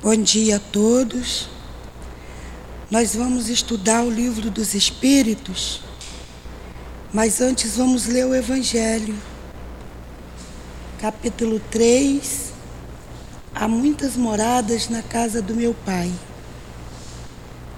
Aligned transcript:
Bom 0.00 0.14
dia 0.14 0.56
a 0.56 0.60
todos. 0.60 1.48
Nós 2.88 3.16
vamos 3.16 3.48
estudar 3.48 4.04
o 4.04 4.10
livro 4.10 4.48
dos 4.48 4.72
Espíritos, 4.72 5.82
mas 7.12 7.40
antes 7.40 7.76
vamos 7.76 8.06
ler 8.06 8.24
o 8.24 8.32
Evangelho. 8.32 9.16
Capítulo 11.00 11.60
3. 11.72 12.52
Há 13.52 13.66
muitas 13.66 14.16
moradas 14.16 14.88
na 14.88 15.02
casa 15.02 15.42
do 15.42 15.52
meu 15.52 15.74
pai. 15.74 16.12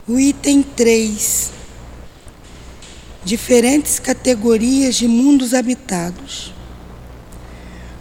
O 0.06 0.20
item 0.20 0.62
3. 0.62 1.50
Diferentes 3.24 3.98
categorias 3.98 4.96
de 4.96 5.08
mundos 5.08 5.54
habitados. 5.54 6.52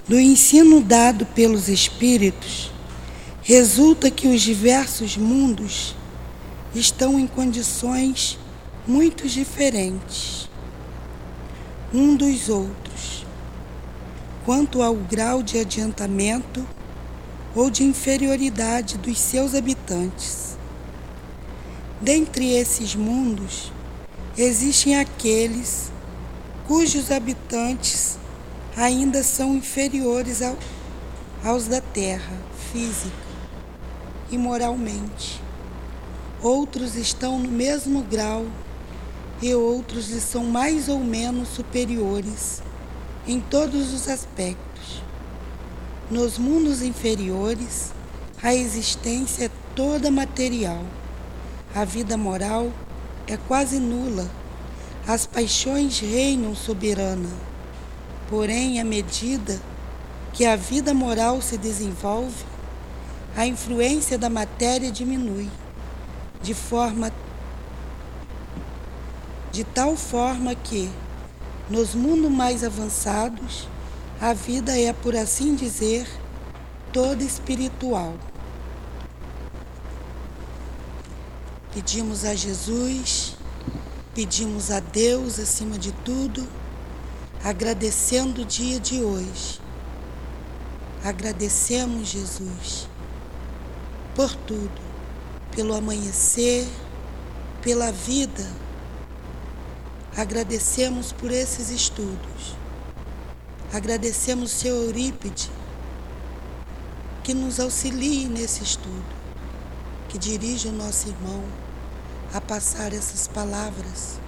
Do 0.06 0.20
ensino 0.20 0.82
dado 0.82 1.26
pelos 1.26 1.70
Espíritos, 1.70 2.70
resulta 3.50 4.12
que 4.12 4.28
os 4.28 4.42
diversos 4.42 5.18
mundos 5.18 5.96
estão 6.76 7.20
em 7.20 7.26
condições 7.26 8.38
muito 8.86 9.28
diferentes 9.28 10.48
um 11.92 12.16
dos 12.16 12.48
outros, 12.48 13.26
quanto 14.46 14.84
ao 14.84 14.94
grau 14.94 15.42
de 15.42 15.58
adiantamento 15.58 16.64
ou 17.56 17.72
de 17.72 17.84
inferioridade 17.84 19.00
dos 19.00 19.18
seus 19.20 19.56
habitantes. 19.56 20.56
Dentre 22.00 22.52
esses 22.54 22.94
mundos, 22.94 23.72
existem 24.38 24.96
aqueles 24.96 25.92
cujos 26.68 27.10
habitantes 27.10 28.16
ainda 28.78 29.24
são 29.24 29.56
inferiores 29.56 30.44
ao, 30.44 30.56
aos 31.44 31.66
da 31.66 31.82
Terra 31.82 32.38
física 32.72 33.29
e 34.32 34.38
moralmente. 34.38 35.42
Outros 36.42 36.96
estão 36.96 37.40
no 37.40 37.50
mesmo 37.50 38.02
grau 38.04 38.46
e 39.42 39.54
outros 39.54 40.10
lhe 40.10 40.20
são 40.20 40.46
mais 40.46 40.90
ou 40.90 41.00
menos 41.00 41.50
superiores 41.50 42.62
em 43.28 43.40
todos 43.40 43.94
os 43.94 44.08
aspectos. 44.08 45.02
Nos 46.10 46.38
mundos 46.38 46.82
inferiores, 46.82 47.92
a 48.42 48.54
existência 48.54 49.46
é 49.46 49.52
toda 49.76 50.10
material. 50.10 50.84
A 51.76 51.86
vida 51.86 52.18
moral 52.18 52.72
é 53.28 53.38
quase 53.38 53.80
nula. 53.80 54.30
As 55.08 55.26
paixões 55.26 56.00
reinam 56.00 56.56
soberana. 56.56 57.30
Porém, 58.30 58.80
à 58.80 58.84
medida 58.84 59.60
que 60.34 60.46
a 60.46 60.56
vida 60.56 60.94
moral 60.94 61.42
se 61.42 61.58
desenvolve, 61.58 62.49
a 63.36 63.46
influência 63.46 64.18
da 64.18 64.30
matéria 64.30 64.92
diminui, 64.92 65.50
de 66.42 66.54
forma 66.54 67.12
de 69.52 69.64
tal 69.64 69.96
forma 69.96 70.54
que 70.54 70.90
nos 71.70 71.96
mundos 71.96 72.32
mais 72.32 72.64
avançados 72.64 73.68
a 74.22 74.34
vida 74.34 74.78
é, 74.78 74.92
por 74.92 75.16
assim 75.16 75.56
dizer, 75.56 76.06
toda 76.92 77.24
espiritual. 77.24 78.14
Pedimos 81.74 82.26
a 82.26 82.36
Jesus, 82.36 83.38
pedimos 84.14 84.72
a 84.72 84.82
Deus 84.82 85.40
acima 85.40 85.78
de 85.78 85.94
tudo, 86.04 86.46
agradecendo 87.44 88.42
o 88.42 88.46
dia 88.46 88.80
de 88.80 89.02
hoje. 89.02 89.62
Agradecemos, 91.02 92.10
Jesus, 92.10 92.89
por 94.20 94.36
tudo, 94.36 94.82
pelo 95.56 95.74
amanhecer, 95.74 96.68
pela 97.62 97.90
vida. 97.90 98.46
Agradecemos 100.18 101.14
por 101.14 101.32
esses 101.32 101.70
estudos. 101.70 102.54
Agradecemos 103.72 104.52
seu 104.52 104.76
Eurípide 104.76 105.50
que 107.24 107.34
nos 107.34 107.62
auxilie 107.62 108.28
nesse 108.28 108.62
estudo, 108.62 109.16
que 110.10 110.18
dirija 110.18 110.68
o 110.68 110.74
nosso 110.74 111.08
irmão 111.08 111.42
a 112.34 112.42
passar 112.42 112.92
essas 112.92 113.26
palavras 113.26 114.20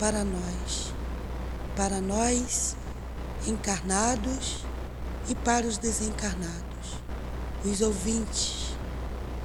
para 0.00 0.24
nós, 0.24 0.92
para 1.76 2.00
nós 2.00 2.74
encarnados 3.46 4.64
e 5.28 5.34
para 5.36 5.64
os 5.64 5.78
desencarnados, 5.78 6.98
os 7.64 7.80
ouvintes 7.80 8.57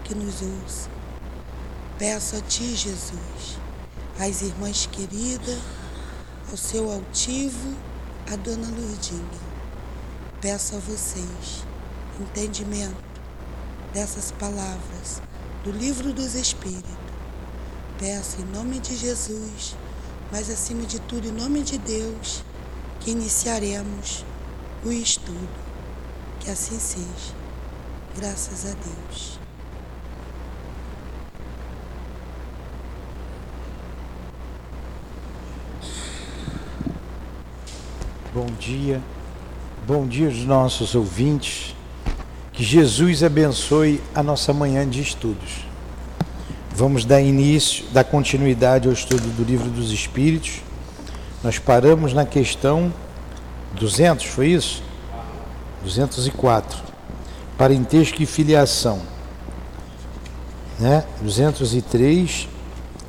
que 0.03 0.16
nos 0.16 0.41
ouça. 0.41 0.90
Peço 1.97 2.36
a 2.36 2.41
Ti, 2.41 2.75
Jesus, 2.75 3.59
às 4.19 4.41
irmãs 4.41 4.86
queridas, 4.86 5.59
ao 6.50 6.58
seu 6.58 6.91
altivo, 6.91 7.75
a 8.31 8.36
Dona 8.36 8.68
Lourdinha. 8.68 9.53
Peço 10.42 10.75
a 10.75 10.80
vocês 10.80 11.66
entendimento 12.19 12.96
dessas 13.94 14.31
palavras 14.31 15.22
do 15.63 15.72
Livro 15.72 16.13
dos 16.13 16.36
Espíritos. 16.36 16.92
Peço 18.00 18.42
em 18.42 18.46
nome 18.46 18.80
de 18.80 18.96
Jesus, 18.96 19.75
mas 20.31 20.50
acima 20.50 20.84
de 20.84 21.00
tudo 21.00 21.28
em 21.28 21.31
nome 21.31 21.62
de 21.62 21.78
Deus, 21.78 22.44
que 23.00 23.12
iniciaremos 23.12 24.25
o 24.84 24.92
estudo. 24.92 25.63
Que 26.40 26.52
assim 26.52 26.80
seja. 26.80 27.34
Graças 28.18 28.66
a 28.66 28.74
Deus. 28.74 29.43
Bom 38.34 38.48
dia, 38.60 39.00
bom 39.86 40.08
dia 40.08 40.26
aos 40.26 40.44
nossos 40.44 40.96
ouvintes. 40.96 41.76
Que 42.52 42.64
Jesus 42.64 43.22
abençoe 43.22 44.02
a 44.16 44.24
nossa 44.24 44.52
manhã 44.52 44.90
de 44.90 45.04
estudos. 45.04 45.68
Vamos 46.76 47.06
dar 47.06 47.22
início, 47.22 47.86
dar 47.94 48.04
continuidade 48.04 48.88
ao 48.88 48.94
estudo 48.94 49.22
do 49.38 49.44
Livro 49.44 49.70
dos 49.70 49.92
Espíritos. 49.92 50.64
Nós 51.44 51.60
paramos 51.60 52.12
na 52.12 52.26
questão 52.26 52.92
200, 53.76 54.26
foi 54.26 54.48
isso? 54.48 54.82
204. 55.84 56.82
Parentesco 57.56 58.24
e 58.24 58.26
filiação. 58.26 59.00
Né? 60.80 61.04
203, 61.22 62.48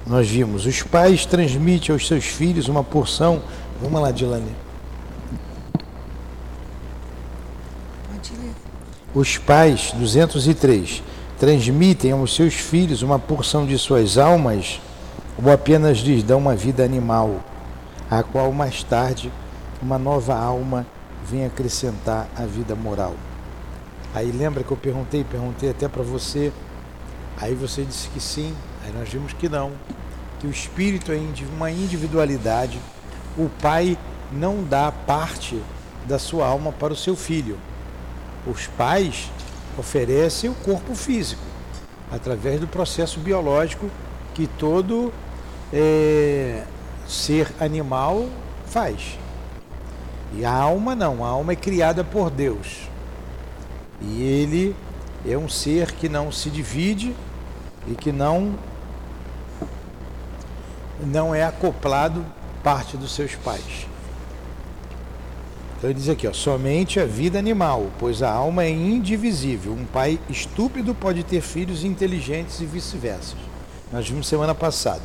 nós 0.07 0.29
vimos, 0.29 0.67
os 0.67 0.83
pais 0.83 1.25
transmitem 1.25 1.95
aos 1.95 2.07
seus 2.07 2.27
filhos 2.27 2.69
uma 2.69 2.85
porção. 2.85 3.43
Vamos 3.81 4.03
lá, 4.03 4.11
Dilane 4.11 4.64
Os 9.15 9.39
pais, 9.39 9.93
203, 9.93 11.01
transmitem 11.39 12.11
aos 12.11 12.35
seus 12.35 12.55
filhos 12.55 13.01
uma 13.01 13.17
porção 13.17 13.65
de 13.65 13.79
suas 13.79 14.19
almas 14.19 14.81
ou 15.41 15.53
apenas 15.53 15.99
lhes 15.99 16.25
dão 16.25 16.41
uma 16.41 16.57
vida 16.57 16.85
animal, 16.85 17.39
a 18.11 18.25
qual 18.25 18.51
mais 18.51 18.83
tarde 18.83 19.31
uma 19.81 20.01
nova 20.01 20.35
alma 20.35 20.85
vem 21.25 21.47
acrescentar 21.47 22.27
à 22.37 22.45
vida 22.45 22.75
moral. 22.75 23.15
Aí 24.13 24.33
lembra 24.33 24.65
que 24.65 24.73
eu 24.73 24.77
perguntei, 24.77 25.23
perguntei 25.23 25.71
até 25.71 25.87
para 25.87 26.03
você, 26.03 26.53
aí 27.41 27.55
você 27.55 27.85
disse 27.85 28.09
que 28.09 28.19
sim, 28.19 28.53
aí 28.85 28.93
nós 28.99 29.09
vimos 29.09 29.33
que 29.33 29.49
não, 29.49 29.71
que 30.41 30.49
o 30.49 30.51
espírito 30.51 31.13
é 31.13 31.21
uma 31.57 31.71
individualidade, 31.71 32.81
o 33.39 33.49
pai 33.63 33.97
não 34.33 34.65
dá 34.65 34.91
parte 34.91 35.63
da 36.05 36.19
sua 36.19 36.49
alma 36.49 36.73
para 36.73 36.93
o 36.93 36.97
seu 36.97 37.15
filho 37.15 37.57
os 38.47 38.67
pais 38.67 39.31
oferecem 39.79 40.51
o 40.51 40.55
corpo 40.55 40.95
físico, 40.95 41.43
através 42.11 42.61
do 42.61 42.67
processo 42.67 43.19
biológico 43.21 43.91
que 44.35 44.47
todo 44.47 45.13
é, 45.73 46.65
ser 47.07 47.53
animal 47.61 48.29
faz. 48.67 49.19
E 50.37 50.45
a 50.45 50.53
alma 50.53 50.95
não, 50.95 51.25
a 51.25 51.29
alma 51.29 51.53
é 51.53 51.57
criada 51.57 52.03
por 52.03 52.31
Deus. 52.31 52.89
E 54.01 54.23
ele 54.23 54.77
é 55.27 55.37
um 55.39 55.49
ser 55.49 55.93
que 55.93 56.09
não 56.09 56.31
se 56.33 56.51
divide 56.51 57.15
e 57.87 57.95
que 57.95 58.13
não 58.13 58.55
não 61.01 61.35
é 61.35 61.45
acoplado 61.45 62.25
parte 62.63 62.97
dos 62.97 63.15
seus 63.15 63.35
pais. 63.35 63.87
Então 65.85 65.91
ele 65.91 66.01
diz 66.01 66.09
aqui, 66.09 66.27
ó, 66.27 66.33
somente 66.33 66.99
a 66.99 67.05
vida 67.05 67.39
animal, 67.39 67.91
pois 67.99 68.23
a 68.23 68.33
alma 68.33 68.65
é 68.65 68.71
indivisível. 68.71 69.75
Um 69.75 69.85
pai 69.85 70.19
estúpido 70.31 70.95
pode 70.95 71.23
ter 71.23 71.43
filhos 71.43 71.85
inteligentes 71.85 72.59
e 72.61 72.65
vice-versa. 72.65 73.37
Nós 73.93 74.09
vimos 74.09 74.27
semana 74.27 74.55
passada. 74.55 75.03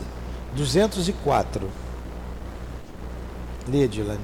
204. 0.56 1.70
Lê, 3.68 3.90
Dilane. 3.90 4.24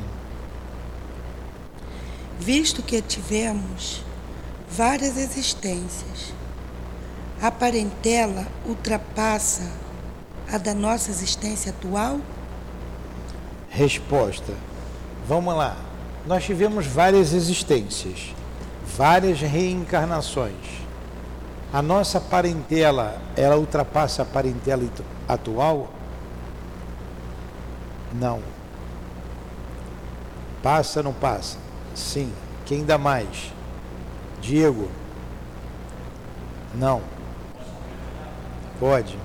Visto 2.40 2.82
que 2.82 3.02
tivemos 3.02 4.02
várias 4.72 5.18
existências, 5.18 6.34
A 7.42 7.52
parentela 7.52 8.48
ultrapassa 8.66 9.70
a 10.50 10.58
da 10.58 10.74
nossa 10.74 11.12
existência 11.12 11.72
atual? 11.72 12.22
Resposta. 13.70 14.54
Vamos 15.28 15.54
lá. 15.54 15.85
Nós 16.26 16.44
tivemos 16.44 16.88
várias 16.88 17.34
existências, 17.34 18.34
várias 18.98 19.40
reencarnações. 19.40 20.84
A 21.72 21.82
nossa 21.82 22.20
parentela, 22.20 23.22
ela 23.36 23.58
ultrapassa 23.58 24.24
a 24.24 24.26
parentela 24.26 24.84
atual? 25.28 25.90
Não. 28.14 28.42
Passa 30.64 31.04
não 31.04 31.14
passa? 31.14 31.58
Sim. 31.94 32.34
Quem 32.66 32.84
dá 32.84 32.98
mais? 32.98 33.54
Diego? 34.42 34.90
Não. 36.74 37.02
Pode. 38.80 39.25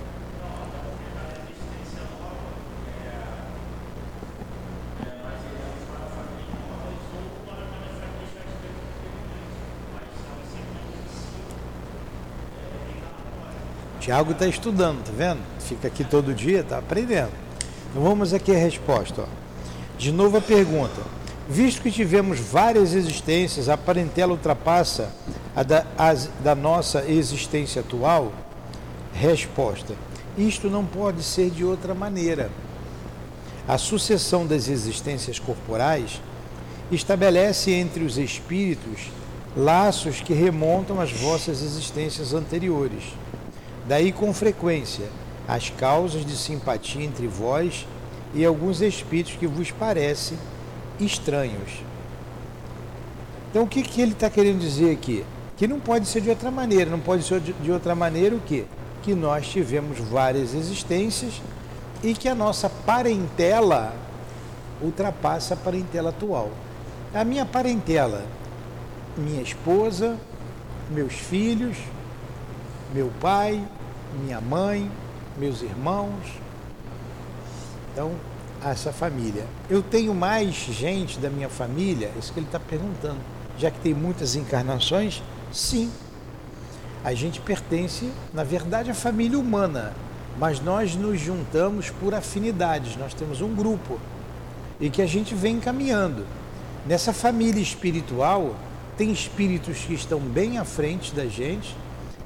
Tiago 14.11 14.33
está 14.33 14.45
estudando, 14.45 15.05
tá 15.05 15.13
vendo? 15.17 15.39
Fica 15.61 15.87
aqui 15.87 16.03
todo 16.03 16.35
dia, 16.35 16.63
está 16.63 16.79
aprendendo. 16.79 17.31
Então 17.89 18.03
vamos 18.03 18.35
aqui 18.35 18.51
a 18.51 18.59
resposta. 18.59 19.23
Ó. 19.23 19.27
De 19.97 20.11
novo 20.11 20.39
a 20.39 20.41
pergunta. 20.41 21.01
Visto 21.49 21.81
que 21.81 21.93
tivemos 21.93 22.41
várias 22.41 22.93
existências, 22.93 23.69
a 23.69 23.77
parentela 23.77 24.33
ultrapassa 24.33 25.13
a 25.55 25.63
da, 25.63 25.87
a, 25.97 26.13
da 26.43 26.57
nossa 26.57 27.05
existência 27.07 27.83
atual? 27.83 28.33
Resposta. 29.15 29.95
Isto 30.37 30.69
não 30.69 30.85
pode 30.85 31.23
ser 31.23 31.49
de 31.49 31.65
outra 31.65 31.95
maneira. 31.95 32.51
A 33.69 33.79
sucessão 33.79 34.45
das 34.45 34.67
existências 34.67 35.39
corporais 35.39 36.21
estabelece 36.91 37.71
entre 37.71 38.03
os 38.03 38.19
espíritos 38.19 39.03
laços 39.57 40.21
que 40.21 40.35
remontam 40.35 41.01
às 41.01 41.13
vossas 41.13 41.63
existências 41.63 42.35
anteriores. 42.35 43.05
Daí, 43.87 44.13
com 44.13 44.33
frequência, 44.33 45.07
as 45.49 45.71
causas 45.71 46.25
de 46.25 46.37
simpatia 46.37 47.05
entre 47.05 47.27
vós 47.27 47.87
e 48.35 48.45
alguns 48.45 48.81
espíritos 48.81 49.35
que 49.35 49.47
vos 49.47 49.71
parecem 49.71 50.39
estranhos. 50.99 51.83
Então, 53.51 53.65
o 53.65 53.67
que, 53.67 53.83
que 53.83 54.01
ele 54.01 54.13
está 54.13 54.31
querendo 54.31 54.61
dizer 54.61 54.93
aqui? 54.93 55.25
Que 55.57 55.67
não 55.67 55.81
pode 55.81 56.07
ser 56.07 56.21
de 56.21 56.31
outra 56.31 56.51
maneira. 56.51 56.89
Não 56.89 57.01
pode 57.01 57.25
ser 57.25 57.41
de 57.41 57.73
outra 57.73 57.95
maneira 57.95 58.37
o 58.37 58.41
quê? 58.41 58.65
Que 59.03 59.15
nós 59.15 59.49
tivemos 59.49 59.99
várias 59.99 60.55
existências 60.55 61.43
e 62.03 62.15
que 62.15 62.29
a 62.29 62.35
nossa 62.35 62.71
parentela 62.71 63.93
ultrapassa 64.81 65.55
a 65.55 65.57
parentela 65.57 66.11
atual. 66.11 66.51
A 67.13 67.25
minha 67.25 67.45
parentela, 67.45 68.25
minha 69.17 69.43
esposa, 69.43 70.17
meus 70.89 71.13
filhos, 71.13 71.77
meu 72.93 73.11
pai, 73.21 73.63
minha 74.23 74.41
mãe, 74.41 74.91
meus 75.39 75.63
irmãos. 75.63 76.25
Então, 77.93 78.13
essa 78.65 78.93
família. 78.93 79.47
Eu 79.69 79.83
tenho 79.83 80.15
mais 80.15 80.55
gente 80.55 81.19
da 81.19 81.31
minha 81.31 81.49
família, 81.49 82.11
isso 82.19 82.33
que 82.33 82.41
ele 82.41 82.47
está 82.47 82.61
perguntando. 82.61 83.19
Já 83.59 83.71
que 83.71 83.79
tem 83.81 83.95
muitas 83.95 84.35
encarnações, 84.35 85.23
sim. 85.53 85.91
A 87.05 87.15
gente 87.15 87.41
pertence, 87.41 88.11
na 88.35 88.45
verdade, 88.45 88.91
à 88.91 88.95
família 88.95 89.39
humana, 89.39 89.95
mas 90.39 90.61
nós 90.61 90.95
nos 90.95 91.19
juntamos 91.19 91.91
por 91.91 92.15
afinidades, 92.15 92.97
nós 92.97 93.15
temos 93.15 93.41
um 93.41 93.55
grupo 93.55 93.99
e 94.79 94.91
que 94.91 95.01
a 95.01 95.07
gente 95.07 95.35
vem 95.35 95.59
caminhando. 95.61 96.27
Nessa 96.87 97.13
família 97.13 97.61
espiritual, 97.61 98.55
tem 98.97 99.11
espíritos 99.13 99.79
que 99.79 99.95
estão 99.95 100.21
bem 100.21 100.59
à 100.59 100.65
frente 100.65 101.15
da 101.15 101.27
gente 101.27 101.75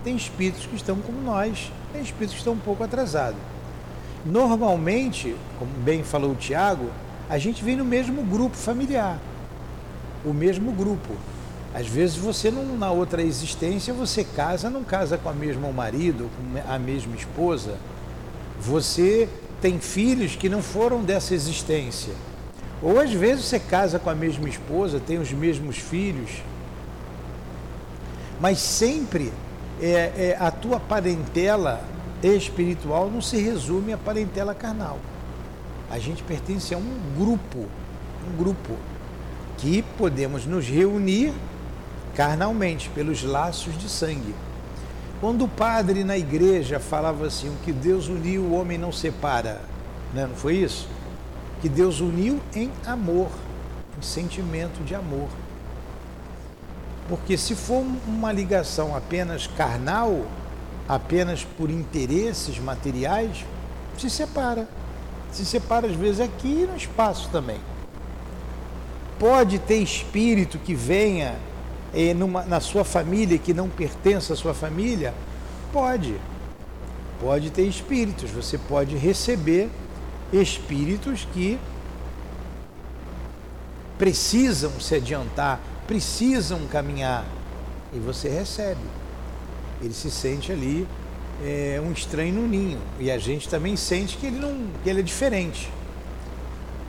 tem 0.05 0.15
espíritos 0.15 0.67
que 0.67 0.77
estão 0.77 0.99
como 0.99 1.21
nós, 1.23 1.73
tem 1.93 2.03
espíritos 2.03 2.35
que 2.35 2.41
estão 2.41 2.53
um 2.53 2.59
pouco 2.59 2.85
atrasados. 2.85 3.41
Normalmente, 4.25 5.35
como 5.59 5.73
bem 5.79 6.05
falou 6.05 6.33
o 6.33 6.37
Tiago, 6.37 6.91
a 7.29 7.39
gente 7.39 7.65
vem 7.65 7.75
no 7.75 7.85
mesmo 7.85 8.23
grupo 8.23 8.56
familiar, 8.56 9.19
o 10.25 10.33
mesmo 10.33 10.71
grupo. 10.73 11.15
Às 11.75 11.89
vezes 11.89 12.17
você 12.17 12.51
não, 12.51 12.77
na 12.77 12.91
outra 12.91 13.23
existência 13.23 13.93
você 13.93 14.23
casa, 14.23 14.71
não 14.71 14.85
casa 14.85 15.19
com 15.19 15.29
a 15.29 15.33
mesma 15.33 15.73
marido, 15.73 16.31
com 16.37 16.73
a 16.73 16.79
mesma 16.79 17.17
esposa. 17.17 17.77
Você 18.61 19.29
tem 19.61 19.81
filhos 19.81 20.37
que 20.37 20.49
não 20.49 20.62
foram 20.62 21.03
dessa 21.03 21.35
existência. 21.35 22.15
Ou 22.83 23.01
às 23.01 23.11
vezes 23.11 23.47
você 23.47 23.59
casa 23.59 23.99
com 23.99 24.11
a 24.11 24.15
mesma 24.15 24.49
esposa, 24.49 25.01
tem 25.01 25.19
os 25.19 25.33
mesmos 25.33 25.77
filhos. 25.77 26.31
Mas 28.41 28.59
sempre 28.59 29.33
é, 29.81 29.87
é, 30.17 30.37
a 30.38 30.50
tua 30.50 30.79
parentela 30.79 31.82
espiritual 32.23 33.11
não 33.11 33.21
se 33.21 33.37
resume 33.38 33.93
à 33.93 33.99
parentela 33.99 34.55
carnal. 34.55 34.99
A 35.91 35.99
gente 35.99 36.23
pertence 36.23 36.75
a 36.75 36.79
um 36.79 36.99
grupo, 37.19 37.67
um 38.29 38.37
grupo 38.37 38.76
que 39.59 39.82
podemos 39.97 40.47
nos 40.47 40.67
reunir 40.67 41.32
carnalmente 42.15 42.88
pelos 42.91 43.23
laços 43.23 43.76
de 43.76 43.88
sangue. 43.88 44.35
Quando 45.21 45.44
o 45.44 45.49
padre 45.49 46.05
na 46.05 46.17
igreja 46.17 46.79
falava 46.79 47.27
assim, 47.27 47.49
o 47.49 47.56
que 47.65 47.73
Deus 47.73 48.09
uniu, 48.09 48.43
o 48.43 48.55
homem 48.55 48.79
não 48.79 48.93
separa, 48.93 49.61
né? 50.12 50.27
não 50.27 50.35
foi 50.35 50.56
isso? 50.56 50.88
Que 51.61 51.69
Deus 51.69 52.00
uniu 52.00 52.41
em 52.55 52.70
amor, 52.87 53.31
em 53.99 54.03
sentimento 54.03 54.85
de 54.85 54.94
amor. 54.94 55.29
Porque 57.09 57.37
se 57.37 57.55
for 57.55 57.85
uma 58.06 58.33
ligação 58.33 58.97
apenas 58.97 59.47
carnal, 59.47 60.27
apenas 60.89 61.45
por 61.45 61.71
interesses 61.71 62.59
materiais, 62.59 63.45
se 63.99 64.09
separa. 64.09 64.69
Se 65.31 65.45
separa 65.45 65.87
às 65.87 65.95
vezes 65.95 66.21
aqui 66.21 66.62
e 66.62 66.67
no 66.67 66.77
espaço 66.77 67.29
também. 67.31 67.59
Pode 69.19 69.59
ter 69.59 69.77
espírito 69.77 70.59
que 70.59 70.75
venha 70.75 71.37
eh, 71.93 72.15
numa, 72.15 72.43
na 72.45 72.61
sua 72.61 72.85
família 72.85 73.39
que 73.39 73.53
não 73.53 73.69
pertence 73.69 74.33
à 74.33 74.37
sua 74.37 74.55
família? 74.55 75.15
Pode. 75.73 76.15
Pode 77.20 77.51
ter 77.51 77.67
espíritos. 77.67 78.31
Você 78.31 78.56
pode 78.56 78.96
receber 78.96 79.70
espíritos 80.32 81.27
que 81.32 81.58
precisam 83.99 84.73
se 84.81 84.94
adiantar 84.96 85.61
precisam 85.86 86.67
caminhar 86.67 87.24
e 87.93 87.98
você 87.98 88.29
recebe. 88.29 88.81
Ele 89.82 89.94
se 89.94 90.10
sente 90.10 90.50
ali 90.53 90.86
é, 91.43 91.81
um 91.84 91.93
estranho 91.93 92.34
no 92.34 92.46
ninho 92.46 92.81
e 92.98 93.10
a 93.10 93.19
gente 93.19 93.48
também 93.48 93.76
sente 93.76 94.17
que 94.17 94.26
ele 94.26 94.38
não, 94.38 94.67
que 94.82 94.91
ele 94.91 95.00
é 95.00 95.03
diferente. 95.03 95.70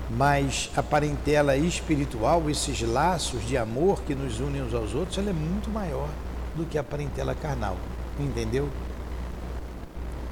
Mas 0.09 0.69
a 0.75 0.83
parentela 0.83 1.57
espiritual, 1.57 2.49
esses 2.49 2.81
laços 2.81 3.45
de 3.45 3.57
amor 3.57 4.01
que 4.03 4.13
nos 4.13 4.39
unem 4.39 4.61
uns 4.61 4.73
aos 4.73 4.93
outros, 4.93 5.17
ela 5.17 5.31
é 5.31 5.33
muito 5.33 5.69
maior 5.69 6.09
do 6.55 6.63
que 6.65 6.77
a 6.77 6.83
parentela 6.83 7.33
carnal. 7.33 7.75
Entendeu? 8.19 8.69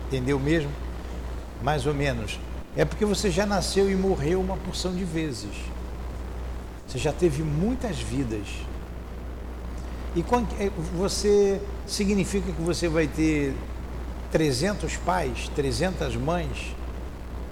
Entendeu 0.08 0.40
mesmo? 0.40 0.70
Mais 1.64 1.88
ou 1.88 1.94
menos. 1.94 2.40
É 2.78 2.86
porque 2.86 3.04
você 3.04 3.32
já 3.32 3.46
nasceu 3.46 3.90
e 3.90 3.96
morreu 3.96 4.40
uma 4.40 4.58
porção 4.58 4.94
de 4.94 5.04
vezes. 5.04 5.52
Você 6.94 7.00
já 7.00 7.12
teve 7.12 7.42
muitas 7.42 7.98
vidas. 7.98 8.46
E 10.16 10.24
é, 10.60 10.70
você 10.96 11.60
significa 11.88 12.52
que 12.52 12.62
você 12.62 12.88
vai 12.88 13.08
ter 13.08 13.56
300 14.32 14.98
pais, 14.98 15.50
300 15.56 16.16
mães, 16.18 16.76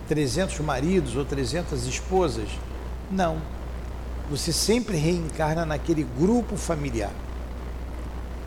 300 0.07 0.60
maridos 0.60 1.15
ou 1.15 1.25
300 1.25 1.88
esposas? 1.88 2.50
Não. 3.10 3.41
Você 4.29 4.53
sempre 4.53 4.95
reencarna 4.95 5.65
naquele 5.65 6.03
grupo 6.03 6.55
familiar. 6.55 7.12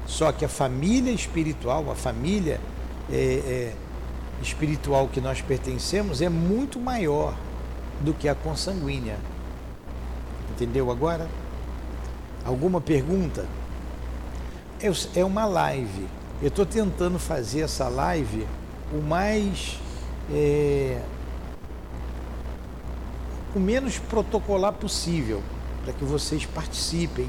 Só 0.07 0.31
que 0.31 0.45
a 0.45 0.49
família 0.49 1.11
espiritual, 1.11 1.91
a 1.91 1.97
família 1.97 2.61
é, 3.11 3.17
é, 3.17 3.73
espiritual 4.41 5.09
que 5.09 5.21
nós 5.21 5.41
pertencemos 5.41 6.23
é 6.23 6.29
muito 6.29 6.79
maior 6.79 7.35
do 8.01 8.15
que 8.15 8.29
a 8.29 8.35
consanguínea. 8.37 9.19
Entendeu 10.55 10.89
agora? 10.89 11.29
Alguma 12.45 12.81
pergunta? 12.81 13.45
É, 15.17 15.25
uma 15.25 15.45
live. 15.47 16.07
Eu 16.41 16.47
estou 16.47 16.65
tentando 16.65 17.19
fazer 17.19 17.63
essa 17.63 17.89
live 17.89 18.47
o 18.93 19.03
mais. 19.03 19.81
É, 20.31 21.03
o 23.53 23.59
menos 23.59 23.99
protocolar 23.99 24.73
possível, 24.75 25.43
para 25.85 25.93
que 25.93 26.05
vocês 26.05 26.47
participem, 26.47 27.29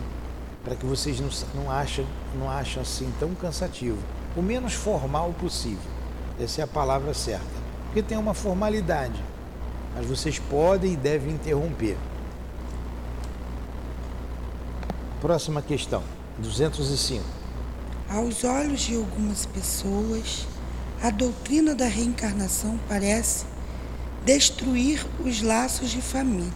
para 0.63 0.75
que 0.75 0.86
vocês 0.86 1.20
não, 1.20 1.29
não, 1.55 1.72
achem, 1.72 2.05
não 2.38 2.50
achem 2.50 2.82
assim 2.82 3.12
tão 3.20 3.34
cansativo. 3.34 3.98
o 4.36 4.41
menos 4.41 4.74
formal 4.74 5.34
possível. 5.39 5.91
Essa 6.39 6.62
é 6.62 6.63
a 6.63 6.67
palavra 6.67 7.13
certa. 7.13 7.65
Porque 7.86 8.03
tem 8.03 8.17
uma 8.17 8.36
formalidade, 8.36 9.20
mas 9.96 10.05
vocês 10.05 10.38
podem 10.38 10.94
e 10.94 10.98
devem 10.98 11.34
interromper. 11.34 11.98
Próxima 15.25 15.60
questão, 15.60 16.03
205. 16.38 17.24
Aos 18.08 18.44
olhos 18.44 18.82
de 18.82 18.96
algumas 18.96 19.44
pessoas, 19.48 20.46
a 21.01 21.10
doutrina 21.10 21.74
da 21.74 21.88
reencarnação 21.88 22.79
parece 22.88 23.48
destruir 24.24 25.03
os 25.25 25.41
laços 25.41 25.89
de 25.89 26.00
família, 26.00 26.51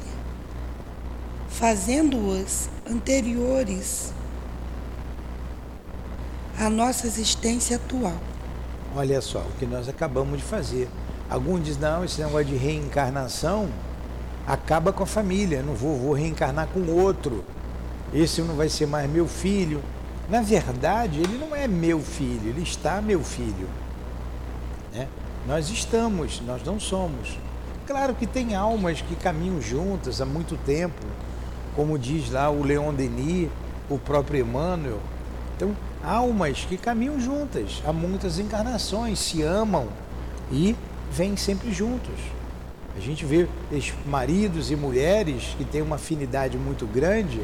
fazendo-os 1.48 2.70
anteriores 2.88 4.14
à 6.60 6.70
nossa 6.70 7.08
existência 7.08 7.78
atual. 7.78 8.20
Olha 8.96 9.20
só, 9.20 9.40
o 9.40 9.52
que 9.58 9.66
nós 9.66 9.90
acabamos 9.90 10.38
de 10.38 10.44
fazer. 10.44 10.88
Alguns 11.28 11.64
dizem, 11.64 11.82
não, 11.82 12.06
esse 12.06 12.22
negócio 12.22 12.46
de 12.46 12.56
reencarnação 12.56 13.68
acaba 14.46 14.94
com 14.94 15.02
a 15.02 15.08
família, 15.08 15.64
não 15.64 15.74
vou, 15.74 15.98
vou 15.98 16.14
reencarnar 16.14 16.68
com 16.68 16.82
outro. 16.86 17.44
Esse 18.14 18.42
não 18.42 18.56
vai 18.56 18.70
ser 18.70 18.88
mais 18.88 19.10
meu 19.10 19.28
filho. 19.28 19.82
Na 20.30 20.42
verdade, 20.42 21.20
ele 21.20 21.38
não 21.38 21.56
é 21.56 21.68
meu 21.68 22.00
filho, 22.00 22.50
ele 22.50 22.62
está 22.62 23.02
meu 23.02 23.24
filho. 23.24 23.68
Né? 24.94 25.08
Nós 25.48 25.70
estamos, 25.70 26.42
nós 26.46 26.64
não 26.64 26.80
somos. 26.80 27.38
Claro 27.88 28.14
que 28.14 28.28
tem 28.28 28.56
almas 28.56 29.02
que 29.02 29.16
caminham 29.16 29.60
juntas 29.62 30.22
há 30.22 30.26
muito 30.26 30.56
tempo, 30.58 31.06
como 31.76 31.98
diz 31.98 32.30
lá 32.30 32.50
o 32.50 32.64
Leon 32.64 32.94
Denis, 32.94 33.50
o 33.90 33.98
próprio 33.98 34.42
Emmanuel. 34.42 35.00
Então, 35.56 35.76
almas 36.04 36.66
que 36.66 36.78
caminham 36.78 37.20
juntas 37.20 37.82
há 37.86 37.92
muitas 37.92 38.38
encarnações, 38.38 39.20
se 39.20 39.42
amam 39.42 39.88
e 40.52 40.76
vêm 41.12 41.36
sempre 41.36 41.72
juntos. 41.72 42.14
A 42.96 43.00
gente 43.00 43.26
vê 43.26 43.48
maridos 44.06 44.70
e 44.70 44.76
mulheres 44.76 45.56
que 45.58 45.66
têm 45.66 45.82
uma 45.82 45.96
afinidade 45.96 46.58
muito 46.58 46.86
grande 46.86 47.42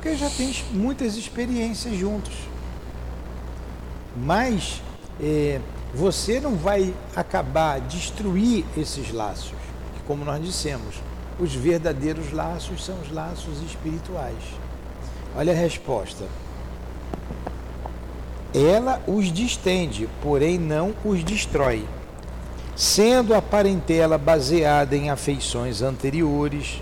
porque 0.00 0.16
já 0.16 0.30
tem 0.30 0.54
muitas 0.70 1.16
experiências 1.16 1.96
juntos. 1.96 2.34
Mas 4.16 4.80
é, 5.20 5.60
você 5.92 6.40
não 6.40 6.54
vai 6.54 6.94
acabar 7.16 7.80
destruir 7.80 8.64
esses 8.76 9.12
laços, 9.12 9.58
como 10.06 10.24
nós 10.24 10.42
dissemos, 10.42 10.94
os 11.38 11.52
verdadeiros 11.52 12.32
laços 12.32 12.84
são 12.84 12.96
os 13.00 13.12
laços 13.12 13.60
espirituais. 13.60 14.42
Olha 15.36 15.52
a 15.52 15.56
resposta. 15.56 16.24
Ela 18.54 19.02
os 19.06 19.32
distende, 19.32 20.08
porém 20.22 20.58
não 20.58 20.94
os 21.04 21.24
destrói. 21.24 21.84
Sendo 22.76 23.34
a 23.34 23.42
parentela 23.42 24.16
baseada 24.16 24.96
em 24.96 25.10
afeições 25.10 25.82
anteriores, 25.82 26.80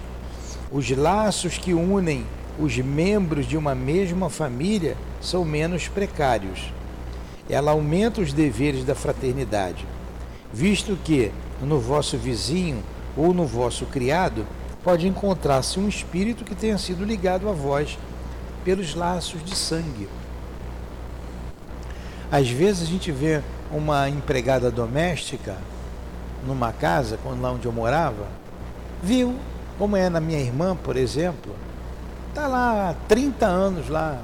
os 0.71 0.91
laços 0.91 1.57
que 1.57 1.73
unem 1.73 2.27
os 2.59 2.77
membros 2.79 3.47
de 3.47 3.57
uma 3.57 3.75
mesma 3.75 4.31
família 4.31 4.97
são 5.21 5.45
menos 5.45 5.89
precários. 5.89 6.73
Ela 7.49 7.73
aumenta 7.73 8.21
os 8.21 8.33
deveres 8.33 8.85
da 8.85 8.95
fraternidade, 8.95 9.87
visto 10.53 10.99
que 11.05 11.31
no 11.61 11.79
vosso 11.79 12.17
vizinho 12.17 12.83
ou 13.17 13.33
no 13.33 13.47
vosso 13.47 13.87
criado 13.87 14.47
pode 14.83 15.07
encontrar-se 15.07 15.79
um 15.79 15.89
espírito 15.89 16.45
que 16.45 16.55
tenha 16.55 16.79
sido 16.79 17.05
ligado 17.05 17.49
a 17.49 17.53
vós 17.53 17.99
pelos 18.65 18.95
laços 18.95 19.45
de 19.45 19.55
sangue. 19.55 20.09
Às 22.31 22.49
vezes 22.49 22.83
a 22.83 22.87
gente 22.91 23.13
vê 23.13 23.41
uma 23.71 24.09
empregada 24.09 24.71
doméstica 24.71 25.57
numa 26.47 26.73
casa, 26.73 27.19
lá 27.41 27.53
onde 27.53 27.67
eu 27.67 27.73
morava, 27.73 28.27
viu, 29.03 29.35
como 29.79 29.97
é 29.97 30.09
na 30.09 30.21
minha 30.21 30.41
irmã, 30.41 30.77
por 30.77 30.97
exemplo, 30.97 31.55
está 32.37 32.47
lá 32.47 32.91
há 32.91 32.95
30 33.09 33.47
anos 33.47 33.89
lá, 33.89 34.21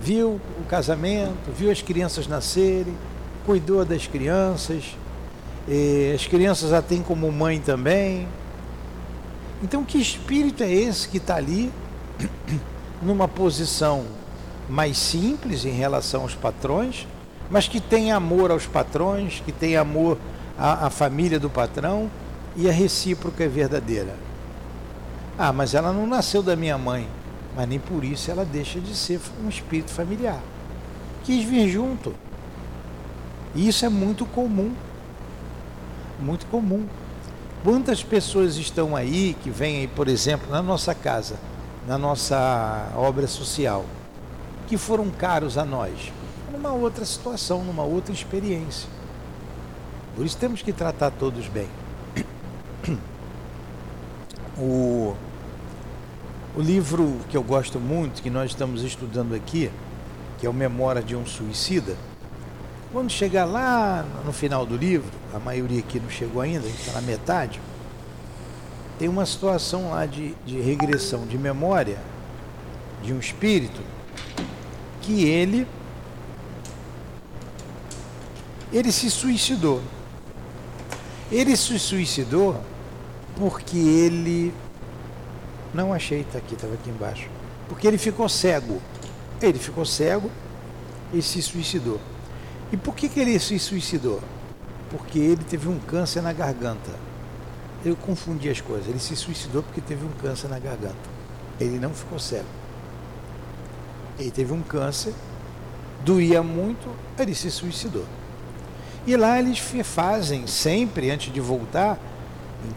viu 0.00 0.40
o 0.60 0.64
casamento, 0.68 1.50
viu 1.52 1.72
as 1.72 1.82
crianças 1.82 2.28
nascerem, 2.28 2.96
cuidou 3.44 3.84
das 3.84 4.06
crianças, 4.06 4.96
as 6.14 6.24
crianças 6.28 6.72
a 6.72 6.80
têm 6.80 7.02
como 7.02 7.32
mãe 7.32 7.58
também. 7.58 8.28
Então, 9.60 9.84
que 9.84 9.98
espírito 9.98 10.62
é 10.62 10.72
esse 10.72 11.08
que 11.08 11.16
está 11.16 11.34
ali, 11.34 11.72
numa 13.02 13.26
posição 13.26 14.04
mais 14.68 14.96
simples 14.98 15.64
em 15.64 15.72
relação 15.72 16.22
aos 16.22 16.36
patrões, 16.36 17.08
mas 17.50 17.66
que 17.66 17.80
tem 17.80 18.12
amor 18.12 18.52
aos 18.52 18.66
patrões, 18.66 19.42
que 19.44 19.50
tem 19.50 19.76
amor 19.76 20.16
à, 20.56 20.86
à 20.86 20.90
família 20.90 21.40
do 21.40 21.50
patrão 21.50 22.08
e 22.54 22.68
a 22.68 22.72
recíproca 22.72 23.42
é 23.42 23.48
verdadeira. 23.48 24.28
Ah, 25.38 25.52
mas 25.52 25.72
ela 25.72 25.92
não 25.92 26.04
nasceu 26.04 26.42
da 26.42 26.56
minha 26.56 26.76
mãe, 26.76 27.08
mas 27.54 27.68
nem 27.68 27.78
por 27.78 28.02
isso 28.02 28.28
ela 28.28 28.44
deixa 28.44 28.80
de 28.80 28.92
ser 28.94 29.20
um 29.40 29.48
espírito 29.48 29.92
familiar. 29.92 30.40
Quis 31.22 31.44
vir 31.44 31.68
junto. 31.68 32.12
E 33.54 33.68
isso 33.68 33.84
é 33.84 33.88
muito 33.88 34.26
comum. 34.26 34.74
Muito 36.18 36.44
comum. 36.46 36.86
Quantas 37.62 38.02
pessoas 38.02 38.56
estão 38.56 38.96
aí 38.96 39.36
que 39.42 39.48
vêm 39.48 39.78
aí, 39.78 39.86
por 39.86 40.08
exemplo, 40.08 40.50
na 40.50 40.60
nossa 40.60 40.94
casa, 40.94 41.36
na 41.86 41.96
nossa 41.96 42.90
obra 42.96 43.28
social, 43.28 43.84
que 44.66 44.76
foram 44.76 45.08
caros 45.10 45.56
a 45.56 45.64
nós, 45.64 46.12
numa 46.52 46.72
outra 46.72 47.04
situação, 47.04 47.62
numa 47.62 47.84
outra 47.84 48.12
experiência. 48.12 48.88
Por 50.16 50.26
isso 50.26 50.36
temos 50.36 50.62
que 50.62 50.72
tratar 50.72 51.12
todos 51.12 51.46
bem. 51.46 51.68
O, 54.60 55.14
o 56.58 56.60
livro 56.60 57.20
que 57.28 57.36
eu 57.36 57.42
gosto 57.44 57.78
muito, 57.78 58.20
que 58.20 58.28
nós 58.28 58.50
estamos 58.50 58.82
estudando 58.82 59.32
aqui, 59.32 59.70
que 60.40 60.46
é 60.46 60.50
o 60.50 60.52
Memória 60.52 61.00
de 61.00 61.14
um 61.14 61.24
Suicida, 61.24 61.96
quando 62.92 63.08
chegar 63.10 63.44
lá 63.44 64.04
no 64.26 64.32
final 64.32 64.66
do 64.66 64.76
livro, 64.76 65.08
a 65.32 65.38
maioria 65.38 65.78
aqui 65.78 66.00
não 66.00 66.10
chegou 66.10 66.42
ainda, 66.42 66.66
a 66.66 66.68
gente 66.68 66.80
está 66.80 66.94
na 66.94 67.00
metade, 67.00 67.60
tem 68.98 69.08
uma 69.08 69.24
situação 69.24 69.90
lá 69.90 70.04
de, 70.04 70.34
de 70.44 70.60
regressão 70.60 71.24
de 71.28 71.38
memória 71.38 71.96
de 73.04 73.12
um 73.12 73.20
espírito 73.20 73.80
que 75.00 75.26
ele 75.26 75.64
ele 78.72 78.90
se 78.90 79.08
suicidou. 79.08 79.80
Ele 81.30 81.56
se 81.56 81.78
suicidou 81.78 82.60
porque 83.36 83.78
ele 83.78 84.52
não 85.72 85.92
achei, 85.92 86.20
está 86.20 86.38
aqui, 86.38 86.54
estava 86.54 86.74
aqui 86.74 86.90
embaixo. 86.90 87.28
Porque 87.68 87.86
ele 87.86 87.98
ficou 87.98 88.28
cego. 88.28 88.80
Ele 89.40 89.58
ficou 89.58 89.84
cego 89.84 90.30
e 91.12 91.22
se 91.22 91.40
suicidou. 91.42 92.00
E 92.72 92.76
por 92.76 92.94
que, 92.94 93.08
que 93.08 93.20
ele 93.20 93.38
se 93.38 93.58
suicidou? 93.58 94.20
Porque 94.90 95.18
ele 95.18 95.44
teve 95.44 95.68
um 95.68 95.78
câncer 95.78 96.22
na 96.22 96.32
garganta. 96.32 96.90
Eu 97.84 97.94
confundi 97.96 98.48
as 98.48 98.60
coisas. 98.60 98.88
Ele 98.88 98.98
se 98.98 99.14
suicidou 99.14 99.62
porque 99.62 99.80
teve 99.80 100.04
um 100.04 100.12
câncer 100.20 100.48
na 100.48 100.58
garganta. 100.58 100.96
Ele 101.60 101.78
não 101.78 101.90
ficou 101.90 102.18
cego. 102.18 102.46
Ele 104.18 104.30
teve 104.30 104.52
um 104.52 104.62
câncer, 104.62 105.14
doía 106.04 106.42
muito, 106.42 106.88
ele 107.18 107.34
se 107.34 107.50
suicidou. 107.50 108.04
E 109.06 109.16
lá 109.16 109.38
eles 109.38 109.58
fazem 109.84 110.46
sempre, 110.46 111.10
antes 111.10 111.32
de 111.32 111.40
voltar, 111.40 111.98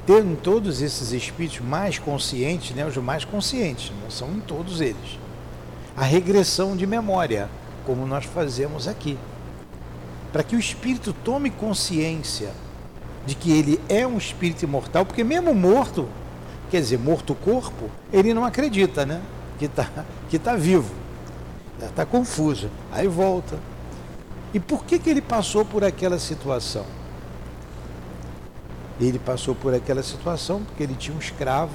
em, 0.07 0.35
todos 0.35 0.81
esses 0.81 1.11
espíritos 1.11 1.59
mais 1.59 1.97
conscientes, 1.97 2.75
né, 2.75 2.85
os 2.85 2.95
mais 2.97 3.25
conscientes, 3.25 3.91
não 4.01 4.11
são 4.11 4.31
em 4.31 4.39
todos 4.39 4.81
eles, 4.81 5.19
a 5.95 6.03
regressão 6.03 6.75
de 6.75 6.85
memória, 6.85 7.49
como 7.85 8.05
nós 8.05 8.25
fazemos 8.25 8.87
aqui. 8.87 9.17
Para 10.31 10.43
que 10.43 10.55
o 10.55 10.59
espírito 10.59 11.13
tome 11.13 11.49
consciência 11.49 12.51
de 13.25 13.35
que 13.35 13.51
ele 13.51 13.81
é 13.89 14.05
um 14.07 14.17
espírito 14.17 14.63
imortal, 14.63 15.05
porque 15.05 15.23
mesmo 15.23 15.53
morto, 15.53 16.07
quer 16.69 16.79
dizer, 16.79 16.97
morto 16.97 17.33
o 17.33 17.35
corpo, 17.35 17.89
ele 18.13 18.33
não 18.33 18.45
acredita, 18.45 19.05
né? 19.05 19.21
Que 19.59 19.65
está 19.65 19.89
que 20.29 20.39
tá 20.39 20.55
vivo. 20.55 20.91
Está 21.81 22.05
confuso. 22.05 22.69
Aí 22.91 23.07
volta. 23.07 23.59
E 24.53 24.59
por 24.59 24.85
que, 24.85 24.99
que 24.99 25.09
ele 25.09 25.21
passou 25.21 25.65
por 25.65 25.83
aquela 25.83 26.19
situação? 26.19 26.85
Ele 29.01 29.17
passou 29.17 29.55
por 29.55 29.73
aquela 29.73 30.03
situação 30.03 30.61
porque 30.63 30.83
ele 30.83 30.93
tinha 30.93 31.15
um 31.15 31.19
escravo 31.19 31.73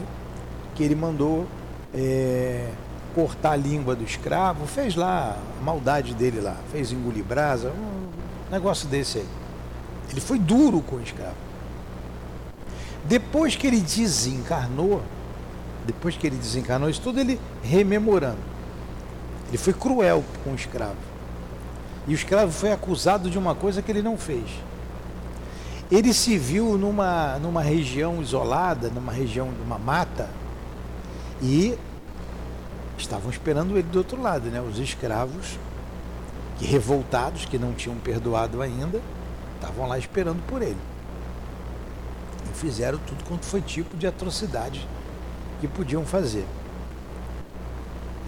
que 0.77 0.83
ele 0.85 0.95
mandou 0.95 1.45
é, 1.93 2.71
cortar 3.15 3.53
a 3.53 3.57
língua 3.57 3.97
do 3.97 4.05
escravo, 4.05 4.67
fez 4.67 4.95
lá 4.95 5.37
a 5.59 5.65
maldade 5.65 6.15
dele 6.15 6.41
lá, 6.41 6.57
fez 6.71 6.93
engolir 6.93 7.25
brasa, 7.25 7.71
um 7.71 8.53
negócio 8.53 8.87
desse 8.87 9.19
aí. 9.19 9.27
Ele 10.11 10.21
foi 10.21 10.39
duro 10.39 10.81
com 10.81 10.97
o 10.97 11.03
escravo. 11.03 11.35
Depois 13.05 13.57
que 13.57 13.67
ele 13.67 13.81
desencarnou, 13.81 15.03
depois 15.85 16.17
que 16.17 16.27
ele 16.27 16.37
desencarnou, 16.37 16.89
isso 16.89 17.01
tudo 17.01 17.19
ele 17.19 17.41
rememorando. 17.63 18.39
Ele 19.49 19.59
foi 19.59 19.73
cruel 19.73 20.25
com 20.45 20.51
o 20.51 20.55
escravo. 20.55 20.97
E 22.07 22.13
o 22.13 22.15
escravo 22.15 22.53
foi 22.53 22.73
acusado 22.73 23.29
de 23.29 23.39
uma 23.39 23.55
coisa 23.55 23.83
que 23.83 23.91
ele 23.91 24.03
não 24.03 24.17
fez. 24.17 24.49
Ele 25.91 26.13
se 26.13 26.37
viu 26.37 26.77
numa, 26.77 27.39
numa 27.39 27.63
região 27.63 28.21
isolada, 28.21 28.89
numa 28.89 29.13
região 29.13 29.53
de 29.53 29.61
uma 29.63 29.79
mata, 29.79 30.29
e 31.41 31.79
estavam 32.99 33.31
esperando 33.31 33.77
ele 33.77 33.89
do 33.89 33.99
outro 33.99 34.21
lado, 34.21 34.49
né? 34.49 34.61
Os 34.61 34.79
escravos, 34.79 35.59
que 36.59 36.67
revoltados, 36.67 37.45
que 37.45 37.59
não 37.59 37.73
tinham 37.73 37.97
perdoado 37.97 38.63
ainda, 38.63 39.01
estavam 39.55 39.87
lá 39.87 39.99
esperando 39.99 40.45
por 40.47 40.61
ele. 40.61 40.79
E 42.51 42.57
fizeram 42.57 42.99
tudo 43.07 43.23
quanto 43.25 43.45
foi 43.45 43.61
tipo 43.61 43.97
de 43.97 44.07
atrocidade 44.07 44.87
que 45.61 45.69
podiam 45.69 46.05
fazer. 46.05 46.47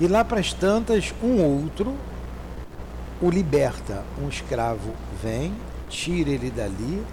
E 0.01 0.07
lá 0.07 0.25
para 0.25 0.39
as 0.39 0.53
tantas, 0.53 1.13
um 1.23 1.43
outro 1.43 1.95
o 3.21 3.31
liberta. 3.31 4.05
Um 4.23 4.29
escravo 4.29 4.93
vem, 5.21 5.53
tira 5.89 6.31
ele 6.31 6.51
dali, 6.51 7.05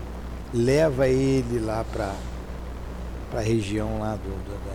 leva 0.55 1.07
ele 1.07 1.59
lá 1.59 1.83
para 1.91 2.15
a 3.33 3.41
região 3.41 3.99
lá 3.99 4.15
do, 4.15 4.29
do, 4.29 4.65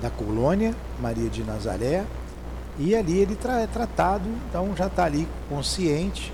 da, 0.00 0.08
da 0.08 0.10
colônia, 0.10 0.72
Maria 1.00 1.28
de 1.28 1.42
Nazaré, 1.42 2.04
e 2.78 2.94
ali 2.94 3.18
ele 3.18 3.36
é 3.44 3.66
tratado, 3.66 4.28
então 4.48 4.76
já 4.76 4.86
está 4.86 5.04
ali 5.04 5.26
consciente, 5.48 6.32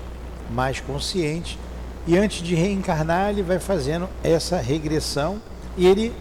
mais 0.51 0.79
consciente, 0.79 1.57
e 2.05 2.15
antes 2.15 2.43
de 2.43 2.53
reencarnar 2.53 3.31
ele 3.31 3.41
vai 3.41 3.57
fazendo 3.57 4.07
essa 4.23 4.57
regressão 4.57 5.41
e 5.75 5.87
ele 5.87 6.13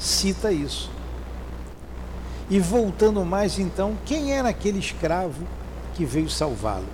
cita 0.00 0.50
isso. 0.50 0.90
E 2.48 2.58
voltando 2.58 3.22
mais 3.26 3.58
então, 3.58 3.94
quem 4.06 4.32
era 4.32 4.48
aquele 4.48 4.78
escravo 4.78 5.46
que 5.94 6.06
veio 6.06 6.30
salvá-lo? 6.30 6.86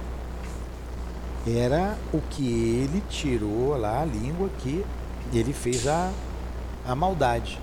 Era 1.47 1.99
o 2.13 2.21
que 2.21 2.45
ele 2.45 3.03
tirou 3.09 3.77
lá, 3.77 4.03
a 4.03 4.05
língua 4.05 4.49
que 4.59 4.85
ele 5.33 5.53
fez 5.53 5.89
a, 5.89 6.11
a 6.87 6.95
maldade. 6.95 7.59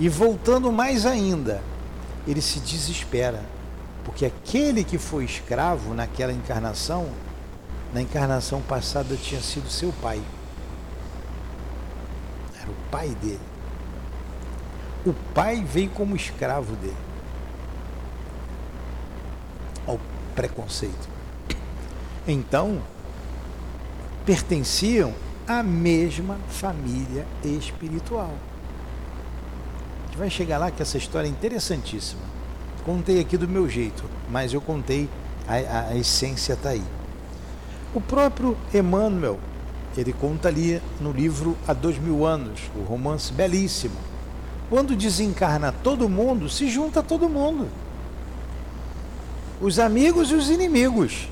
E 0.00 0.08
voltando 0.08 0.72
mais 0.72 1.06
ainda, 1.06 1.62
ele 2.26 2.42
se 2.42 2.58
desespera, 2.58 3.44
porque 4.04 4.26
aquele 4.26 4.82
que 4.82 4.98
foi 4.98 5.24
escravo 5.24 5.94
naquela 5.94 6.32
encarnação, 6.32 7.08
na 7.92 8.02
encarnação 8.02 8.60
passada 8.62 9.16
tinha 9.16 9.40
sido 9.40 9.70
seu 9.70 9.92
pai. 10.02 10.20
Era 12.60 12.70
o 12.70 12.90
pai 12.90 13.08
dele. 13.20 13.40
O 15.06 15.12
pai 15.32 15.64
veio 15.64 15.90
como 15.90 16.16
escravo 16.16 16.74
dele. 16.76 16.96
Ao 19.86 19.98
preconceito. 20.34 21.17
Então, 22.28 22.82
pertenciam 24.26 25.14
à 25.46 25.62
mesma 25.62 26.36
família 26.50 27.26
espiritual. 27.42 28.34
A 30.02 30.06
gente 30.06 30.18
vai 30.18 30.28
chegar 30.28 30.58
lá 30.58 30.70
que 30.70 30.82
essa 30.82 30.98
história 30.98 31.26
é 31.26 31.30
interessantíssima. 31.30 32.20
Contei 32.84 33.18
aqui 33.18 33.38
do 33.38 33.48
meu 33.48 33.66
jeito, 33.66 34.04
mas 34.30 34.52
eu 34.52 34.60
contei, 34.60 35.08
a, 35.48 35.88
a 35.88 35.96
essência 35.96 36.52
está 36.52 36.68
aí. 36.68 36.84
O 37.94 38.00
próprio 38.02 38.54
Emmanuel, 38.74 39.40
ele 39.96 40.12
conta 40.12 40.48
ali 40.48 40.82
no 41.00 41.10
livro 41.10 41.56
Há 41.66 41.72
Dois 41.72 41.98
Mil 41.98 42.26
Anos, 42.26 42.60
o 42.76 42.82
romance 42.82 43.32
belíssimo. 43.32 43.96
Quando 44.68 44.94
desencarna 44.94 45.72
todo 45.72 46.10
mundo, 46.10 46.50
se 46.50 46.68
junta 46.68 47.02
todo 47.02 47.26
mundo. 47.26 47.68
Os 49.62 49.78
amigos 49.78 50.30
e 50.30 50.34
os 50.34 50.50
inimigos. 50.50 51.26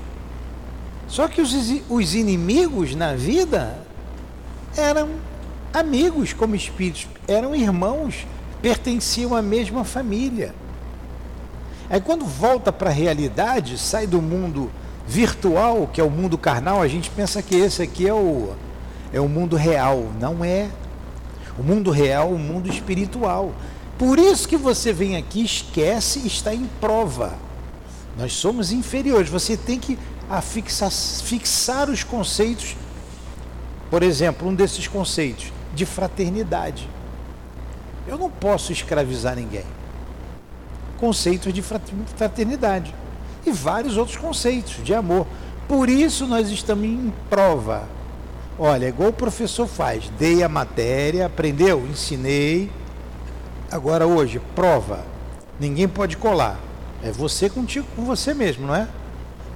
Só 1.07 1.27
que 1.27 1.41
os, 1.41 1.53
os 1.89 2.15
inimigos 2.15 2.93
na 2.95 3.13
vida 3.13 3.77
eram 4.75 5.09
amigos 5.73 6.33
como 6.33 6.55
espíritos, 6.55 7.07
eram 7.27 7.55
irmãos, 7.55 8.25
pertenciam 8.61 9.35
à 9.35 9.41
mesma 9.41 9.83
família. 9.83 10.53
Aí 11.89 12.01
quando 12.01 12.25
volta 12.25 12.71
para 12.71 12.89
a 12.89 12.93
realidade, 12.93 13.77
sai 13.77 14.05
do 14.05 14.21
mundo 14.21 14.69
virtual, 15.07 15.89
que 15.91 16.01
é 16.01 16.03
o 16.03 16.09
mundo 16.09 16.37
carnal, 16.37 16.81
a 16.81 16.87
gente 16.87 17.09
pensa 17.09 17.41
que 17.41 17.55
esse 17.55 17.81
aqui 17.81 18.07
é 18.07 18.13
o, 18.13 18.53
é 19.13 19.21
o 19.21 19.29
mundo 19.29 19.55
real. 19.55 20.11
Não 20.19 20.43
é. 20.43 20.67
O 21.57 21.63
mundo 21.63 21.89
real, 21.89 22.29
o 22.29 22.37
mundo 22.37 22.69
espiritual. 22.69 23.53
Por 23.97 24.19
isso 24.19 24.47
que 24.47 24.57
você 24.57 24.91
vem 24.91 25.15
aqui, 25.15 25.43
esquece 25.43 26.27
está 26.27 26.53
em 26.53 26.69
prova. 26.79 27.33
Nós 28.17 28.33
somos 28.33 28.71
inferiores. 28.71 29.29
Você 29.29 29.55
tem 29.55 29.79
que 29.79 29.97
afixar, 30.29 30.91
fixar 30.91 31.89
os 31.89 32.03
conceitos. 32.03 32.75
Por 33.89 34.03
exemplo, 34.03 34.47
um 34.47 34.53
desses 34.53 34.87
conceitos 34.87 35.51
de 35.73 35.85
fraternidade. 35.85 36.89
Eu 38.07 38.17
não 38.17 38.29
posso 38.29 38.71
escravizar 38.71 39.35
ninguém. 39.35 39.65
Conceitos 40.97 41.53
de 41.53 41.61
fraternidade 41.61 42.93
e 43.45 43.51
vários 43.51 43.97
outros 43.97 44.17
conceitos 44.17 44.83
de 44.83 44.93
amor. 44.93 45.27
Por 45.67 45.89
isso 45.89 46.25
nós 46.25 46.49
estamos 46.49 46.85
em 46.85 47.13
prova. 47.29 47.87
Olha, 48.57 48.87
igual 48.87 49.09
o 49.09 49.13
professor 49.13 49.67
faz, 49.67 50.09
dei 50.17 50.41
a 50.41 50.49
matéria, 50.49 51.27
aprendeu, 51.27 51.85
ensinei. 51.85 52.71
Agora 53.71 54.07
hoje, 54.07 54.41
prova. 54.55 55.05
Ninguém 55.59 55.87
pode 55.87 56.17
colar. 56.17 56.59
É 57.03 57.11
você 57.11 57.49
contigo 57.49 57.85
com 57.95 58.03
você 58.03 58.33
mesmo, 58.33 58.65
não 58.65 58.75
é? 58.75 58.87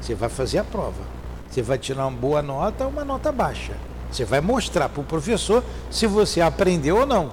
Você 0.01 0.15
vai 0.15 0.29
fazer 0.29 0.57
a 0.57 0.63
prova. 0.63 1.03
Você 1.49 1.61
vai 1.61 1.77
tirar 1.77 2.07
uma 2.07 2.17
boa 2.17 2.41
nota 2.41 2.85
ou 2.85 2.89
uma 2.89 3.05
nota 3.05 3.31
baixa. 3.31 3.73
Você 4.11 4.25
vai 4.25 4.41
mostrar 4.41 4.89
para 4.89 5.01
o 5.01 5.05
professor 5.05 5.63
se 5.89 6.07
você 6.07 6.41
aprendeu 6.41 6.97
ou 6.97 7.05
não. 7.05 7.31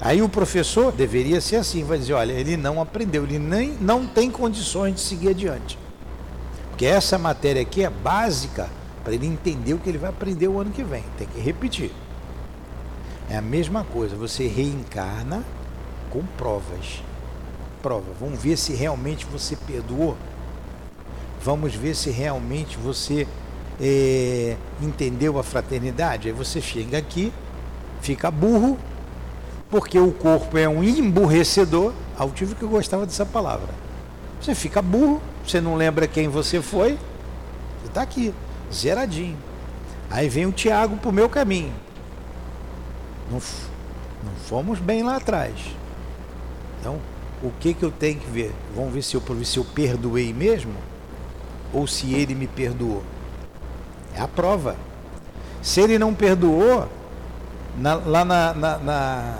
Aí 0.00 0.20
o 0.20 0.28
professor 0.28 0.92
deveria 0.92 1.40
ser 1.40 1.56
assim, 1.56 1.82
vai 1.82 1.98
dizer, 1.98 2.12
olha, 2.12 2.32
ele 2.32 2.56
não 2.56 2.80
aprendeu, 2.80 3.24
ele 3.24 3.38
nem 3.38 3.72
não 3.80 4.06
tem 4.06 4.30
condições 4.30 4.94
de 4.94 5.00
seguir 5.00 5.30
adiante. 5.30 5.78
Porque 6.68 6.84
essa 6.84 7.16
matéria 7.16 7.62
aqui 7.62 7.82
é 7.82 7.88
básica 7.88 8.68
para 9.02 9.14
ele 9.14 9.26
entender 9.26 9.72
o 9.72 9.78
que 9.78 9.88
ele 9.88 9.98
vai 9.98 10.10
aprender 10.10 10.48
o 10.48 10.60
ano 10.60 10.70
que 10.70 10.84
vem. 10.84 11.02
Tem 11.16 11.26
que 11.26 11.40
repetir. 11.40 11.90
É 13.30 13.36
a 13.36 13.42
mesma 13.42 13.84
coisa, 13.84 14.14
você 14.14 14.46
reencarna 14.46 15.42
com 16.10 16.22
provas. 16.36 17.02
Prova. 17.82 18.06
Vamos 18.20 18.40
ver 18.40 18.56
se 18.56 18.74
realmente 18.74 19.24
você 19.24 19.56
perdoou. 19.56 20.16
Vamos 21.46 21.76
ver 21.76 21.94
se 21.94 22.10
realmente 22.10 22.76
você 22.76 23.24
é, 23.80 24.56
entendeu 24.82 25.38
a 25.38 25.44
fraternidade. 25.44 26.26
Aí 26.26 26.34
você 26.34 26.60
chega 26.60 26.98
aqui, 26.98 27.32
fica 28.00 28.32
burro, 28.32 28.76
porque 29.70 29.96
o 29.96 30.10
corpo 30.10 30.58
é 30.58 30.68
um 30.68 30.82
emburrecedor. 30.82 31.92
Altivo 32.18 32.56
que 32.56 32.64
eu 32.64 32.68
gostava 32.68 33.06
dessa 33.06 33.24
palavra. 33.24 33.68
Você 34.40 34.56
fica 34.56 34.82
burro, 34.82 35.22
você 35.46 35.60
não 35.60 35.76
lembra 35.76 36.08
quem 36.08 36.26
você 36.26 36.60
foi, 36.60 36.98
você 37.80 37.86
está 37.86 38.02
aqui, 38.02 38.34
zeradinho. 38.74 39.38
Aí 40.10 40.28
vem 40.28 40.46
o 40.46 40.52
Tiago 40.52 40.96
para 40.96 41.10
o 41.10 41.12
meu 41.12 41.28
caminho. 41.28 41.72
Não, 43.30 43.38
não 44.24 44.32
fomos 44.48 44.80
bem 44.80 45.04
lá 45.04 45.14
atrás. 45.14 45.54
Então, 46.80 46.98
o 47.40 47.52
que, 47.60 47.72
que 47.72 47.84
eu 47.84 47.92
tenho 47.92 48.18
que 48.18 48.28
ver? 48.28 48.52
Vamos 48.74 48.92
ver 48.92 49.02
se 49.02 49.14
eu, 49.14 49.22
se 49.44 49.58
eu 49.58 49.64
perdoei 49.64 50.32
mesmo 50.32 50.74
ou 51.72 51.86
se 51.86 52.14
ele 52.14 52.34
me 52.34 52.46
perdoou. 52.46 53.02
É 54.14 54.20
a 54.20 54.28
prova. 54.28 54.76
Se 55.62 55.80
ele 55.80 55.98
não 55.98 56.14
perdoou, 56.14 56.88
na, 57.76 57.94
lá 57.94 58.24
na, 58.24 58.54
na, 58.54 58.78
na 58.78 59.38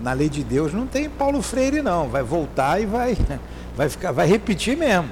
na, 0.00 0.12
lei 0.12 0.28
de 0.28 0.42
Deus 0.42 0.72
não 0.72 0.86
tem 0.86 1.08
Paulo 1.08 1.42
Freire 1.42 1.82
não, 1.82 2.08
vai 2.08 2.22
voltar 2.22 2.80
e 2.80 2.86
vai 2.86 3.16
vai 3.76 3.88
ficar 3.88 4.12
vai 4.12 4.26
repetir 4.26 4.76
mesmo. 4.76 5.10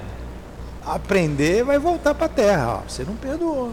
Aprender 0.84 1.64
vai 1.64 1.78
voltar 1.78 2.14
para 2.14 2.26
a 2.26 2.30
terra, 2.30 2.76
ó. 2.76 2.88
você 2.88 3.04
não 3.04 3.14
perdoou. 3.14 3.72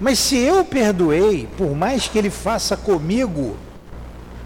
Mas 0.00 0.18
se 0.18 0.36
eu 0.36 0.64
perdoei, 0.64 1.48
por 1.56 1.74
mais 1.74 2.06
que 2.06 2.18
ele 2.18 2.30
faça 2.30 2.76
comigo, 2.76 3.56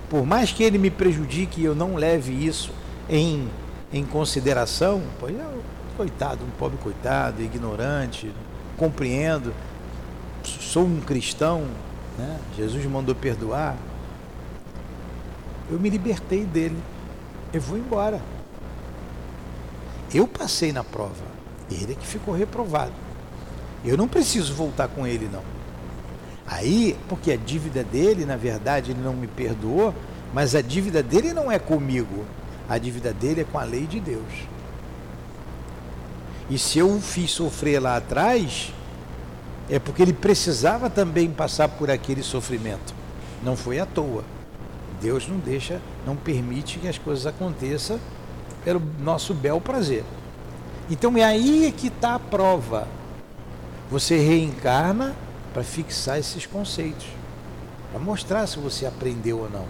por 0.09 0.25
mais 0.25 0.53
que 0.53 0.63
ele 0.63 0.79
me 0.79 0.91
prejudique 0.91 1.61
e 1.61 1.65
eu 1.65 1.75
não 1.75 1.97
leve 1.97 2.33
isso 2.33 2.71
em, 3.09 3.49
em 3.93 4.05
consideração, 4.05 5.03
pois 5.19 5.35
eu, 5.35 5.63
coitado, 6.03 6.45
um 6.45 6.51
pobre 6.59 6.77
coitado, 6.79 7.41
ignorante, 7.41 8.33
compreendo, 8.77 9.55
sou 10.43 10.85
um 10.85 11.01
cristão, 11.01 11.65
né? 12.19 12.41
Jesus 12.57 12.85
mandou 12.87 13.15
perdoar, 13.15 13.77
eu 15.71 15.79
me 15.79 15.89
libertei 15.89 16.45
dele. 16.45 16.77
Eu 17.53 17.61
vou 17.61 17.79
embora. 17.79 18.21
Eu 20.13 20.27
passei 20.27 20.73
na 20.73 20.83
prova. 20.83 21.25
Ele 21.71 21.93
é 21.93 21.95
que 21.95 22.07
ficou 22.07 22.35
reprovado. 22.35 22.93
Eu 23.85 23.97
não 23.97 24.09
preciso 24.09 24.53
voltar 24.55 24.89
com 24.89 25.07
ele, 25.07 25.31
não. 25.33 25.43
Aí, 26.47 26.99
porque 27.09 27.31
a 27.31 27.37
dívida 27.37 27.85
dele, 27.85 28.27
na 28.27 28.37
verdade, 28.37 28.91
ele 28.91 29.01
não 29.01 29.15
me 29.15 29.29
perdoou, 29.29 29.95
mas 30.35 30.55
a 30.57 30.61
dívida 30.61 31.01
dele 31.01 31.33
não 31.33 31.51
é 31.51 31.59
comigo. 31.61 32.25
A 32.69 32.77
dívida 32.77 33.13
dele 33.13 33.43
é 33.43 33.45
com 33.45 33.59
a 33.59 33.65
lei 33.65 33.87
de 33.87 34.01
Deus. 34.01 34.53
E 36.51 36.59
se 36.59 36.79
eu 36.79 36.95
o 36.95 37.01
fiz 37.01 37.31
sofrer 37.31 37.81
lá 37.81 37.97
atrás, 37.97 38.73
é 39.69 39.79
porque 39.79 40.03
ele 40.03 40.13
precisava 40.13 40.91
também 40.91 41.31
passar 41.31 41.69
por 41.69 41.91
aquele 41.91 42.23
sofrimento. 42.23 42.95
Não 43.43 43.57
foi 43.57 43.79
à 43.79 43.87
toa. 43.87 44.25
Deus 45.01 45.27
não 45.27 45.39
deixa, 45.39 45.81
não 46.07 46.15
permite 46.15 46.79
que 46.79 46.87
as 46.87 46.99
coisas 46.99 47.27
aconteçam 47.27 47.99
pelo 48.65 48.83
nosso 49.01 49.35
bel 49.35 49.61
prazer. 49.61 50.05
Então 50.91 51.17
é 51.17 51.25
aí 51.25 51.73
que 51.77 51.89
está 51.89 52.15
a 52.15 52.19
prova. 52.19 52.87
Você 53.91 54.17
reencarna 54.17 55.15
para 55.53 55.63
fixar 55.63 56.19
esses 56.19 56.47
conceitos, 56.47 57.07
para 57.91 58.01
mostrar 58.01 58.47
se 58.47 58.59
você 58.59 58.87
aprendeu 58.87 59.39
ou 59.39 59.51
não. 59.51 59.67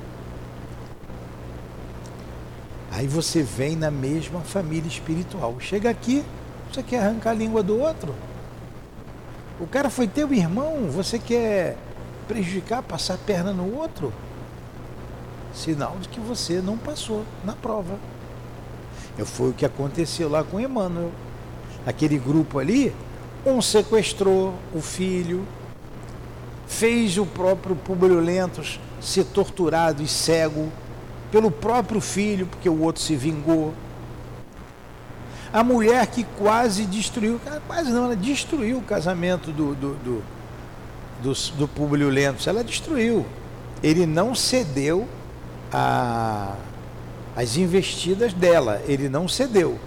Aí 2.90 3.06
você 3.06 3.42
vem 3.42 3.74
na 3.74 3.90
mesma 3.90 4.40
família 4.40 4.86
espiritual. 4.86 5.56
Chega 5.58 5.88
aqui, 5.88 6.22
você 6.72 6.82
quer 6.82 7.00
arrancar 7.00 7.30
a 7.30 7.34
língua 7.34 7.62
do 7.62 7.78
outro. 7.78 8.14
O 9.60 9.66
cara 9.66 9.90
foi 9.90 10.08
teu 10.08 10.32
irmão, 10.32 10.90
você 10.90 11.18
quer 11.18 11.76
prejudicar, 12.26 12.82
passar 12.82 13.14
a 13.14 13.18
perna 13.18 13.52
no 13.52 13.76
outro? 13.76 14.12
Sinal 15.52 15.98
de 16.00 16.08
que 16.08 16.18
você 16.18 16.60
não 16.60 16.78
passou 16.78 17.24
na 17.44 17.52
prova. 17.52 17.98
Foi 19.24 19.50
o 19.50 19.52
que 19.52 19.66
aconteceu 19.66 20.28
lá 20.28 20.42
com 20.42 20.58
Emmanuel. 20.58 21.12
Aquele 21.86 22.18
grupo 22.18 22.58
ali, 22.58 22.94
um 23.44 23.60
sequestrou 23.60 24.54
o 24.74 24.80
filho, 24.80 25.46
fez 26.66 27.18
o 27.18 27.26
próprio 27.26 27.76
Publio 27.76 28.18
Lentos 28.18 28.80
ser 29.00 29.24
torturado 29.24 30.02
e 30.02 30.08
cego 30.08 30.70
pelo 31.30 31.50
próprio 31.50 32.00
filho, 32.00 32.46
porque 32.46 32.68
o 32.68 32.80
outro 32.80 33.02
se 33.02 33.14
vingou. 33.14 33.74
A 35.52 35.62
mulher 35.62 36.06
que 36.06 36.24
quase 36.38 36.86
destruiu, 36.86 37.40
quase 37.66 37.90
não, 37.90 38.04
ela 38.04 38.16
destruiu 38.16 38.78
o 38.78 38.82
casamento 38.82 39.52
do, 39.52 39.74
do, 39.74 39.94
do, 39.96 40.24
do, 41.22 41.32
do 41.56 41.68
Publio 41.68 42.08
Lentos, 42.08 42.46
ela 42.46 42.64
destruiu. 42.64 43.26
Ele 43.82 44.06
não 44.06 44.34
cedeu 44.34 45.06
a 45.72 46.56
as 47.36 47.56
investidas 47.56 48.32
dela. 48.32 48.80
Ele 48.86 49.08
não 49.08 49.26
cedeu, 49.26 49.78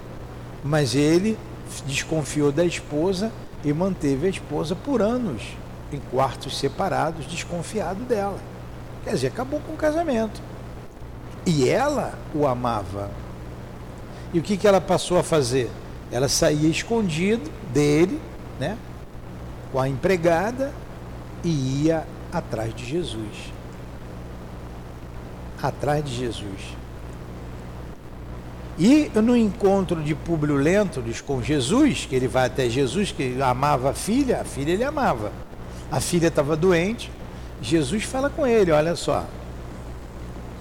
mas 0.64 0.96
ele 0.96 1.38
desconfiou 1.86 2.52
da 2.52 2.66
esposa 2.66 3.32
e 3.64 3.74
manteve 3.74 4.28
a 4.28 4.30
esposa 4.30 4.76
por 4.76 5.02
anos 5.02 5.42
em 5.92 6.00
quartos 6.12 6.58
separados, 6.58 7.26
desconfiado 7.28 8.02
dela. 8.04 8.40
Quer 9.04 9.12
dizer, 9.12 9.28
acabou 9.28 9.60
com 9.62 9.74
o 9.74 9.78
casamento. 9.78 10.42
E 11.46 11.70
ela 11.70 12.18
o 12.34 12.48
amava. 12.48 13.10
E 14.34 14.40
o 14.40 14.42
que, 14.42 14.58
que 14.58 14.68
ela 14.68 14.82
passou 14.82 15.18
a 15.18 15.24
fazer? 15.24 15.70
Ela 16.12 16.28
saía 16.28 16.70
escondido 16.70 17.50
dele, 17.74 18.20
né? 18.60 18.78
Com 19.72 19.80
a 19.80 19.90
empregada 19.90 20.74
e 21.44 21.84
ia 21.84 22.06
atrás 22.32 22.74
de 22.74 22.86
Jesus. 22.86 23.54
Atrás 25.62 26.04
de 26.04 26.16
Jesus. 26.16 26.76
E 28.78 29.10
no 29.16 29.38
encontro 29.38 30.04
de 30.04 30.14
Públio 30.14 30.58
Lentulus 30.58 31.22
com 31.22 31.42
Jesus, 31.42 32.06
que 32.06 32.16
ele 32.16 32.28
vai 32.28 32.48
até 32.48 32.70
Jesus, 32.70 33.12
que 33.12 33.42
amava 33.42 33.92
a 33.92 33.94
filha, 33.94 34.42
a 34.42 34.44
filha 34.44 34.72
ele 34.72 34.84
amava. 34.84 35.32
A 35.90 36.02
filha 36.02 36.28
estava 36.28 36.58
doente, 36.58 37.10
Jesus 37.62 38.04
fala 38.04 38.30
com 38.30 38.46
ele, 38.46 38.72
olha 38.72 38.96
só, 38.96 39.26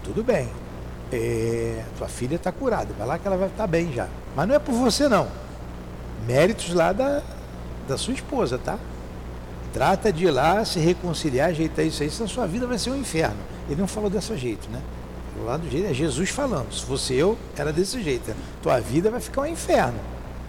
tudo 0.04 0.22
bem, 0.22 0.48
é, 1.16 1.84
tua 1.96 2.08
filha 2.08 2.36
está 2.36 2.52
curada, 2.52 2.88
vai 2.96 3.06
lá 3.06 3.18
que 3.18 3.26
ela 3.26 3.36
vai 3.36 3.48
estar 3.48 3.64
tá 3.64 3.66
bem 3.66 3.92
já. 3.92 4.08
Mas 4.34 4.48
não 4.48 4.54
é 4.54 4.58
por 4.58 4.74
você 4.74 5.08
não. 5.08 5.28
Méritos 6.26 6.72
lá 6.72 6.92
da, 6.92 7.22
da 7.88 7.98
sua 7.98 8.14
esposa, 8.14 8.58
tá? 8.58 8.78
Trata 9.72 10.12
de 10.12 10.26
ir 10.26 10.30
lá, 10.30 10.64
se 10.64 10.78
reconciliar, 10.78 11.50
ajeitar 11.50 11.84
isso 11.84 12.02
aí, 12.02 12.10
senão 12.10 12.28
sua 12.28 12.46
vida 12.46 12.66
vai 12.66 12.78
ser 12.78 12.90
um 12.90 12.96
inferno. 12.96 13.36
Ele 13.68 13.80
não 13.80 13.88
falou 13.88 14.08
desse 14.08 14.36
jeito, 14.36 14.68
né? 14.70 14.80
Lado 15.44 15.62
do 15.62 15.70
jeito 15.70 15.90
é 15.90 15.94
Jesus 15.94 16.30
falando. 16.30 16.72
Se 16.72 16.84
fosse 16.84 17.14
eu, 17.14 17.36
era 17.56 17.72
desse 17.72 18.02
jeito. 18.02 18.34
Tua 18.62 18.80
vida 18.80 19.10
vai 19.10 19.20
ficar 19.20 19.42
um 19.42 19.46
inferno. 19.46 19.98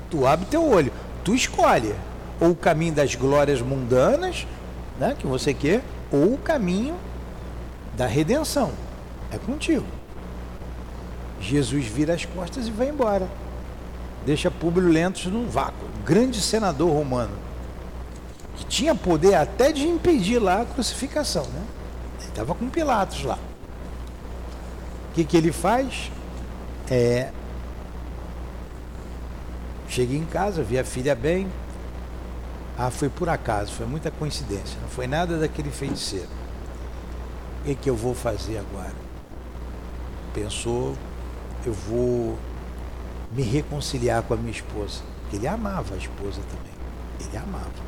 Tu 0.09 0.25
abre 0.25 0.45
teu 0.45 0.63
olho, 0.63 0.91
tu 1.23 1.33
escolhe 1.33 1.93
ou 2.39 2.51
o 2.51 2.55
caminho 2.55 2.93
das 2.93 3.15
glórias 3.15 3.61
mundanas, 3.61 4.45
né, 4.99 5.15
que 5.17 5.25
você 5.25 5.53
quer, 5.53 5.81
ou 6.11 6.33
o 6.33 6.37
caminho 6.37 6.95
da 7.97 8.05
redenção. 8.05 8.71
É 9.31 9.37
contigo. 9.37 9.85
Jesus 11.47 11.85
vira 11.85 12.13
as 12.13 12.25
costas 12.25 12.67
e 12.67 12.71
vai 12.71 12.89
embora. 12.89 13.27
Deixa 14.25 14.49
Públio 14.49 14.89
Lentos 14.89 15.25
num 15.25 15.47
vácuo. 15.47 15.87
Grande 16.03 16.41
senador 16.41 16.91
romano. 16.91 17.33
Que 18.55 18.65
tinha 18.65 18.95
poder 18.95 19.35
até 19.35 19.71
de 19.71 19.87
impedir 19.87 20.39
lá 20.39 20.61
a 20.61 20.65
crucificação. 20.65 21.43
Né? 21.43 21.63
Ele 22.19 22.29
estava 22.29 22.55
com 22.55 22.69
Pilatos 22.69 23.23
lá 23.23 23.37
que, 25.15 25.23
que 25.23 25.37
ele 25.37 25.51
faz? 25.53 26.11
É, 26.91 27.31
chega 29.87 30.13
em 30.13 30.25
casa, 30.25 30.61
vê 30.61 30.77
a 30.77 30.83
filha 30.83 31.15
bem. 31.15 31.47
Ah, 32.77 32.91
foi 32.91 33.07
por 33.07 33.29
acaso, 33.29 33.71
foi 33.71 33.85
muita 33.85 34.11
coincidência, 34.11 34.77
não 34.81 34.89
foi 34.89 35.07
nada 35.07 35.39
daquele 35.39 35.71
feiticeiro. 35.71 36.27
O 37.61 37.63
que, 37.63 37.75
que 37.75 37.89
eu 37.89 37.95
vou 37.95 38.13
fazer 38.13 38.57
agora? 38.57 38.93
Pensou, 40.33 40.97
eu 41.65 41.73
vou 41.73 42.37
me 43.31 43.43
reconciliar 43.43 44.23
com 44.23 44.33
a 44.33 44.37
minha 44.37 44.51
esposa. 44.51 45.01
Ele 45.33 45.47
amava 45.47 45.95
a 45.95 45.97
esposa 45.97 46.41
também. 46.49 47.27
Ele 47.27 47.37
amava. 47.37 47.85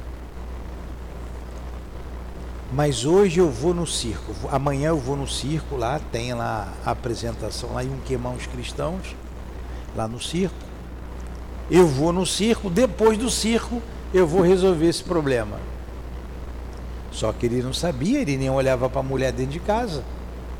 Mas 2.71 3.05
hoje 3.05 3.39
eu 3.39 3.49
vou 3.49 3.73
no 3.73 3.87
circo, 3.87 4.33
amanhã 4.51 4.89
eu 4.89 4.97
vou 4.97 5.15
no 5.15 5.25
circo 5.25 5.77
lá, 5.77 6.01
tem 6.11 6.33
lá 6.33 6.73
a 6.85 6.91
apresentação 6.91 7.73
lá 7.73 7.81
em 7.81 7.89
um 7.89 7.99
queimar 8.01 8.33
os 8.33 8.45
cristãos, 8.45 9.15
lá 9.95 10.05
no 10.05 10.19
circo. 10.19 10.55
Eu 11.71 11.87
vou 11.87 12.11
no 12.11 12.25
circo, 12.25 12.69
depois 12.69 13.17
do 13.17 13.29
circo 13.29 13.81
eu 14.13 14.27
vou 14.27 14.41
resolver 14.41 14.85
esse 14.85 15.03
problema. 15.03 15.57
Só 17.09 17.31
que 17.31 17.45
ele 17.45 17.63
não 17.63 17.73
sabia, 17.73 18.19
ele 18.19 18.35
nem 18.35 18.49
olhava 18.49 18.89
para 18.89 18.99
a 18.99 19.03
mulher 19.03 19.31
dentro 19.31 19.53
de 19.53 19.59
casa. 19.61 20.03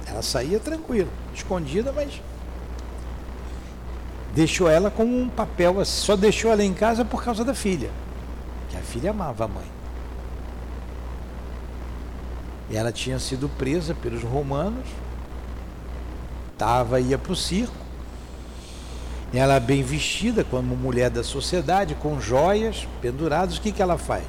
Ela 0.06 0.21
saía 0.21 0.60
tranquila, 0.60 1.10
escondida, 1.36 1.91
mas 1.91 2.21
deixou 4.38 4.69
ela 4.69 4.91
com 4.91 5.04
um 5.04 5.28
papel, 5.28 5.84
só 5.84 6.15
deixou 6.15 6.52
ela 6.52 6.63
em 6.63 6.71
casa 6.71 7.04
por 7.04 7.23
causa 7.23 7.43
da 7.43 7.56
filha. 7.56 7.89
Que 8.69 8.78
a 8.78 8.82
filha 8.82 9.10
amava 9.10 9.45
a 9.45 9.47
mãe. 9.47 9.65
E 12.69 12.78
ela 12.78 12.91
tinha 12.91 13.17
sido 13.17 13.50
presa 13.50 13.95
pelos 13.95 14.21
romanos, 14.21 14.86
tava, 16.56 17.00
ia 17.00 17.17
para 17.17 17.32
o 17.32 17.36
circo. 17.36 17.73
Ela 19.34 19.60
bem 19.60 19.82
vestida, 19.82 20.43
como 20.43 20.76
mulher 20.76 21.10
da 21.10 21.23
sociedade, 21.23 21.95
com 21.95 22.21
joias 22.21 22.88
penduradas, 23.02 23.58
o 23.58 23.62
que, 23.62 23.71
que 23.71 23.82
ela 23.82 23.97
faz? 23.97 24.23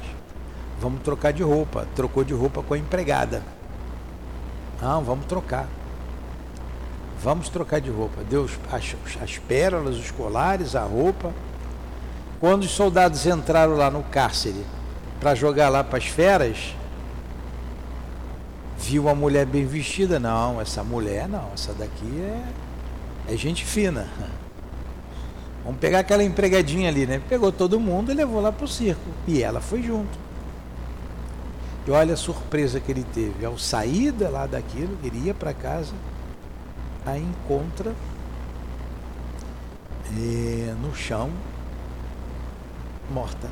Vamos 0.81 1.03
trocar 1.03 1.31
de 1.31 1.43
roupa. 1.43 1.87
Trocou 1.95 2.23
de 2.23 2.33
roupa 2.33 2.63
com 2.63 2.73
a 2.73 2.77
empregada. 2.79 3.43
Não, 4.81 5.03
vamos 5.03 5.27
trocar. 5.27 5.67
Vamos 7.21 7.49
trocar 7.49 7.81
de 7.81 7.89
roupa. 7.89 8.23
Deus 8.29 8.51
as, 8.71 8.95
as 9.21 9.37
pérolas, 9.37 9.97
os 9.97 10.11
colares, 10.11 10.75
a 10.75 10.83
roupa. 10.83 11.33
Quando 12.39 12.63
os 12.63 12.71
soldados 12.71 13.25
entraram 13.25 13.75
lá 13.75 13.91
no 13.91 14.03
cárcere 14.03 14.63
para 15.19 15.35
jogar 15.35 15.67
lá 15.67 15.83
para 15.83 15.97
as 15.97 16.05
feras, 16.05 16.73
viu 18.77 19.03
uma 19.03 19.15
mulher 19.15 19.45
bem 19.45 19.65
vestida, 19.65 20.19
não, 20.19 20.61
essa 20.61 20.81
mulher 20.81 21.27
não, 21.27 21.51
essa 21.53 21.73
daqui 21.73 22.21
é, 22.21 23.33
é 23.33 23.35
gente 23.35 23.65
fina. 23.65 24.07
Vamos 25.65 25.81
pegar 25.81 25.99
aquela 25.99 26.23
empregadinha 26.23 26.87
ali, 26.87 27.05
né? 27.05 27.21
Pegou 27.27 27.51
todo 27.51 27.79
mundo 27.79 28.11
e 28.11 28.15
levou 28.15 28.41
lá 28.41 28.51
para 28.51 28.63
o 28.63 28.67
circo. 28.67 29.09
E 29.27 29.43
ela 29.43 29.59
foi 29.59 29.83
junto. 29.83 30.17
E 31.85 31.91
olha 31.91 32.13
a 32.13 32.17
surpresa 32.17 32.79
que 32.79 32.91
ele 32.91 33.03
teve. 33.03 33.43
Ao 33.43 33.57
sair 33.57 34.13
lá 34.19 34.45
daquilo, 34.45 34.97
ele 35.03 35.25
ia 35.25 35.33
para 35.33 35.53
casa, 35.53 35.93
a 37.05 37.17
encontra 37.17 37.93
é, 40.17 40.73
no 40.81 40.95
chão, 40.95 41.29
morta. 43.11 43.49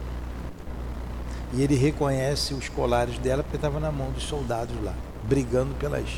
E 1.54 1.62
ele 1.62 1.76
reconhece 1.76 2.54
os 2.54 2.68
colares 2.70 3.18
dela 3.20 3.44
porque 3.44 3.56
estava 3.56 3.80
na 3.80 3.92
mão 3.92 4.12
dos 4.12 4.24
soldados 4.24 4.76
lá 4.84 4.94
brigando 5.28 5.76
pelas. 5.76 6.10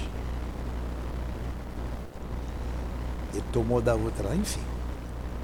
Ele 3.34 3.44
tomou 3.52 3.82
da 3.82 3.96
outra 3.96 4.30
lá, 4.30 4.36
enfim. 4.36 4.62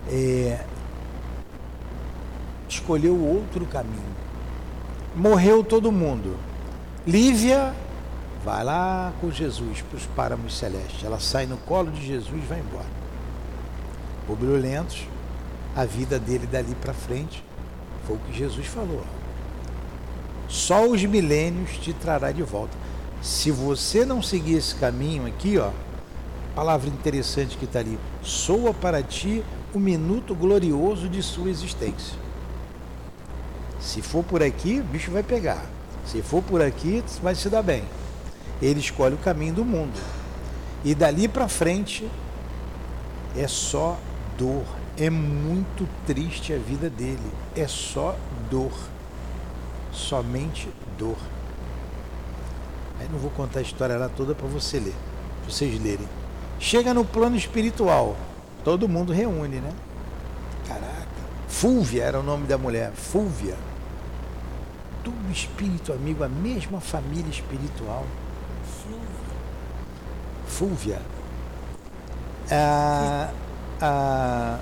É... 0.08 0.63
Escolheu 2.69 3.19
outro 3.19 3.65
caminho. 3.65 4.15
Morreu 5.15 5.63
todo 5.63 5.91
mundo. 5.91 6.38
Lívia 7.06 7.74
vai 8.46 8.64
lá 8.64 9.12
com 9.20 9.32
Jesus 9.32 9.82
para 9.82 9.98
os 9.98 10.06
páramos 10.06 10.56
celestes. 10.56 11.04
Ela 11.04 11.20
sai 11.20 11.48
no 11.48 11.58
colo 11.58 11.90
de 11.90 12.06
Jesus 12.06 12.32
e 12.32 12.46
vai 12.46 12.60
embora. 12.60 12.86
Publio 14.28 14.56
Lentos, 14.56 15.08
a 15.76 15.84
vida 15.84 16.20
dele 16.20 16.48
dali 16.48 16.74
para 16.76 16.94
frente 16.94 17.44
Foi 18.06 18.16
o 18.16 18.20
que 18.20 18.38
Jesus 18.38 18.68
falou. 18.68 19.04
Só 20.48 20.88
os 20.88 21.04
milênios 21.04 21.72
te 21.80 21.92
trará 21.92 22.32
de 22.32 22.44
volta. 22.44 22.78
Se 23.20 23.50
você 23.50 24.06
não 24.06 24.22
seguir 24.22 24.58
esse 24.58 24.76
caminho 24.76 25.26
aqui, 25.26 25.58
ó, 25.58 25.72
palavra 26.54 26.88
interessante 26.88 27.58
que 27.58 27.66
está 27.66 27.80
ali, 27.80 27.98
soa 28.22 28.72
para 28.72 29.02
ti 29.02 29.44
o 29.74 29.80
minuto 29.80 30.36
glorioso 30.36 31.10
de 31.10 31.24
sua 31.24 31.50
existência. 31.50 32.16
Se 33.80 34.04
for 34.04 34.24
por 34.24 34.44
aqui, 34.44 34.80
o 34.80 34.84
bicho 34.84 35.10
vai 35.10 35.24
pegar. 35.24 35.66
Se 36.06 36.22
for 36.22 36.44
por 36.44 36.62
aqui, 36.62 37.04
vai 37.24 37.34
se 37.34 37.50
dar 37.50 37.64
bem. 37.64 37.84
Ele 38.62 38.80
escolhe 38.80 39.15
o 39.15 39.20
caminho 39.20 39.54
do 39.54 39.65
mundo. 39.65 40.00
E 40.84 40.94
dali 40.94 41.28
para 41.28 41.48
frente 41.48 42.10
é 43.36 43.48
só 43.48 43.98
dor. 44.38 44.63
É 44.98 45.10
muito 45.10 45.88
triste 46.06 46.54
a 46.54 46.58
vida 46.58 46.89
dele. 46.89 47.32
É 47.56 47.68
só 47.68 48.15
dor. 48.50 48.72
Somente 49.91 50.70
dor. 50.98 51.18
Aí 53.00 53.08
não 53.12 53.20
vou 53.20 53.32
contar 53.32 53.60
a 53.60 53.62
história 53.62 53.98
lá 53.98 54.10
toda 54.10 54.34
para 54.34 54.48
você 54.48 54.80
ler, 54.80 54.96
pra 55.44 55.52
vocês 55.52 55.82
lerem. 55.82 56.08
Chega 56.60 56.94
no 56.94 57.04
plano 57.04 57.36
espiritual, 57.36 58.15
todo 58.63 58.88
mundo 58.88 59.12
reúne, 59.12 59.58
né? 59.58 59.72
Caraca. 60.68 61.06
Fúvia 61.48 62.04
era 62.04 62.20
o 62.20 62.24
nome 62.24 62.48
da 62.48 62.58
mulher, 62.58 62.91
Fúvia. 62.94 63.56
Tudo 65.04 65.32
espírito 65.32 65.91
amigo, 65.91 66.24
a 66.24 66.30
mesma 66.30 66.80
família 66.80 67.30
espiritual. 67.30 68.06
Fúvia. 70.56 71.02
A, 72.50 73.30
a 73.82 74.60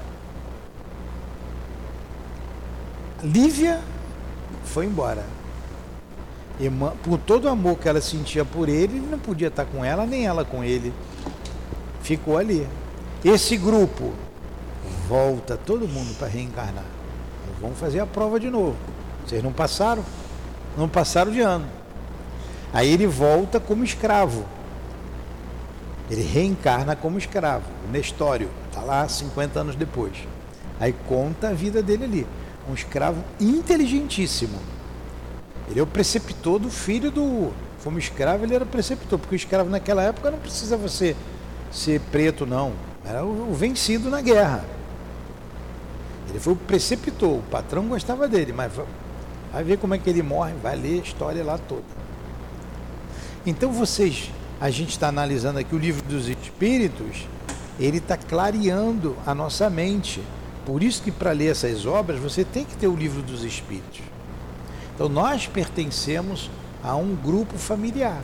Lívia 3.23 3.79
foi 4.65 4.87
embora. 4.87 5.23
E 6.59 6.67
por 7.03 7.19
todo 7.19 7.45
o 7.45 7.49
amor 7.49 7.77
que 7.77 7.87
ela 7.87 8.01
sentia 8.01 8.43
por 8.43 8.67
ele, 8.69 8.97
ele 8.97 9.07
não 9.07 9.19
podia 9.19 9.49
estar 9.49 9.65
com 9.65 9.85
ela, 9.85 10.03
nem 10.07 10.25
ela 10.25 10.43
com 10.43 10.63
ele. 10.63 10.91
Ficou 12.01 12.39
ali. 12.39 12.67
Esse 13.23 13.55
grupo 13.55 14.13
volta 15.07 15.55
todo 15.55 15.87
mundo 15.87 16.17
para 16.17 16.27
reencarnar. 16.27 16.85
Vamos 17.61 17.77
fazer 17.77 17.99
a 17.99 18.07
prova 18.07 18.39
de 18.39 18.49
novo. 18.49 18.75
Vocês 19.27 19.43
não 19.43 19.53
passaram? 19.53 20.03
Não 20.75 20.89
passaram 20.89 21.31
de 21.31 21.41
ano. 21.41 21.67
Aí 22.73 22.91
ele 22.91 23.05
volta 23.05 23.59
como 23.59 23.83
escravo. 23.83 24.43
Ele 26.09 26.21
reencarna 26.21 26.95
como 26.95 27.17
escravo. 27.17 27.65
O 27.87 27.91
Nestório, 27.91 28.49
está 28.67 28.81
lá 28.81 29.07
50 29.07 29.59
anos 29.59 29.75
depois. 29.75 30.13
Aí 30.79 30.93
conta 31.07 31.49
a 31.49 31.53
vida 31.53 31.81
dele 31.81 32.03
ali. 32.03 32.27
Um 32.69 32.73
escravo 32.73 33.23
inteligentíssimo 33.39 34.59
ele 35.69 35.79
é 35.79 35.83
o 35.83 35.87
preceptor 35.87 36.59
do 36.59 36.69
filho 36.69 37.09
do. 37.09 37.51
Como 37.83 37.99
escravo, 37.99 38.45
ele 38.45 38.55
era 38.55 38.65
preceptor, 38.65 39.19
porque 39.19 39.35
o 39.35 39.37
escravo 39.37 39.69
naquela 39.69 40.03
época 40.03 40.31
não 40.31 40.37
precisava 40.37 40.87
ser, 40.87 41.15
ser 41.71 41.99
preto, 42.11 42.45
não. 42.45 42.73
Era 43.05 43.25
o 43.25 43.53
vencido 43.53 44.09
na 44.09 44.21
guerra. 44.21 44.63
Ele 46.29 46.39
foi 46.39 46.53
o 46.53 46.55
preceptor, 46.55 47.39
o 47.39 47.43
patrão 47.51 47.87
gostava 47.87 48.27
dele, 48.27 48.53
mas 48.53 48.71
vai 49.51 49.63
ver 49.63 49.77
como 49.77 49.93
é 49.93 49.97
que 49.97 50.09
ele 50.09 50.21
morre, 50.21 50.53
vai 50.61 50.77
ler 50.77 50.99
a 50.99 51.03
história 51.03 51.43
lá 51.43 51.57
toda. 51.57 51.83
Então 53.45 53.71
vocês, 53.71 54.31
a 54.59 54.69
gente 54.69 54.91
está 54.91 55.07
analisando 55.07 55.59
aqui 55.59 55.75
o 55.75 55.77
livro 55.77 56.03
dos 56.03 56.27
Espíritos, 56.27 57.27
ele 57.79 57.97
está 57.97 58.15
clareando 58.17 59.17
a 59.25 59.33
nossa 59.33 59.69
mente. 59.69 60.21
Por 60.65 60.81
isso 60.81 61.01
que 61.01 61.11
para 61.11 61.31
ler 61.31 61.51
essas 61.51 61.85
obras 61.85 62.19
você 62.19 62.43
tem 62.43 62.63
que 62.63 62.75
ter 62.75 62.87
o 62.87 62.95
livro 62.95 63.21
dos 63.21 63.43
Espíritos. 63.43 64.01
Então 64.95 65.09
nós 65.09 65.47
pertencemos 65.47 66.49
a 66.83 66.95
um 66.95 67.15
grupo 67.15 67.57
familiar. 67.57 68.21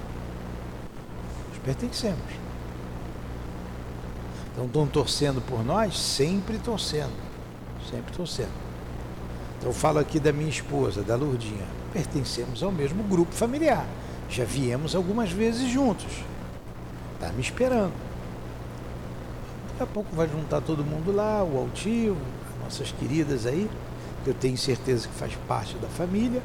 Nós 1.50 1.58
pertencemos. 1.64 2.20
Então 4.52 4.66
estão 4.66 4.88
torcendo 4.88 5.42
por 5.42 5.64
nós? 5.64 5.98
Sempre 5.98 6.58
torcendo. 6.58 7.14
Sempre 7.90 8.14
torcendo. 8.14 8.52
Então 9.58 9.70
eu 9.70 9.74
falo 9.74 10.00
aqui 10.00 10.20
da 10.20 10.32
minha 10.32 10.50
esposa, 10.50 11.02
da 11.02 11.16
Lourdinha. 11.16 11.66
Pertencemos 11.92 12.62
ao 12.62 12.72
mesmo 12.72 13.04
grupo 13.04 13.34
familiar. 13.34 13.86
Já 14.30 14.46
viemos 14.46 14.96
algumas 14.96 15.32
vezes 15.32 15.70
juntos. 15.70 16.24
Está 17.16 17.30
me 17.34 17.42
esperando. 17.42 17.94
Daqui 19.70 19.84
a 19.84 19.88
pouco 19.88 20.16
vai 20.16 20.28
juntar 20.28 20.62
todo 20.62 20.84
mundo 20.84 21.12
lá, 21.12 21.44
o 21.44 21.58
Altivo, 21.58 22.18
nossas 22.64 22.92
queridas 22.92 23.46
aí, 23.46 23.70
que 24.24 24.30
eu 24.30 24.34
tenho 24.34 24.58
certeza 24.58 25.08
que 25.08 25.14
faz 25.16 25.34
parte 25.48 25.76
da 25.78 25.88
família. 25.88 26.42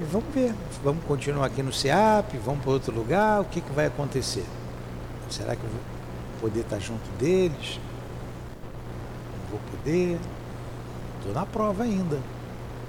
E 0.00 0.04
vamos 0.04 0.34
ver, 0.34 0.52
vamos 0.82 1.04
continuar 1.04 1.46
aqui 1.46 1.62
no 1.62 1.72
SEAP, 1.72 2.36
vamos 2.44 2.62
para 2.62 2.72
outro 2.72 2.92
lugar, 2.92 3.40
o 3.40 3.44
que, 3.44 3.60
que 3.60 3.72
vai 3.72 3.86
acontecer? 3.86 4.44
Será 5.30 5.54
que 5.54 5.62
eu 5.62 5.70
vou 5.70 5.80
poder 6.40 6.60
estar 6.60 6.80
junto 6.80 7.08
deles? 7.18 7.78
Não 9.32 9.50
vou 9.50 9.60
poder? 9.70 10.18
Estou 11.18 11.32
na 11.32 11.46
prova 11.46 11.84
ainda. 11.84 12.16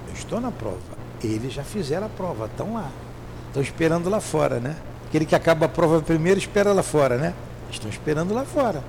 Eu 0.07 0.13
estou 0.13 0.41
na 0.41 0.51
prova. 0.51 0.94
Eles 1.23 1.53
já 1.53 1.63
fizeram 1.63 2.07
a 2.07 2.09
prova, 2.09 2.45
estão 2.45 2.73
lá. 2.73 2.89
Estão 3.47 3.61
esperando 3.61 4.09
lá 4.09 4.19
fora, 4.19 4.59
né? 4.59 4.75
Aquele 5.07 5.25
que 5.25 5.35
acaba 5.35 5.65
a 5.65 5.69
prova 5.69 6.01
primeiro 6.01 6.39
espera 6.39 6.73
lá 6.73 6.83
fora, 6.83 7.17
né? 7.17 7.33
Estão 7.71 7.89
esperando 7.89 8.33
lá 8.33 8.43
fora. 8.43 8.83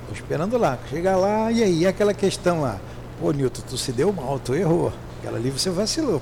Estão 0.00 0.14
esperando 0.14 0.58
lá. 0.58 0.78
Chegar 0.90 1.16
lá, 1.16 1.50
e 1.52 1.62
aí, 1.62 1.78
e 1.80 1.86
aquela 1.86 2.12
questão 2.12 2.62
lá? 2.62 2.78
Pô, 3.20 3.30
Nilton, 3.30 3.62
tu 3.68 3.76
se 3.76 3.92
deu 3.92 4.12
mal, 4.12 4.38
tu 4.38 4.54
errou. 4.54 4.92
Aquela 5.18 5.38
ali 5.38 5.50
você 5.50 5.70
vacilou. 5.70 6.20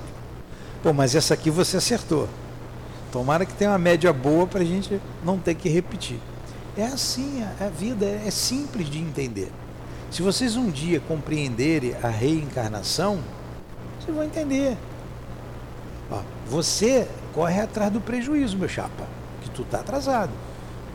Pô, 0.81 0.93
mas 0.93 1.15
essa 1.15 1.33
aqui 1.33 1.49
você 1.49 1.77
acertou. 1.77 2.27
Tomara 3.11 3.45
que 3.45 3.53
tenha 3.53 3.71
uma 3.71 3.77
média 3.77 4.11
boa 4.11 4.45
para 4.45 4.61
a 4.61 4.65
gente 4.65 5.01
não 5.23 5.37
ter 5.37 5.55
que 5.55 5.69
repetir. 5.69 6.19
É 6.77 6.85
assim, 6.85 7.43
a 7.59 7.67
vida 7.69 8.05
é 8.05 8.29
simples 8.29 8.89
de 8.89 8.99
entender. 8.99 9.51
Se 10.11 10.21
vocês 10.21 10.55
um 10.55 10.69
dia 10.69 10.99
compreenderem 10.99 11.95
a 12.01 12.07
reencarnação, 12.07 13.19
vocês 14.07 14.15
vão 14.15 14.23
entender. 14.23 14.77
Ó, 16.09 16.21
você 16.47 17.07
corre 17.33 17.61
atrás 17.61 17.91
do 17.91 18.01
prejuízo, 18.01 18.57
meu 18.57 18.69
chapa, 18.69 19.05
que 19.41 19.49
tu 19.49 19.61
está 19.61 19.79
atrasado. 19.79 20.31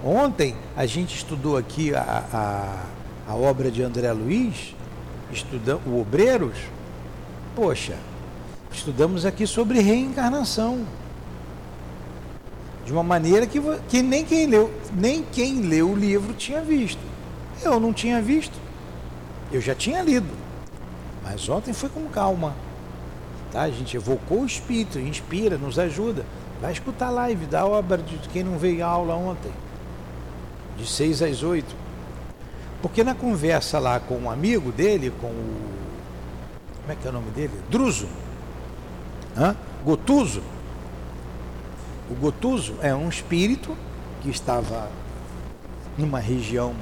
Ontem 0.05 0.57
a 0.77 0.87
gente 0.87 1.15
estudou 1.15 1.57
aqui 1.57 1.95
a, 1.95 2.25
a, 2.33 3.33
a 3.33 3.35
obra 3.37 3.71
de 3.71 3.83
André 3.83 4.11
Luiz, 4.13 4.75
estudando 5.31 5.87
o 5.87 6.01
Obreiros. 6.01 6.59
Poxa, 7.55 7.95
Estudamos 8.73 9.27
aqui 9.27 9.47
sobre 9.47 9.81
reencarnação. 9.81 10.85
De 12.85 12.93
uma 12.93 13.03
maneira 13.03 13.47
que, 13.47 13.61
que 13.89 14.03
nem, 14.03 14.25
quem 14.25 14.47
leu, 14.47 14.73
nem 14.93 15.23
quem 15.23 15.61
leu 15.61 15.91
o 15.91 15.97
livro 15.97 16.33
tinha 16.33 16.63
visto. 16.63 17.01
Eu 17.63 17.79
não 17.79 17.93
tinha 17.93 18.21
visto. 18.21 18.59
Eu 19.53 19.61
já 19.61 19.75
tinha 19.75 20.03
lido. 20.03 20.27
Mas 21.23 21.49
ontem 21.49 21.73
foi 21.73 21.89
com 21.91 22.09
calma. 22.09 22.55
Tá? 23.53 23.63
A 23.63 23.71
gente 23.71 23.97
evocou 23.97 24.41
o 24.41 24.47
Espírito, 24.47 24.99
inspira, 24.99 25.59
nos 25.59 25.79
ajuda. 25.79 26.25
Vai 26.61 26.73
escutar 26.73 27.09
a 27.09 27.11
live 27.11 27.45
da 27.47 27.67
obra 27.67 27.99
de 27.99 28.17
quem 28.31 28.43
não 28.43 28.57
veio 28.57 28.85
à 28.85 28.89
aula 28.89 29.15
ontem. 29.15 29.53
De 30.77 30.87
6 30.87 31.23
às 31.23 31.43
8. 31.43 31.83
Porque 32.81 33.05
na 33.05 33.15
conversa 33.15 33.79
lá 33.79 34.01
com 34.01 34.17
um 34.17 34.31
amigo 34.31 34.73
dele, 34.73 35.13
com 35.21 35.29
o. 35.29 35.73
Como 36.81 36.93
é 36.93 36.97
que 36.97 37.07
é 37.07 37.11
o 37.11 37.13
nome 37.13 37.31
dele? 37.31 37.53
Druso. 37.71 38.09
Hã? 39.37 39.55
Gotuso. 39.85 40.43
O 42.11 42.15
Gotuso 42.15 42.75
é 42.83 42.95
um 42.95 43.09
espírito 43.09 43.77
que 44.21 44.31
estava 44.31 44.89
numa 45.97 46.19
região, 46.19 46.75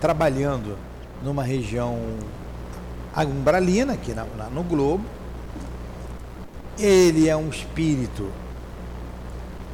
trabalhando 0.00 0.76
numa 1.22 1.42
região 1.42 1.98
umbralina, 3.16 3.94
aqui 3.94 4.14
na, 4.14 4.24
na, 4.36 4.44
no 4.50 4.62
globo. 4.62 5.04
Ele 6.78 7.28
é 7.28 7.36
um 7.36 7.48
espírito 7.48 8.30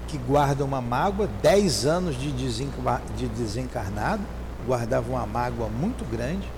que 0.08 0.18
guarda 0.18 0.64
uma 0.64 0.80
mágoa, 0.80 1.28
10 1.42 1.86
anos 1.86 2.16
de, 2.16 2.32
de 2.32 3.28
desencarnado, 3.28 4.22
guardava 4.66 5.10
uma 5.10 5.26
mágoa 5.26 5.68
muito 5.68 6.04
grande. 6.10 6.48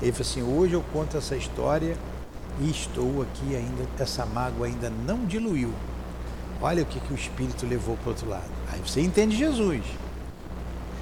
Ele 0.00 0.12
falou 0.12 0.28
assim: 0.28 0.42
hoje 0.42 0.74
eu 0.74 0.84
conto 0.92 1.16
essa 1.16 1.36
história 1.36 1.96
e 2.60 2.70
estou 2.70 3.22
aqui 3.22 3.56
ainda, 3.56 3.86
essa 3.98 4.24
mágoa 4.26 4.66
ainda 4.66 4.90
não 4.90 5.24
diluiu. 5.24 5.72
Olha 6.60 6.82
o 6.82 6.86
que, 6.86 7.00
que 7.00 7.12
o 7.12 7.16
Espírito 7.16 7.66
levou 7.66 7.96
para 7.96 8.06
o 8.06 8.08
outro 8.10 8.28
lado. 8.28 8.50
Aí 8.70 8.80
você 8.84 9.00
entende 9.00 9.36
Jesus. 9.36 9.82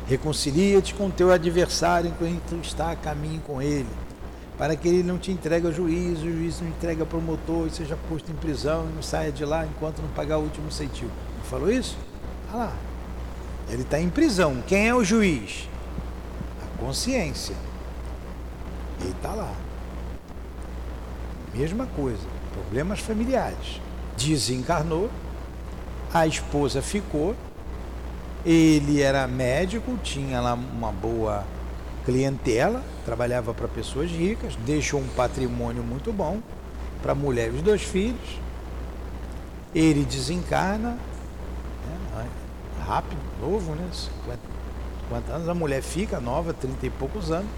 Reconcilia-te 0.06 0.94
com 0.94 1.10
teu 1.10 1.30
adversário 1.32 2.10
enquanto 2.10 2.64
está 2.64 2.92
a 2.92 2.96
caminho 2.96 3.42
com 3.42 3.60
ele, 3.60 3.88
para 4.58 4.74
que 4.74 4.88
ele 4.88 5.04
não 5.04 5.16
te 5.16 5.30
entregue 5.30 5.68
ao 5.68 5.72
juízo, 5.72 6.26
o 6.26 6.32
juiz 6.32 6.60
não 6.60 6.68
entregue 6.68 7.00
ao 7.00 7.06
promotor 7.06 7.68
e 7.68 7.70
seja 7.70 7.96
posto 8.08 8.30
em 8.32 8.34
prisão 8.34 8.88
e 8.90 8.94
não 8.96 9.02
saia 9.02 9.30
de 9.30 9.44
lá 9.44 9.64
enquanto 9.64 10.02
não 10.02 10.08
pagar 10.08 10.38
o 10.38 10.42
último 10.42 10.70
centil. 10.72 11.08
Não 11.36 11.44
falou 11.44 11.70
isso? 11.70 11.96
Olha 12.50 12.64
lá. 12.64 12.72
Ele 13.70 13.82
está 13.82 14.00
em 14.00 14.10
prisão. 14.10 14.60
Quem 14.66 14.88
é 14.88 14.94
o 14.94 15.04
juiz? 15.04 15.68
A 16.60 16.78
consciência. 16.78 17.54
Ele 19.00 19.10
está 19.10 19.32
lá. 19.32 19.54
Mesma 21.54 21.86
coisa, 21.94 22.26
problemas 22.52 22.98
familiares. 22.98 23.80
Desencarnou, 24.16 25.08
a 26.12 26.26
esposa 26.26 26.82
ficou, 26.82 27.36
ele 28.44 29.00
era 29.00 29.26
médico, 29.28 29.96
tinha 30.02 30.40
lá 30.40 30.54
uma 30.54 30.90
boa 30.90 31.44
clientela, 32.08 32.82
trabalhava 33.04 33.52
para 33.52 33.68
pessoas 33.68 34.10
ricas, 34.10 34.56
deixou 34.64 34.98
um 34.98 35.06
patrimônio 35.08 35.82
muito 35.82 36.10
bom 36.10 36.40
para 37.02 37.12
a 37.12 37.14
mulher 37.14 37.52
e 37.52 37.56
os 37.56 37.60
dois 37.60 37.82
filhos. 37.82 38.40
Ele 39.74 40.06
desencarna, 40.06 40.92
né, 42.16 42.26
rápido, 42.86 43.20
novo, 43.42 43.74
né? 43.74 43.86
50, 43.92 44.38
50 45.10 45.32
anos, 45.32 45.48
a 45.50 45.54
mulher 45.54 45.82
fica 45.82 46.18
nova, 46.18 46.54
30 46.54 46.86
e 46.86 46.88
poucos 46.88 47.30
anos. 47.30 47.50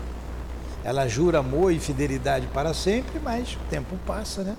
Ela 0.82 1.06
jura 1.06 1.38
amor 1.38 1.72
e 1.72 1.78
fidelidade 1.78 2.48
para 2.48 2.74
sempre, 2.74 3.20
mas 3.22 3.54
o 3.54 3.70
tempo 3.70 3.96
passa, 4.04 4.42
né? 4.42 4.56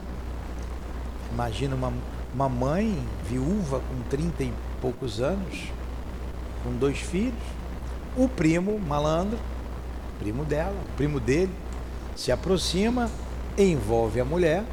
Imagina 1.34 1.76
uma, 1.76 1.92
uma 2.34 2.48
mãe 2.48 2.98
viúva 3.30 3.82
com 3.82 4.10
30 4.10 4.44
e 4.44 4.54
poucos 4.80 5.20
anos, 5.20 5.66
com 6.64 6.72
dois 6.78 6.98
filhos, 6.98 7.44
o 8.16 8.30
primo 8.30 8.80
malandro, 8.80 9.38
primo 10.22 10.46
dela, 10.46 10.76
primo 10.96 11.20
dele, 11.20 11.52
se 12.16 12.32
aproxima, 12.32 13.10
envolve 13.58 14.22
a 14.22 14.26
mulher. 14.26 14.64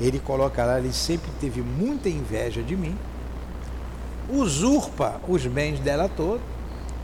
Ele 0.00 0.18
coloca 0.18 0.64
lá, 0.64 0.78
ele 0.78 0.92
sempre 0.92 1.30
teve 1.40 1.62
muita 1.62 2.08
inveja 2.08 2.62
de 2.62 2.76
mim, 2.76 2.96
usurpa 4.28 5.20
os 5.28 5.46
bens 5.46 5.78
dela 5.78 6.08
todos. 6.08 6.42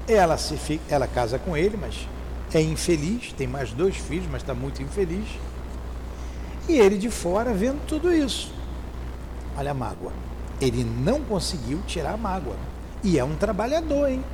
Ela 0.09 0.37
se 0.37 0.56
fica, 0.56 0.82
ela 0.88 1.06
casa 1.06 1.38
com 1.38 1.56
ele, 1.56 1.76
mas 1.76 2.09
é 2.52 2.61
infeliz, 2.61 3.32
tem 3.32 3.46
mais 3.46 3.72
dois 3.72 3.96
filhos, 3.96 4.26
mas 4.30 4.42
está 4.42 4.54
muito 4.54 4.82
infeliz. 4.82 5.26
E 6.68 6.78
ele 6.78 6.96
de 6.96 7.11
fora 7.11 7.52
vendo 7.52 7.85
tudo 7.87 8.12
isso. 8.12 8.52
Olha 9.56 9.70
a 9.70 9.74
mágoa. 9.74 10.12
Ele 10.61 10.85
não 10.85 11.20
conseguiu 11.20 11.80
tirar 11.87 12.14
a 12.14 12.16
mágoa. 12.16 12.56
E 13.04 13.18
é 13.18 13.24
um 13.24 13.37
trabalhador, 13.37 14.09
hein? 14.09 14.24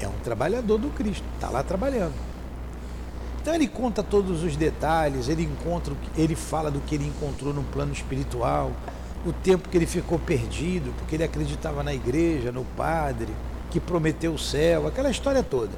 É 0.00 0.06
um 0.06 0.18
trabalhador 0.22 0.78
do 0.78 0.88
Cristo, 0.90 1.24
está 1.34 1.48
lá 1.48 1.62
trabalhando. 1.62 2.14
Então 3.40 3.54
ele 3.54 3.68
conta 3.68 4.02
todos 4.02 4.42
os 4.42 4.56
detalhes, 4.56 5.28
ele 5.28 5.44
encontra, 5.44 5.94
ele 6.16 6.34
fala 6.34 6.70
do 6.70 6.80
que 6.80 6.96
ele 6.96 7.06
encontrou 7.06 7.54
no 7.54 7.62
plano 7.62 7.92
espiritual, 7.92 8.72
o 9.24 9.32
tempo 9.32 9.68
que 9.68 9.78
ele 9.78 9.86
ficou 9.86 10.18
perdido, 10.18 10.92
porque 10.98 11.14
ele 11.14 11.24
acreditava 11.24 11.82
na 11.82 11.94
igreja, 11.94 12.50
no 12.50 12.64
padre, 12.76 13.28
que 13.70 13.78
prometeu 13.78 14.34
o 14.34 14.38
céu, 14.38 14.86
aquela 14.86 15.10
história 15.10 15.42
toda. 15.42 15.72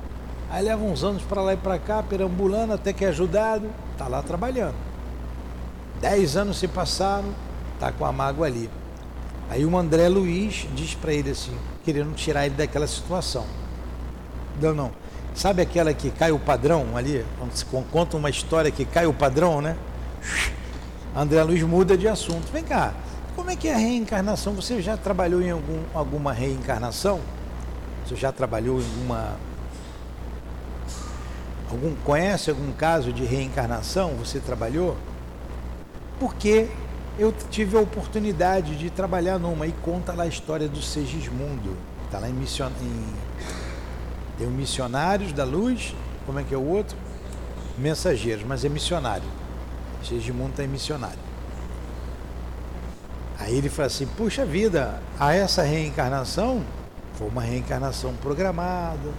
Aí 0.51 0.65
leva 0.65 0.83
uns 0.83 1.05
anos 1.05 1.23
para 1.23 1.43
lá 1.43 1.53
e 1.53 1.57
para 1.59 1.79
cá, 1.79 2.03
perambulando, 2.03 2.73
até 2.73 2.93
que 2.93 3.05
é 3.05 3.09
ajudado, 3.09 3.69
está 3.93 4.09
lá 4.09 4.23
trabalhando. 4.23 4.77
Dez 6.01 6.37
anos 6.37 6.59
se 6.59 6.67
passaram, 6.67 7.35
está 7.75 7.93
com 7.93 8.07
a 8.07 8.13
mágoa 8.13 8.47
ali. 8.47 8.71
Aí 9.51 9.65
o 9.65 9.77
André 9.77 10.09
Luiz 10.09 10.67
diz 10.75 10.95
para 10.95 11.13
ele 11.13 11.31
assim, 11.31 11.55
querendo 11.85 12.15
tirar 12.15 12.47
ele 12.47 12.55
daquela 12.55 12.87
situação. 12.87 13.45
Não, 14.61 14.75
não. 14.75 14.91
Sabe 15.35 15.63
aquela 15.63 15.95
que 15.95 16.11
cai 16.11 16.33
o 16.33 16.39
padrão 16.39 16.97
ali? 16.97 17.25
Quando 17.39 17.53
se 17.53 17.65
conta 17.65 18.17
uma 18.17 18.29
história 18.29 18.71
que 18.71 18.85
cai 18.85 19.07
o 19.07 19.13
padrão, 19.13 19.61
né? 19.61 19.77
André 21.15 21.43
Luiz 21.43 21.63
muda 21.63 21.97
de 21.97 22.09
assunto. 22.09 22.51
Vem 22.53 22.65
cá, 22.65 22.93
como 23.37 23.51
é 23.51 23.57
que 23.57 23.69
é 23.69 23.75
a 23.75 23.79
reencarnação? 23.79 24.55
Você 24.55 24.83
já 24.83 24.97
trabalhou 24.97 25.41
em 25.41 25.51
algum, 25.51 25.83
alguma 25.95 26.33
reencarnação? 26.33 27.21
Você 28.05 28.17
já 28.17 28.33
trabalhou 28.33 28.81
em 28.81 28.85
alguma. 28.85 29.37
Algum, 31.71 31.95
conhece 31.97 32.51
algum 32.51 32.73
caso 32.73 33.13
de 33.13 33.25
reencarnação? 33.25 34.15
Você 34.17 34.41
trabalhou? 34.41 34.97
Porque 36.19 36.69
eu 37.19 37.33
tive 37.51 37.77
a 37.77 37.81
oportunidade 37.81 38.77
de 38.77 38.91
trabalhar 38.91 39.39
numa 39.39 39.67
e 39.67 39.73
conta 39.83 40.13
lá 40.13 40.25
a 40.25 40.29
história 40.29 40.67
do 40.69 40.83
Segismundo. 40.83 41.77
Está 42.07 42.19
lá 42.19 42.29
em, 42.29 42.33
mission, 42.33 42.71
em 42.81 43.05
tem 44.39 44.47
o 44.47 44.51
Missionários 44.51 45.33
da 45.33 45.45
Luz, 45.45 45.95
como 46.25 46.39
é 46.39 46.45
que 46.45 46.55
é 46.55 46.57
o 46.57 46.65
outro? 46.65 46.97
Mensageiros, 47.77 48.45
mas 48.47 48.65
é 48.65 48.69
missionário. 48.69 49.29
Segismundo 50.03 50.51
está 50.51 50.65
em 50.65 50.69
missionário. 50.69 51.19
Aí 53.39 53.57
ele 53.57 53.69
fala 53.69 53.87
assim: 53.87 54.07
puxa 54.07 54.45
vida, 54.45 55.01
a 55.19 55.35
essa 55.35 55.63
reencarnação 55.63 56.65
foi 57.15 57.29
uma 57.29 57.43
reencarnação 57.43 58.15
programada, 58.15 59.11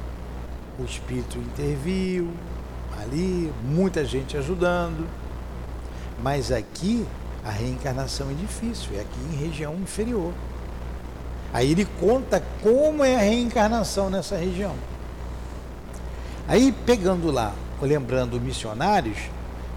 o 0.80 0.84
espírito 0.84 1.38
interviu 1.38 2.32
ali, 3.02 3.52
muita 3.64 4.06
gente 4.06 4.38
ajudando, 4.38 5.08
mas 6.22 6.52
aqui 6.52 7.06
a 7.44 7.50
reencarnação 7.50 8.30
é 8.30 8.34
difícil, 8.34 8.92
é 8.96 9.02
aqui 9.02 9.20
em 9.34 9.36
região 9.36 9.74
inferior. 9.76 10.34
Aí 11.54 11.72
ele 11.72 11.86
conta 12.00 12.44
como 12.62 13.04
é 13.04 13.16
a 13.16 13.20
reencarnação 13.20 14.10
nessa 14.10 14.38
região. 14.38 14.76
Aí 16.50 16.72
pegando 16.72 17.30
lá, 17.30 17.54
lembrando 17.80 18.42
missionários, 18.42 19.20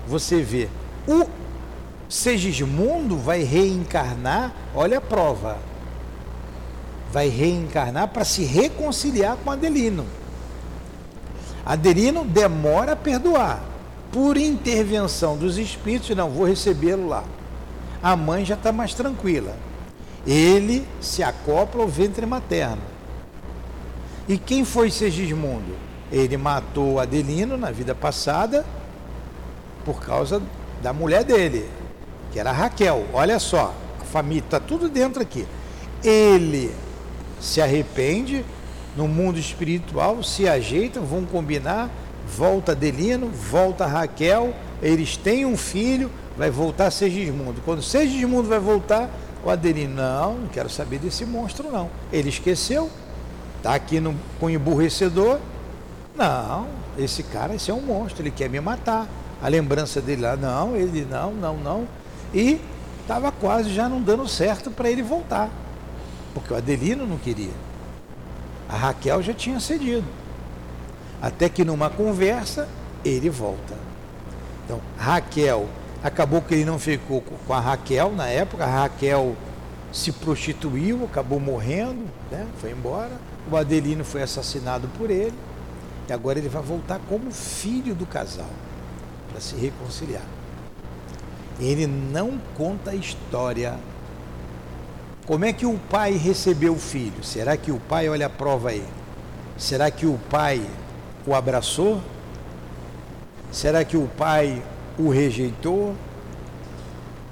você 0.08 0.40
vê 0.40 0.70
o 1.06 1.26
Segismundo 2.08 3.18
vai 3.18 3.42
reencarnar, 3.42 4.52
olha 4.74 4.96
a 4.96 5.00
prova, 5.00 5.58
vai 7.12 7.28
reencarnar 7.28 8.08
para 8.08 8.24
se 8.24 8.44
reconciliar 8.44 9.37
com 9.37 9.50
Adelino. 9.50 10.06
Adelino 11.64 12.24
demora 12.24 12.92
a 12.92 12.96
perdoar, 12.96 13.62
por 14.11 14.38
intervenção 14.38 15.37
dos 15.37 15.58
espíritos, 15.58 16.16
não 16.16 16.30
vou 16.30 16.46
recebê-lo 16.46 17.06
lá. 17.06 17.24
A 18.02 18.16
mãe 18.16 18.46
já 18.46 18.54
está 18.54 18.72
mais 18.72 18.94
tranquila. 18.94 19.54
Ele 20.26 20.87
se 21.00 21.22
acopla 21.22 21.82
ao 21.82 21.88
ventre 21.88 22.24
materno. 22.24 22.82
E 24.26 24.38
quem 24.38 24.64
foi 24.64 24.90
Segismundo? 24.90 25.91
Ele 26.12 26.37
matou 26.37 27.01
Adelino 27.01 27.57
na 27.57 27.70
vida 27.70 27.94
passada 27.94 28.66
por 29.85 30.05
causa 30.05 30.42
da 30.83 30.92
mulher 30.92 31.25
dele, 31.25 31.68
que 32.31 32.38
era 32.38 32.53
Raquel. 32.53 33.07
Olha 33.14 33.38
só, 33.38 33.75
a 33.98 34.05
família 34.05 34.40
está 34.44 34.61
tudo 34.61 34.90
dentro 34.90 35.22
aqui. 35.22 35.46
Ele 36.05 36.70
se 37.40 37.62
arrepende 37.62 38.44
no 38.96 39.09
mundo 39.09 39.38
espiritual, 39.38 40.22
se 40.22 40.46
ajeitam, 40.46 41.05
vão 41.05 41.25
combinar, 41.25 41.90
volta 42.27 42.72
Adelino, 42.72 43.29
volta 43.29 43.87
Raquel, 43.87 44.55
eles 44.83 45.16
têm 45.16 45.46
um 45.46 45.57
filho, 45.57 46.11
vai 46.37 46.51
voltar 46.51 46.90
Segismundo. 46.90 47.62
Quando 47.64 47.83
Segismundo 47.83 48.48
vai 48.48 48.59
voltar, 48.59 49.11
o 49.44 49.51
Adelino, 49.51 49.94
não, 49.94 50.35
não 50.35 50.48
quero 50.48 50.68
saber 50.68 50.98
desse 50.98 51.25
monstro 51.25 51.70
não. 51.70 51.88
Ele 52.12 52.29
esqueceu, 52.29 52.90
está 53.57 53.75
aqui 53.75 53.98
no, 53.98 54.14
com 54.38 54.51
emburrecedor, 54.51 55.38
não, 56.16 56.66
esse 56.98 57.22
cara, 57.22 57.55
esse 57.55 57.70
é 57.70 57.75
um 57.75 57.81
monstro, 57.81 58.22
ele 58.22 58.31
quer 58.31 58.48
me 58.48 58.61
matar. 58.61 59.09
A 59.42 59.48
lembrança 59.48 60.01
dele 60.01 60.22
lá, 60.22 60.37
não, 60.37 60.77
ele 60.77 61.07
não, 61.11 61.33
não, 61.33 61.57
não. 61.57 61.88
E 62.33 62.61
estava 63.01 63.33
quase 63.33 63.72
já 63.72 63.88
não 63.88 64.01
dando 64.01 64.27
certo 64.29 64.70
para 64.70 64.90
ele 64.90 65.03
voltar. 65.03 65.51
Porque 66.33 66.53
o 66.53 66.57
Adelino 66.57 67.07
não 67.07 67.18
queria. 67.18 67.53
A 68.68 68.77
Raquel 68.77 69.22
já 69.22 69.35
tinha 69.35 69.59
cedido. 69.59 70.07
Até 71.20 71.48
que 71.48 71.64
numa 71.64 71.90
conversa, 71.90 72.68
ele 73.05 73.29
volta. 73.29 73.77
Então, 74.64 74.81
Raquel, 74.96 75.68
acabou 76.03 76.40
que 76.40 76.55
ele 76.55 76.64
não 76.64 76.79
ficou 76.79 77.20
com 77.20 77.53
a 77.53 77.61
Raquel 77.61 78.12
na 78.12 78.27
época, 78.29 78.64
a 78.64 78.83
Raquel 78.83 79.37
se 79.92 80.11
prostituiu, 80.11 81.05
acabou 81.05 81.38
morrendo, 81.38 82.07
né? 82.31 82.46
foi 82.59 82.70
embora. 82.70 83.12
O 83.51 83.57
Adelino 83.57 84.05
foi 84.05 84.22
assassinado 84.22 84.89
por 84.97 85.11
ele. 85.11 85.34
E 86.09 86.12
agora 86.12 86.38
ele 86.38 86.48
vai 86.48 86.62
voltar 86.62 87.00
como 87.09 87.30
filho 87.30 87.94
do 87.94 88.07
casal 88.07 88.50
para 89.30 89.40
se 89.40 89.55
reconciliar. 89.57 90.24
Ele 91.61 91.86
não 91.86 92.40
conta 92.57 92.90
a 92.90 92.94
história. 92.94 93.78
Como 95.26 95.44
é 95.44 95.53
que 95.53 95.64
o 95.64 95.78
pai 95.90 96.12
recebeu 96.12 96.74
o 96.74 96.78
filho? 96.78 97.22
Será 97.22 97.57
que 97.57 97.70
o 97.70 97.78
pai, 97.78 98.09
olha 98.09 98.26
a 98.26 98.30
prova 98.30 98.70
aí, 98.70 98.84
será 99.57 99.90
que 99.90 100.05
o 100.05 100.18
pai 100.28 100.61
o 101.26 101.34
abraçou? 101.34 102.00
Será 103.53 103.84
que 103.84 103.96
o 103.96 104.09
pai 104.09 104.62
o 104.98 105.09
rejeitou? 105.09 105.94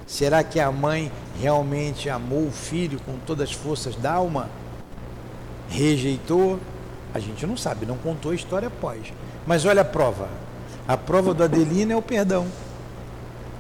Será 0.07 0.45
que 0.45 0.61
a 0.61 0.71
mãe 0.71 1.11
realmente 1.41 2.09
amou 2.09 2.47
o 2.47 2.53
filho 2.53 3.01
com 3.07 3.17
todas 3.27 3.51
as 3.51 3.55
forças 3.55 3.97
da 3.97 4.13
alma? 4.13 4.49
Rejeitou? 5.69 6.61
A 7.15 7.19
gente 7.19 7.47
não 7.47 7.57
sabe, 7.57 7.87
não 7.87 7.97
contou 7.97 8.33
a 8.33 8.35
história 8.35 8.69
após. 8.69 9.13
Mas 9.47 9.65
olha 9.65 9.83
a 9.83 9.85
prova. 9.85 10.29
A 10.87 10.97
prova 10.97 11.35
do 11.35 11.43
Adelino 11.43 11.93
é 11.93 11.97
o 11.97 12.03
perdão. 12.03 12.47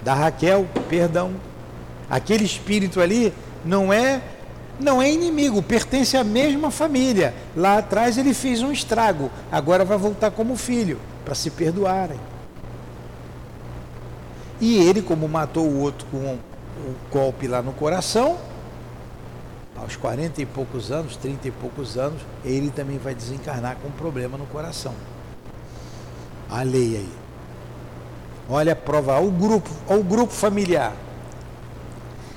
Da 0.02 0.14
Raquel, 0.14 0.66
perdão. 0.88 1.32
Aquele 2.08 2.44
espírito 2.44 3.00
ali 3.00 3.32
não 3.64 3.92
é 3.92 4.20
não 4.80 5.02
é 5.02 5.12
inimigo, 5.12 5.62
pertence 5.62 6.16
à 6.16 6.24
mesma 6.24 6.70
família. 6.70 7.34
Lá 7.54 7.78
atrás 7.78 8.16
ele 8.16 8.32
fez 8.32 8.62
um 8.62 8.72
estrago, 8.72 9.30
agora 9.52 9.84
vai 9.84 9.98
voltar 9.98 10.30
como 10.30 10.56
filho, 10.56 10.98
para 11.22 11.34
se 11.34 11.50
perdoarem. 11.50 12.18
E 14.58 14.76
ele, 14.76 15.02
como 15.02 15.28
matou 15.28 15.66
o 15.66 15.80
outro 15.80 16.06
com 16.10 16.16
o 16.16 16.38
golpe 17.12 17.46
lá 17.46 17.62
no 17.62 17.72
coração, 17.72 18.38
aos 19.80 19.96
40 19.96 20.42
e 20.42 20.46
poucos 20.46 20.90
anos, 20.90 21.16
30 21.16 21.48
e 21.48 21.50
poucos 21.50 21.96
anos, 21.96 22.20
ele 22.44 22.70
também 22.70 22.98
vai 22.98 23.14
desencarnar 23.14 23.76
com 23.76 23.88
um 23.88 23.92
problema 23.92 24.36
no 24.36 24.46
coração. 24.46 24.94
A 26.50 26.62
lei 26.62 26.96
aí. 26.96 27.12
Olha 28.48 28.72
a 28.72 28.76
prova, 28.76 29.18
o 29.20 29.30
grupo, 29.30 29.70
o 29.88 30.02
grupo 30.02 30.32
familiar. 30.32 30.92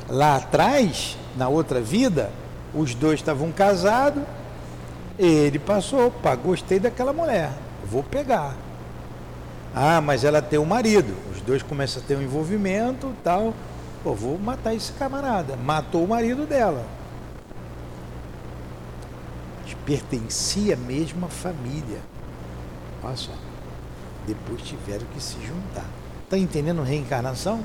Lá 0.08 0.38
atrás, 0.38 1.18
na 1.36 1.50
outra 1.50 1.82
vida, 1.82 2.32
os 2.74 2.96
dois 2.96 3.20
estavam 3.20 3.52
casados, 3.52 4.24
ele 5.18 5.60
passou, 5.60 6.12
pá, 6.12 6.36
gostei 6.36 6.80
daquela 6.80 7.12
mulher, 7.12 7.52
vou 7.86 8.04
pegar. 8.04 8.56
Ah, 9.76 10.00
mas 10.00 10.24
ela 10.24 10.42
tem 10.42 10.60
um 10.60 10.66
marido. 10.66 11.16
Os 11.34 11.42
dois 11.42 11.64
começam 11.64 12.02
a 12.02 12.06
ter 12.06 12.16
um 12.16 12.22
envolvimento 12.22 13.12
tal. 13.24 13.54
Pô, 14.04 14.14
vou 14.14 14.38
matar 14.38 14.76
esse 14.76 14.92
camarada. 14.94 15.56
Matou 15.56 16.04
o 16.04 16.08
marido 16.08 16.46
dela. 16.46 16.86
Pertencia 19.86 20.76
à 20.76 20.78
mesma 20.78 21.28
família. 21.28 22.00
Olha 23.04 23.16
só. 23.16 23.32
Depois 24.26 24.62
tiveram 24.62 25.06
que 25.14 25.22
se 25.22 25.36
juntar. 25.46 25.86
Está 26.24 26.38
entendendo 26.38 26.82
reencarnação? 26.82 27.64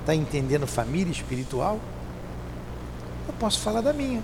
Está 0.00 0.14
entendendo 0.14 0.66
família 0.66 1.12
espiritual? 1.12 1.78
Eu 3.26 3.34
posso 3.34 3.60
falar 3.60 3.82
da 3.82 3.92
minha. 3.92 4.22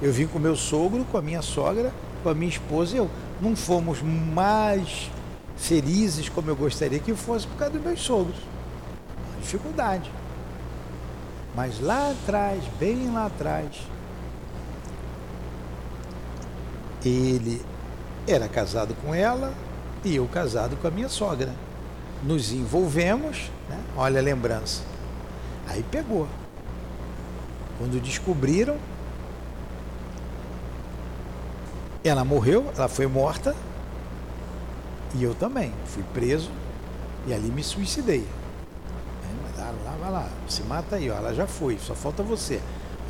Eu 0.00 0.12
vim 0.12 0.26
com 0.26 0.38
meu 0.38 0.56
sogro, 0.56 1.04
com 1.04 1.18
a 1.18 1.22
minha 1.22 1.42
sogra, 1.42 1.92
com 2.22 2.30
a 2.30 2.34
minha 2.34 2.48
esposa. 2.48 2.96
Eu 2.96 3.10
não 3.40 3.54
fomos 3.54 4.00
mais 4.02 5.10
felizes 5.56 6.28
como 6.28 6.50
eu 6.50 6.56
gostaria 6.56 6.98
que 6.98 7.14
fosse 7.14 7.46
por 7.46 7.56
causa 7.58 7.74
dos 7.74 7.82
meus 7.82 8.00
sogros. 8.00 8.36
Dificuldade. 9.40 10.10
Mas 11.54 11.78
lá 11.80 12.10
atrás, 12.10 12.64
bem 12.80 13.12
lá 13.12 13.26
atrás, 13.26 13.68
ele 17.08 17.62
era 18.26 18.48
casado 18.48 18.94
com 19.02 19.14
ela 19.14 19.52
e 20.04 20.16
eu 20.16 20.26
casado 20.26 20.76
com 20.76 20.86
a 20.86 20.90
minha 20.90 21.08
sogra. 21.08 21.52
Nos 22.22 22.52
envolvemos, 22.52 23.50
né? 23.68 23.78
olha 23.96 24.20
a 24.20 24.22
lembrança. 24.22 24.82
Aí 25.66 25.82
pegou. 25.82 26.28
Quando 27.78 28.00
descobriram, 28.00 28.76
ela 32.04 32.24
morreu, 32.24 32.70
ela 32.76 32.88
foi 32.88 33.06
morta, 33.06 33.54
e 35.14 35.22
eu 35.22 35.34
também. 35.34 35.72
Fui 35.86 36.02
preso 36.14 36.50
e 37.26 37.34
ali 37.34 37.50
me 37.50 37.62
suicidei. 37.62 38.26
É, 39.24 39.60
lá, 39.60 39.72
lá, 39.84 39.96
vai 40.00 40.10
lá, 40.10 40.28
se 40.48 40.62
mata 40.62 40.96
aí, 40.96 41.10
ó, 41.10 41.16
ela 41.16 41.34
já 41.34 41.46
foi, 41.46 41.78
só 41.78 41.94
falta 41.94 42.22
você. 42.22 42.60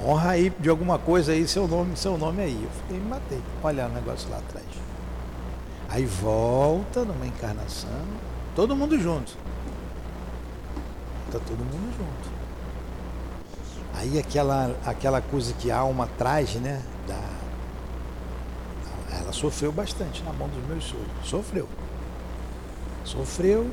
Honra 0.05 0.31
aí 0.31 0.51
de 0.59 0.69
alguma 0.69 0.99
coisa 0.99 1.33
aí, 1.33 1.47
seu 1.47 1.69
nome, 1.69 1.97
seu 1.97 2.19
nome 2.19 2.43
aí. 2.43 2.61
Eu 2.63 2.71
fiquei 2.71 2.99
me 2.99 3.09
matei. 3.09 3.41
Olha 3.63 3.87
o 3.87 3.89
negócio 3.91 4.29
lá 4.31 4.39
atrás. 4.39 4.67
Aí 5.89 6.05
volta 6.07 7.05
numa 7.05 7.27
encarnação, 7.27 7.91
todo 8.57 8.75
mundo 8.75 8.99
junto. 8.99 9.37
Tá 11.31 11.39
todo 11.39 11.59
mundo 11.59 11.95
junto. 11.97 12.33
Aí 13.95 14.19
aquela, 14.19 14.75
aquela 14.87 15.21
coisa 15.21 15.53
que 15.53 15.71
a 15.71 15.79
alma 15.79 16.09
traz, 16.19 16.55
né? 16.55 16.83
Da, 17.07 17.21
ela 19.19 19.33
sofreu 19.33 19.71
bastante 19.71 20.23
na 20.23 20.33
mão 20.33 20.49
dos 20.49 20.67
meus 20.67 20.85
sogros. 20.85 21.09
Sofreu. 21.25 21.69
Sofreu, 23.05 23.71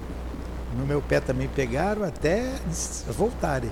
no 0.77 0.85
meu 0.85 1.01
pé 1.01 1.19
também 1.19 1.47
pegaram 1.47 2.03
até 2.03 2.59
voltarem. 3.07 3.71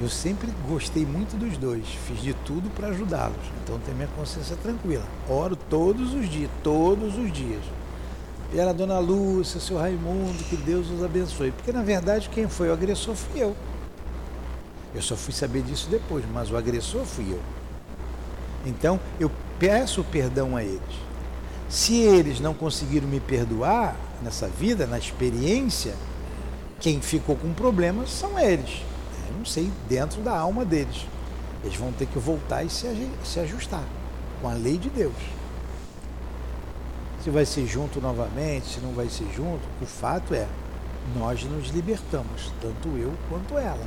Eu 0.00 0.08
sempre 0.08 0.48
gostei 0.68 1.06
muito 1.06 1.36
dos 1.36 1.56
dois, 1.56 1.86
fiz 2.06 2.20
de 2.20 2.34
tudo 2.44 2.68
para 2.70 2.88
ajudá-los. 2.88 3.36
Então 3.62 3.78
tenho 3.78 3.96
minha 3.96 4.08
consciência 4.08 4.56
tranquila. 4.56 5.04
Oro 5.28 5.54
todos 5.54 6.12
os 6.14 6.28
dias, 6.28 6.50
todos 6.62 7.16
os 7.16 7.32
dias. 7.32 7.62
Era 8.52 8.70
a 8.70 8.72
dona 8.72 8.98
Lúcia, 8.98 9.60
seu 9.60 9.78
Raimundo, 9.78 10.42
que 10.44 10.56
Deus 10.56 10.90
os 10.90 11.02
abençoe. 11.02 11.52
Porque 11.52 11.72
na 11.72 11.82
verdade 11.82 12.28
quem 12.28 12.48
foi 12.48 12.70
o 12.70 12.72
agressor 12.72 13.14
fui 13.14 13.40
eu. 13.40 13.56
Eu 14.92 15.02
só 15.02 15.16
fui 15.16 15.32
saber 15.32 15.62
disso 15.62 15.88
depois, 15.88 16.24
mas 16.32 16.50
o 16.50 16.56
agressor 16.56 17.04
fui 17.04 17.32
eu. 17.32 17.40
Então 18.66 18.98
eu 19.20 19.30
peço 19.60 20.02
perdão 20.04 20.56
a 20.56 20.62
eles. 20.62 21.04
Se 21.68 21.96
eles 21.96 22.40
não 22.40 22.52
conseguiram 22.52 23.06
me 23.06 23.20
perdoar 23.20 23.96
nessa 24.22 24.48
vida, 24.48 24.86
na 24.86 24.98
experiência, 24.98 25.94
quem 26.80 27.00
ficou 27.00 27.36
com 27.36 27.52
problemas 27.52 28.10
são 28.10 28.38
eles. 28.38 28.82
Eu 29.28 29.38
não 29.38 29.44
sei, 29.44 29.70
dentro 29.88 30.20
da 30.22 30.36
alma 30.36 30.64
deles. 30.64 31.06
Eles 31.62 31.76
vão 31.76 31.92
ter 31.92 32.06
que 32.06 32.18
voltar 32.18 32.62
e 32.62 32.68
se 32.70 33.40
ajustar 33.40 33.84
com 34.40 34.48
a 34.48 34.52
lei 34.52 34.76
de 34.76 34.90
Deus. 34.90 35.14
Se 37.22 37.30
vai 37.30 37.46
ser 37.46 37.66
junto 37.66 38.00
novamente, 38.02 38.74
se 38.74 38.80
não 38.80 38.92
vai 38.92 39.08
ser 39.08 39.26
junto, 39.34 39.62
o 39.80 39.86
fato 39.86 40.34
é, 40.34 40.46
nós 41.16 41.42
nos 41.44 41.68
libertamos, 41.68 42.52
tanto 42.60 42.88
eu 42.98 43.12
quanto 43.30 43.56
ela. 43.56 43.86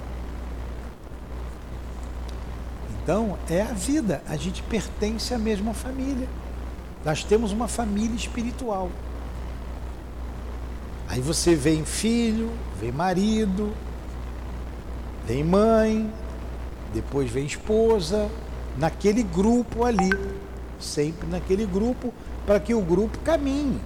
Então, 3.04 3.38
é 3.50 3.62
a 3.62 3.74
vida, 3.74 4.24
a 4.28 4.36
gente 4.36 4.64
pertence 4.64 5.34
à 5.34 5.38
mesma 5.38 5.74
família. 5.74 6.28
Nós 7.06 7.24
temos 7.24 7.52
uma 7.52 7.68
família 7.68 8.16
espiritual. 8.16 8.90
Aí 11.08 11.22
você 11.22 11.56
vem 11.56 11.86
filho, 11.86 12.52
vem 12.82 12.92
marido, 12.92 13.72
vem 15.28 15.44
mãe, 15.44 16.10
depois 16.94 17.30
vem 17.30 17.46
esposa, 17.46 18.30
naquele 18.78 19.22
grupo 19.22 19.84
ali, 19.84 20.10
sempre 20.80 21.28
naquele 21.28 21.66
grupo, 21.66 22.14
para 22.46 22.62
que 22.62 22.74
o 22.74 22.82
grupo 22.82 23.20
caminhe. 23.20 23.80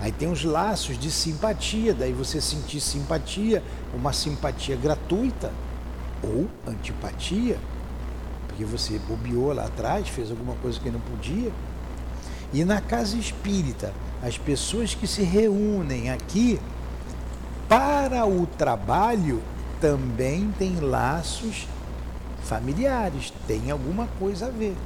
Aí 0.00 0.10
tem 0.10 0.32
os 0.32 0.42
laços 0.42 0.98
de 0.98 1.10
simpatia, 1.10 1.92
daí 1.92 2.12
você 2.12 2.40
sentir 2.40 2.80
simpatia, 2.80 3.62
uma 3.94 4.14
simpatia 4.14 4.74
gratuita 4.74 5.52
ou 6.22 6.48
antipatia, 6.66 7.58
porque 8.48 8.64
você 8.64 8.98
bobeou 9.06 9.52
lá 9.52 9.66
atrás, 9.66 10.08
fez 10.08 10.30
alguma 10.30 10.54
coisa 10.54 10.80
que 10.80 10.90
não 10.90 11.00
podia. 11.00 11.52
E 12.52 12.64
na 12.64 12.80
casa 12.80 13.16
espírita, 13.16 13.92
as 14.22 14.38
pessoas 14.38 14.94
que 14.94 15.06
se 15.06 15.22
reúnem 15.22 16.10
aqui 16.10 16.58
para 17.68 18.26
o 18.26 18.46
trabalho 18.46 19.42
também 19.82 20.54
têm 20.56 20.78
laços 20.78 21.66
familiares, 22.44 23.32
tem 23.48 23.72
alguma 23.72 24.06
coisa 24.18 24.46
a 24.46 24.50
ver. 24.50 24.76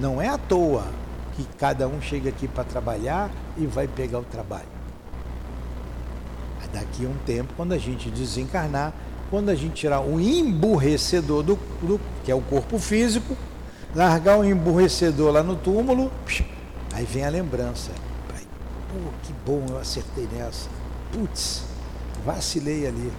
Não 0.00 0.22
é 0.22 0.28
à 0.28 0.38
toa 0.38 0.86
que 1.34 1.44
cada 1.58 1.88
um 1.88 2.00
chega 2.00 2.28
aqui 2.28 2.46
para 2.46 2.62
trabalhar 2.62 3.28
e 3.58 3.66
vai 3.66 3.88
pegar 3.88 4.20
o 4.20 4.24
trabalho. 4.24 4.70
Daqui 6.72 7.04
a 7.04 7.08
um 7.08 7.16
tempo, 7.26 7.52
quando 7.54 7.72
a 7.72 7.78
gente 7.78 8.08
desencarnar, 8.08 8.94
quando 9.28 9.50
a 9.50 9.54
gente 9.54 9.74
tirar 9.74 10.00
o 10.00 10.18
emburrecedor 10.18 11.42
do, 11.42 11.56
do 11.82 12.00
que 12.24 12.30
é 12.30 12.34
o 12.34 12.40
corpo 12.40 12.78
físico, 12.78 13.36
largar 13.94 14.38
o 14.38 14.44
emburrecedor 14.44 15.32
lá 15.32 15.42
no 15.42 15.54
túmulo, 15.54 16.10
aí 16.94 17.04
vem 17.04 17.26
a 17.26 17.28
lembrança. 17.28 17.90
Pô, 18.88 18.98
que 19.22 19.34
bom, 19.44 19.66
eu 19.68 19.78
acertei 19.78 20.26
nessa. 20.32 20.70
Putz, 21.12 21.64
vacilei 22.24 22.86
ali. 22.86 23.12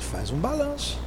Faz 0.00 0.30
um 0.30 0.38
balanço. 0.38 0.98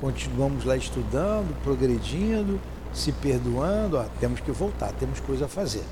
Continuamos 0.00 0.64
lá 0.64 0.76
estudando, 0.76 1.54
progredindo, 1.62 2.60
se 2.92 3.12
perdoando. 3.12 3.98
Ó, 3.98 4.04
temos 4.20 4.40
que 4.40 4.50
voltar, 4.50 4.92
temos 4.92 5.20
coisa 5.20 5.44
a 5.44 5.48
fazer. 5.48 5.84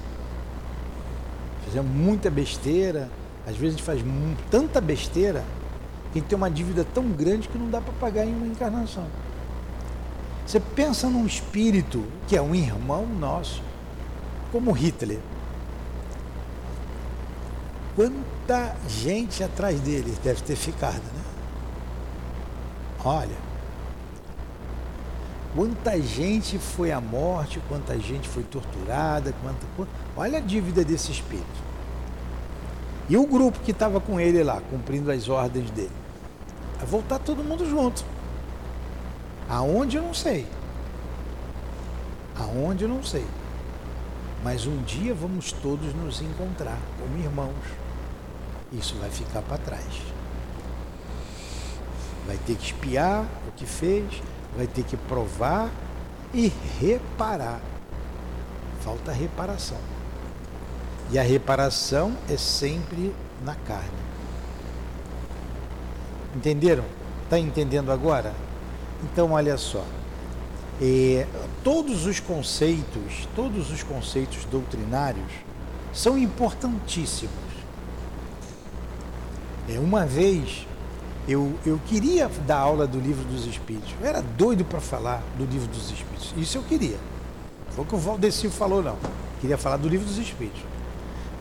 Fizemos 1.65 1.91
muita 1.91 2.31
besteira. 2.31 3.11
Às 3.47 3.57
vezes 3.57 3.75
a 3.75 3.79
gente 3.79 3.83
faz 3.83 4.01
tanta 4.51 4.81
besteira 4.81 5.45
que 6.13 6.21
tem 6.21 6.37
uma 6.37 6.51
dívida 6.51 6.85
tão 6.95 7.09
grande 7.11 7.49
que 7.49 7.59
não 7.59 7.69
dá 7.69 7.81
para 7.81 7.93
pagar 7.95 8.25
em 8.25 8.35
uma 8.35 8.47
encarnação. 8.47 9.07
Você 10.47 10.61
pensa 10.61 11.09
num 11.09 11.27
espírito 11.27 12.05
que 12.27 12.37
é 12.37 12.43
um 12.43 12.55
irmão 12.55 13.05
nosso, 13.07 13.63
como 14.53 14.71
Hitler. 14.71 15.19
Quanta 17.97 18.77
gente 18.89 19.43
atrás 19.43 19.81
dele 19.81 20.17
deve 20.23 20.41
ter 20.43 20.55
ficado, 20.55 21.03
né? 21.03 21.26
Olha, 23.07 23.37
quanta 25.55 26.03
gente 26.03 26.59
foi 26.59 26.91
à 26.91 27.01
morte, 27.01 27.63
quanta 27.69 27.97
gente 28.01 28.29
foi 28.29 28.43
torturada, 28.43 29.33
quanta, 29.41 29.65
olha 30.17 30.39
a 30.39 30.41
dívida 30.41 30.85
desse 30.85 31.13
espírito. 31.13 31.47
E 33.09 33.17
o 33.17 33.25
grupo 33.25 33.61
que 33.61 33.71
estava 33.71 34.01
com 34.01 34.19
ele 34.19 34.43
lá, 34.43 34.61
cumprindo 34.61 35.13
as 35.13 35.29
ordens 35.29 35.71
dele. 35.71 35.93
Vai 36.79 36.87
voltar 36.87 37.21
todo 37.21 37.45
mundo 37.45 37.65
junto. 37.65 38.05
Aonde 39.49 39.99
eu 39.99 40.03
não 40.03 40.13
sei. 40.13 40.45
Aonde 42.37 42.83
eu 42.83 42.89
não 42.89 43.05
sei. 43.05 43.25
Mas 44.43 44.67
um 44.67 44.83
dia 44.83 45.15
vamos 45.15 45.53
todos 45.53 45.95
nos 45.95 46.21
encontrar 46.21 46.81
como 46.99 47.17
irmãos. 47.23 47.55
Isso 48.73 48.97
vai 48.97 49.11
ficar 49.11 49.43
para 49.43 49.59
trás. 49.59 50.16
Vai 52.27 52.37
ter 52.39 52.57
que 52.57 52.65
espiar 52.65 53.25
o 53.49 53.53
que 53.53 53.67
fez, 53.67 54.23
vai 54.57 54.67
ter 54.67 54.83
que 54.83 54.97
provar 54.97 55.71
e 56.35 56.53
reparar. 56.81 57.61
Falta 58.81 59.13
reparação. 59.13 59.79
E 61.11 61.19
a 61.19 61.23
reparação 61.23 62.17
é 62.29 62.37
sempre 62.37 63.15
na 63.45 63.55
carne. 63.55 64.07
Entenderam? 66.35 66.85
Está 67.25 67.39
entendendo 67.39 67.91
agora? 67.91 68.35
Então, 69.03 69.33
olha 69.33 69.57
só. 69.57 69.85
É, 70.81 71.27
todos 71.65 72.07
os 72.07 72.21
conceitos, 72.21 73.27
todos 73.35 73.71
os 73.71 73.83
conceitos 73.83 74.45
doutrinários 74.45 75.33
são 75.93 76.19
importantíssimos. 76.19 77.33
É, 79.69 79.79
uma 79.79 80.05
vez 80.05 80.67
eu, 81.29 81.53
eu 81.65 81.81
queria 81.87 82.29
dar 82.47 82.59
aula 82.59 82.87
do 82.87 82.99
livro 82.99 83.25
dos 83.25 83.47
Espíritos. 83.47 83.93
Eu 84.01 84.07
era 84.07 84.23
doido 84.23 84.65
para 84.65 84.81
falar 84.81 85.23
do 85.37 85.45
livro 85.45 85.67
dos 85.69 85.91
Espíritos. 85.91 86.33
Isso 86.37 86.59
eu 86.59 86.63
queria. 86.63 86.99
Foi 87.71 87.85
o 87.85 87.87
que 87.87 87.95
o 87.95 87.99
Valdecil 87.99 88.51
falou, 88.51 88.83
não. 88.83 88.97
Queria 89.41 89.59
falar 89.59 89.77
do 89.77 89.89
livro 89.89 90.07
dos 90.07 90.19
Espíritos. 90.19 90.63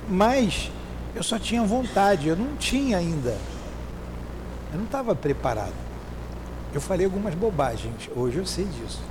Mas 0.09 0.71
eu 1.13 1.23
só 1.23 1.37
tinha 1.37 1.63
vontade, 1.63 2.27
eu 2.27 2.35
não 2.35 2.55
tinha 2.57 2.97
ainda. 2.97 3.37
Eu 4.71 4.79
não 4.79 4.85
estava 4.85 5.15
preparado. 5.15 5.73
Eu 6.73 6.81
falei 6.81 7.05
algumas 7.05 7.33
bobagens, 7.33 8.09
hoje 8.15 8.37
eu 8.37 8.45
sei 8.45 8.65
disso. 8.65 9.01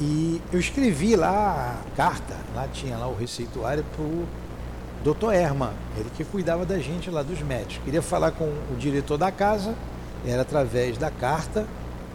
E 0.00 0.40
eu 0.50 0.58
escrevi 0.58 1.14
lá 1.14 1.78
a 1.84 1.96
carta, 1.96 2.34
lá 2.54 2.66
tinha 2.72 2.96
lá 2.96 3.06
o 3.06 3.14
receituário 3.14 3.84
para 3.94 4.02
doutor 5.02 5.32
Erma, 5.32 5.72
ele 5.96 6.10
que 6.16 6.24
cuidava 6.24 6.64
da 6.66 6.78
gente 6.78 7.10
lá 7.10 7.22
dos 7.22 7.40
médicos. 7.40 7.78
Queria 7.84 8.02
falar 8.02 8.32
com 8.32 8.44
o 8.44 8.76
diretor 8.78 9.16
da 9.16 9.32
casa, 9.32 9.74
era 10.26 10.42
através 10.42 10.98
da 10.98 11.10
carta, 11.10 11.66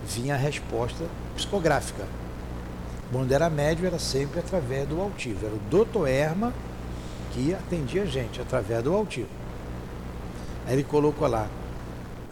vinha 0.07 0.35
a 0.35 0.37
resposta 0.37 1.05
psicográfica. 1.35 2.05
Quando 3.11 3.31
era 3.31 3.49
médio, 3.49 3.85
era 3.85 3.99
sempre 3.99 4.39
através 4.39 4.87
do 4.87 5.01
altivo. 5.01 5.45
Era 5.45 5.55
o 5.55 5.59
doutor 5.69 6.07
Erma 6.07 6.53
que 7.31 7.53
atendia 7.53 8.03
a 8.03 8.05
gente, 8.05 8.41
através 8.41 8.83
do 8.83 8.93
altivo. 8.93 9.29
Aí 10.65 10.73
ele 10.73 10.83
colocou 10.83 11.27
lá, 11.27 11.47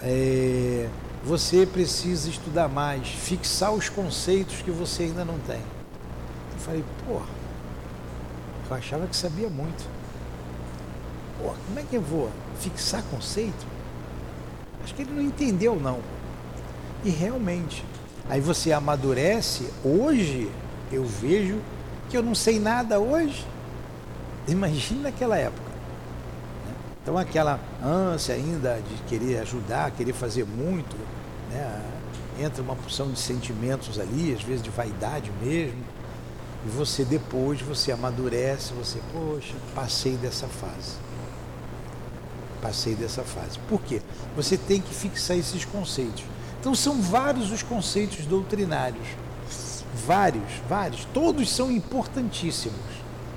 é, 0.02 0.88
você 1.24 1.66
precisa 1.66 2.30
estudar 2.30 2.68
mais, 2.68 3.08
fixar 3.08 3.72
os 3.72 3.90
conceitos 3.90 4.62
que 4.62 4.72
você 4.72 5.04
ainda 5.04 5.24
não 5.24 5.38
tem. 5.40 5.62
Eu 6.54 6.60
falei, 6.60 6.84
porra, 7.06 7.26
eu 8.70 8.76
achava 8.76 9.08
que 9.08 9.16
sabia 9.16 9.50
muito. 9.50 9.86
Porra, 11.44 11.58
como 11.68 11.78
é 11.78 11.84
que 11.84 11.98
eu 11.98 12.02
vou 12.02 12.32
fixar 12.58 13.04
conceito? 13.12 13.68
Acho 14.82 14.96
que 14.96 15.02
ele 15.02 15.12
não 15.12 15.22
entendeu, 15.22 15.76
não. 15.76 16.00
E 17.04 17.10
realmente, 17.10 17.84
aí 18.30 18.40
você 18.40 18.72
amadurece. 18.72 19.70
Hoje, 19.84 20.50
eu 20.90 21.04
vejo 21.04 21.60
que 22.10 22.16
eu 22.16 22.24
não 22.24 22.34
sei 22.34 22.62
nada 22.62 22.98
hoje. 22.98 23.46
Imagina 24.48 25.04
naquela 25.04 25.38
época. 25.38 25.74
Então 27.02 27.18
aquela 27.18 27.60
ânsia 27.84 28.36
ainda 28.36 28.80
de 28.80 29.04
querer 29.10 29.40
ajudar, 29.40 29.92
querer 29.92 30.14
fazer 30.14 30.46
muito, 30.46 30.96
né? 31.52 31.82
entra 32.40 32.64
uma 32.64 32.76
porção 32.76 33.12
de 33.12 33.20
sentimentos 33.20 34.00
ali, 34.00 34.34
às 34.34 34.42
vezes 34.42 34.64
de 34.64 34.70
vaidade 34.70 35.30
mesmo, 35.42 35.84
e 36.66 36.70
você 36.70 37.04
depois, 37.04 37.62
você 37.62 37.92
amadurece, 37.92 38.72
você, 38.74 39.00
poxa, 39.12 39.54
passei 39.76 40.16
dessa 40.16 40.48
fase. 40.48 40.96
Passei 42.64 42.96
dessa 42.96 43.24
fase. 43.24 43.60
Por 43.68 43.82
quê? 43.82 44.02
Você 44.38 44.58
tem 44.58 44.80
que 44.80 44.96
fixar 44.96 45.38
esses 45.38 45.66
conceitos. 45.66 46.24
Então 46.62 46.74
são 46.74 47.02
vários 47.02 47.52
os 47.52 47.62
conceitos 47.62 48.26
doutrinários. 48.26 49.06
Vários, 50.08 50.50
vários. 50.70 51.06
Todos 51.14 51.50
são 51.50 51.70
importantíssimos. 51.70 52.80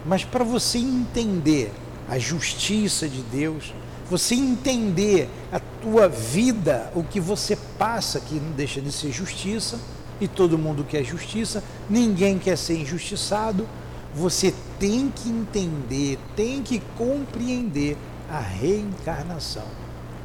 Mas 0.07 0.25
para 0.25 0.45
você 0.45 0.79
entender 0.79 1.73
a 2.09 2.21
justiça 2.21 3.09
de 3.09 3.21
Deus, 3.23 3.75
você 4.09 4.37
entender 4.37 5.29
a 5.51 5.59
tua 5.59 6.09
vida, 6.09 6.93
o 6.95 7.03
que 7.03 7.19
você 7.19 7.57
passa, 7.77 8.21
que 8.21 8.37
não 8.37 8.53
deixa 8.53 8.81
de 8.81 8.93
ser 8.93 9.11
justiça, 9.11 9.81
e 10.21 10.29
todo 10.29 10.57
mundo 10.57 10.85
quer 10.85 11.03
justiça, 11.03 11.65
ninguém 11.91 12.39
quer 12.39 12.57
ser 12.57 12.81
injustiçado. 12.81 13.67
Você 14.15 14.55
tem 14.79 15.13
que 15.15 15.29
entender, 15.29 16.17
tem 16.37 16.63
que 16.63 16.81
compreender 16.97 17.97
a 18.31 18.41
reencarnação, 18.41 19.67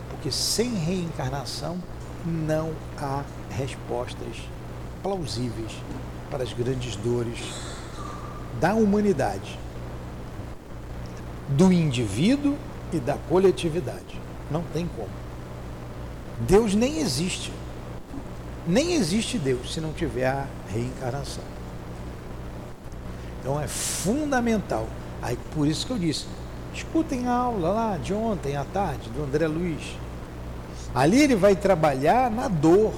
porque 0.09 0.31
sem 0.31 0.73
reencarnação 0.75 1.77
não 2.25 2.71
há 2.97 3.23
respostas 3.49 4.37
plausíveis 5.01 5.71
para 6.29 6.43
as 6.43 6.53
grandes 6.53 6.95
dores 6.95 7.39
da 8.59 8.73
humanidade 8.73 9.59
do 11.49 11.71
indivíduo 11.71 12.57
e 12.93 12.99
da 12.99 13.17
coletividade. 13.29 14.19
Não 14.49 14.63
tem 14.73 14.87
como. 14.95 15.09
Deus 16.39 16.73
nem 16.73 16.99
existe. 16.99 17.51
Nem 18.67 18.93
existe 18.93 19.37
Deus 19.37 19.73
se 19.73 19.81
não 19.81 19.91
tiver 19.93 20.27
a 20.27 20.45
reencarnação. 20.69 21.43
Então 23.39 23.59
é 23.59 23.67
fundamental. 23.67 24.87
Aí 25.21 25.37
por 25.53 25.67
isso 25.67 25.85
que 25.85 25.93
eu 25.93 25.99
disse, 25.99 26.25
escutem 26.73 27.27
a 27.27 27.33
aula 27.33 27.69
lá 27.69 27.97
de 27.97 28.13
ontem 28.13 28.55
à 28.55 28.63
tarde 28.63 29.09
do 29.09 29.23
André 29.23 29.47
Luiz. 29.47 29.97
Ali 30.93 31.21
ele 31.21 31.35
vai 31.35 31.55
trabalhar 31.55 32.29
na 32.29 32.47
dor. 32.47 32.93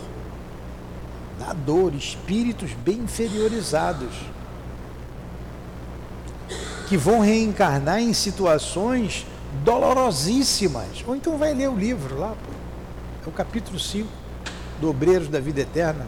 Na 1.39 1.53
dor, 1.53 1.93
espíritos 1.93 2.71
bem 2.73 2.99
inferiorizados 2.99 4.13
que 6.87 6.97
vão 6.97 7.19
reencarnar 7.19 7.99
em 7.99 8.13
situações 8.13 9.25
dolorosíssimas. 9.63 11.03
Ou 11.07 11.15
então 11.15 11.37
vai 11.37 11.53
ler 11.53 11.69
o 11.69 11.75
livro 11.75 12.19
lá, 12.19 12.33
é 13.25 13.29
o 13.29 13.31
capítulo 13.31 13.79
5 13.79 14.07
do 14.79 14.89
Obreiros 14.89 15.27
da 15.27 15.39
Vida 15.39 15.61
Eterna. 15.61 16.07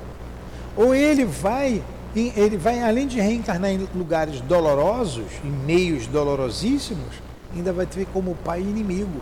Ou 0.75 0.93
ele 0.93 1.25
vai, 1.25 1.83
ele 2.15 2.57
vai, 2.57 2.83
além 2.83 3.07
de 3.07 3.19
reencarnar 3.19 3.71
em 3.71 3.87
lugares 3.95 4.41
dolorosos, 4.41 5.25
em 5.43 5.49
meios 5.49 6.07
dolorosíssimos, 6.07 7.15
ainda 7.55 7.73
vai 7.73 7.85
ter 7.85 8.05
como 8.07 8.35
pai 8.35 8.61
inimigo. 8.61 9.21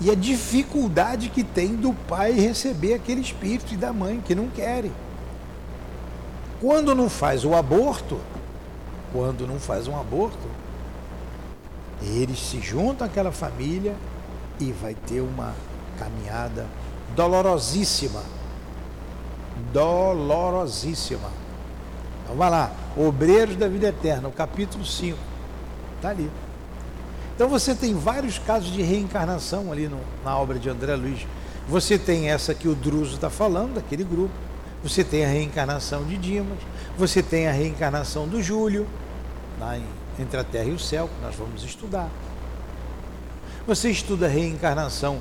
E 0.00 0.10
a 0.10 0.14
dificuldade 0.14 1.28
que 1.28 1.44
tem 1.44 1.76
do 1.76 1.92
pai 1.92 2.32
receber 2.32 2.94
aquele 2.94 3.20
espírito 3.20 3.74
e 3.74 3.76
da 3.76 3.92
mãe 3.92 4.22
que 4.24 4.34
não 4.34 4.48
querem. 4.48 4.92
Quando 6.60 6.94
não 6.94 7.08
faz 7.08 7.44
o 7.44 7.54
aborto, 7.54 8.18
quando 9.12 9.46
não 9.46 9.58
faz 9.58 9.88
um 9.88 9.98
aborto, 9.98 10.48
eles 12.02 12.38
se 12.38 12.60
juntam 12.60 13.06
àquela 13.06 13.30
família 13.30 13.94
e 14.58 14.72
vai 14.72 14.94
ter 14.94 15.20
uma 15.20 15.54
caminhada 15.98 16.66
dolorosíssima. 17.14 18.22
Dolorosíssima. 19.72 21.30
Então 22.24 22.36
vai 22.36 22.50
lá, 22.50 22.70
Obreiros 22.96 23.56
da 23.56 23.68
Vida 23.68 23.88
Eterna, 23.88 24.28
o 24.28 24.32
capítulo 24.32 24.84
5. 24.84 25.18
Está 25.96 26.10
ali. 26.10 26.30
Então 27.40 27.48
você 27.48 27.74
tem 27.74 27.94
vários 27.94 28.38
casos 28.38 28.70
de 28.70 28.82
reencarnação 28.82 29.72
ali 29.72 29.88
no, 29.88 29.98
na 30.22 30.38
obra 30.38 30.58
de 30.58 30.68
André 30.68 30.94
Luiz. 30.94 31.26
Você 31.66 31.98
tem 31.98 32.28
essa 32.28 32.54
que 32.54 32.68
o 32.68 32.74
Druso 32.74 33.14
está 33.14 33.30
falando, 33.30 33.76
daquele 33.76 34.04
grupo. 34.04 34.34
Você 34.82 35.02
tem 35.02 35.24
a 35.24 35.28
reencarnação 35.28 36.04
de 36.04 36.18
Dimas. 36.18 36.58
Você 36.98 37.22
tem 37.22 37.48
a 37.48 37.50
reencarnação 37.50 38.28
do 38.28 38.42
Júlio, 38.42 38.86
lá 39.58 39.78
em, 39.78 39.86
entre 40.18 40.38
a 40.38 40.44
terra 40.44 40.66
e 40.66 40.72
o 40.72 40.78
céu, 40.78 41.08
que 41.08 41.24
nós 41.24 41.34
vamos 41.34 41.64
estudar. 41.64 42.10
Você 43.66 43.90
estuda 43.90 44.26
a 44.26 44.28
reencarnação 44.28 45.18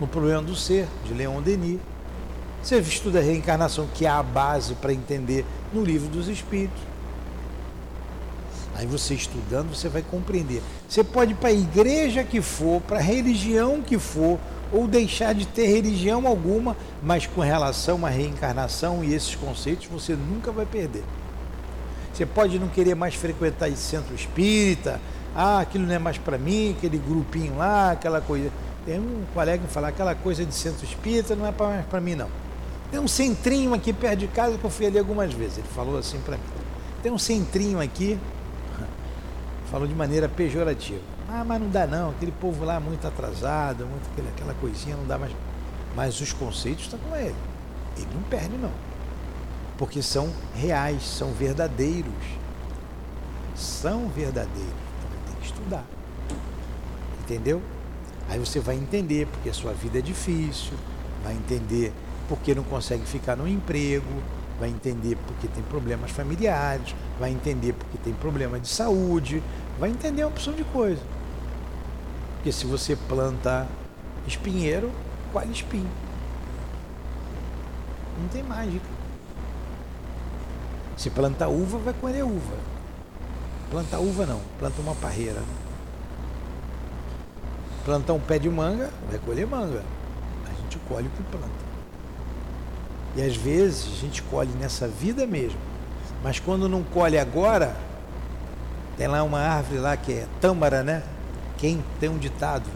no 0.00 0.08
Problema 0.08 0.42
do 0.42 0.56
Ser, 0.56 0.88
de 1.06 1.14
Leon 1.14 1.40
Denis. 1.40 1.78
Você 2.60 2.76
estuda 2.80 3.20
a 3.20 3.22
reencarnação, 3.22 3.86
que 3.94 4.04
é 4.04 4.08
a 4.08 4.20
base 4.20 4.74
para 4.74 4.92
entender 4.92 5.44
no 5.72 5.84
Livro 5.84 6.08
dos 6.08 6.26
Espíritos. 6.26 6.91
Aí 8.82 8.86
você 8.86 9.14
estudando, 9.14 9.72
você 9.72 9.88
vai 9.88 10.02
compreender. 10.02 10.60
Você 10.88 11.04
pode 11.04 11.30
ir 11.30 11.34
para 11.36 11.50
a 11.50 11.52
igreja 11.52 12.24
que 12.24 12.42
for, 12.42 12.80
para 12.80 12.98
a 12.98 13.00
religião 13.00 13.80
que 13.80 13.96
for, 13.96 14.40
ou 14.72 14.88
deixar 14.88 15.32
de 15.34 15.46
ter 15.46 15.66
religião 15.66 16.26
alguma, 16.26 16.76
mas 17.00 17.24
com 17.24 17.40
relação 17.40 18.04
à 18.04 18.08
reencarnação 18.08 19.04
e 19.04 19.14
esses 19.14 19.36
conceitos 19.36 19.86
você 19.86 20.16
nunca 20.16 20.50
vai 20.50 20.66
perder. 20.66 21.04
Você 22.12 22.26
pode 22.26 22.58
não 22.58 22.66
querer 22.66 22.96
mais 22.96 23.14
frequentar 23.14 23.68
esse 23.68 23.82
centro 23.82 24.16
espírita, 24.16 25.00
ah, 25.32 25.60
aquilo 25.60 25.86
não 25.86 25.94
é 25.94 26.00
mais 26.00 26.18
para 26.18 26.36
mim, 26.36 26.74
aquele 26.76 26.98
grupinho 26.98 27.56
lá, 27.56 27.92
aquela 27.92 28.20
coisa. 28.20 28.50
Tem 28.84 28.98
um 28.98 29.22
colega 29.32 29.64
que 29.64 29.72
fala, 29.72 29.88
aquela 29.88 30.16
coisa 30.16 30.44
de 30.44 30.52
centro 30.52 30.84
espírita 30.84 31.36
não 31.36 31.46
é 31.46 31.54
mais 31.56 31.86
para 31.86 32.00
mim 32.00 32.16
não. 32.16 32.28
Tem 32.90 32.98
um 32.98 33.06
centrinho 33.06 33.72
aqui 33.74 33.92
perto 33.92 34.18
de 34.18 34.26
casa 34.26 34.58
que 34.58 34.64
eu 34.64 34.70
fui 34.70 34.86
ali 34.86 34.98
algumas 34.98 35.32
vezes. 35.32 35.58
Ele 35.58 35.68
falou 35.72 35.96
assim 35.98 36.18
para 36.18 36.36
mim. 36.36 36.42
Tem 37.00 37.10
um 37.10 37.18
centrinho 37.18 37.80
aqui, 37.80 38.18
falou 39.72 39.88
de 39.88 39.94
maneira 39.94 40.28
pejorativa. 40.28 41.00
Ah, 41.26 41.42
mas 41.42 41.58
não 41.58 41.70
dá 41.70 41.86
não, 41.86 42.10
aquele 42.10 42.30
povo 42.30 42.62
lá 42.62 42.78
muito 42.78 43.06
atrasado, 43.06 43.86
muito 43.86 44.06
aquela 44.36 44.52
coisinha, 44.54 44.94
não 44.94 45.06
dá 45.06 45.18
mais. 45.18 45.32
mas 45.96 46.20
os 46.20 46.30
conceitos 46.30 46.84
estão 46.84 46.98
com 46.98 47.16
ele. 47.16 47.34
Ele 47.96 48.08
não 48.14 48.22
perde, 48.24 48.54
não. 48.58 48.70
Porque 49.78 50.02
são 50.02 50.30
reais, 50.54 51.02
são 51.02 51.32
verdadeiros. 51.32 52.12
São 53.54 54.08
verdadeiros. 54.08 54.52
Então 54.60 55.10
tem 55.26 55.34
que 55.36 55.46
estudar. 55.46 55.84
Entendeu? 57.22 57.62
Aí 58.28 58.38
você 58.38 58.60
vai 58.60 58.76
entender 58.76 59.26
porque 59.26 59.48
a 59.48 59.54
sua 59.54 59.72
vida 59.72 59.98
é 59.98 60.02
difícil, 60.02 60.74
vai 61.24 61.32
entender 61.32 61.92
porque 62.28 62.54
não 62.54 62.62
consegue 62.62 63.04
ficar 63.06 63.36
no 63.36 63.48
emprego, 63.48 64.06
vai 64.62 64.68
entender 64.68 65.16
porque 65.26 65.48
tem 65.48 65.62
problemas 65.64 66.10
familiares, 66.10 66.94
vai 67.18 67.30
entender 67.30 67.72
porque 67.72 67.98
tem 67.98 68.12
problema 68.12 68.60
de 68.60 68.68
saúde, 68.68 69.42
vai 69.78 69.90
entender 69.90 70.24
uma 70.24 70.30
opção 70.30 70.52
de 70.52 70.64
coisa. 70.64 71.02
Porque 72.36 72.52
se 72.52 72.66
você 72.66 72.96
planta 72.96 73.66
espinheiro, 74.26 74.90
colhe 75.32 75.52
espinho. 75.52 75.90
Não 78.20 78.28
tem 78.28 78.42
mágica. 78.42 78.86
Se 80.96 81.10
planta 81.10 81.48
uva, 81.48 81.78
vai 81.78 81.94
colher 81.94 82.24
uva. 82.24 82.56
Planta 83.70 83.98
uva 83.98 84.26
não, 84.26 84.40
planta 84.58 84.80
uma 84.80 84.94
parreira. 84.94 85.42
Plantar 87.84 88.12
um 88.12 88.20
pé 88.20 88.38
de 88.38 88.48
manga, 88.48 88.90
vai 89.08 89.18
colher 89.18 89.46
manga. 89.46 89.82
A 90.48 90.62
gente 90.62 90.78
colhe 90.88 91.08
o 91.08 91.10
que 91.10 91.22
planta. 91.24 91.48
E 93.16 93.22
às 93.22 93.34
vezes 93.34 93.92
a 93.92 94.00
gente 94.00 94.22
colhe 94.22 94.52
nessa 94.60 94.86
vida 94.86 95.26
mesmo. 95.26 95.58
Mas 96.22 96.38
quando 96.38 96.68
não 96.68 96.82
colhe 96.82 97.18
agora, 97.18 97.76
tem 98.96 99.06
lá 99.06 99.22
uma 99.22 99.40
árvore 99.40 99.78
lá 99.78 99.96
que 99.96 100.12
é 100.12 100.26
tâmara, 100.40 100.82
né? 100.82 101.02
Quem 101.58 101.82
tem 102.00 102.08
um 102.08 102.18
ditado, 102.18 102.68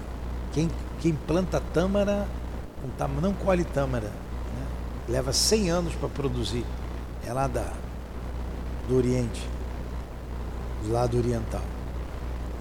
quem, 0.53 0.71
quem 1.01 1.13
planta 1.13 1.61
tâmara 1.73 2.27
não 3.21 3.33
colhe 3.33 3.65
tâmara. 3.65 4.07
Né? 4.07 4.67
Leva 5.09 5.33
100 5.33 5.71
anos 5.71 5.95
para 5.95 6.09
produzir. 6.09 6.65
É 7.27 7.33
lá 7.33 7.47
da, 7.47 7.73
do 8.89 8.97
Oriente, 8.97 9.47
do 10.85 10.93
lado 10.93 11.19
oriental. 11.19 11.63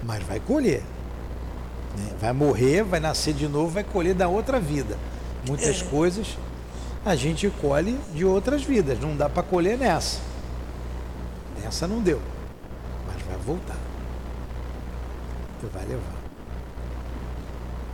Mas 0.02 0.22
vai 0.24 0.40
colher. 0.40 0.82
Né? 1.96 2.12
Vai 2.20 2.32
morrer, 2.32 2.82
vai 2.82 3.00
nascer 3.00 3.32
de 3.32 3.46
novo, 3.46 3.70
vai 3.70 3.84
colher 3.84 4.14
da 4.14 4.28
outra 4.28 4.58
vida. 4.58 4.98
Muitas 5.46 5.80
é. 5.80 5.84
coisas 5.84 6.36
a 7.04 7.14
gente 7.14 7.48
colhe 7.60 7.98
de 8.12 8.24
outras 8.24 8.64
vidas. 8.64 8.98
Não 8.98 9.16
dá 9.16 9.28
para 9.28 9.42
colher 9.42 9.78
nessa. 9.78 10.18
Nessa 11.62 11.86
não 11.86 12.00
deu. 12.02 12.20
Voltar. 13.46 13.76
E 15.62 15.66
vai 15.66 15.84
levar. 15.86 16.16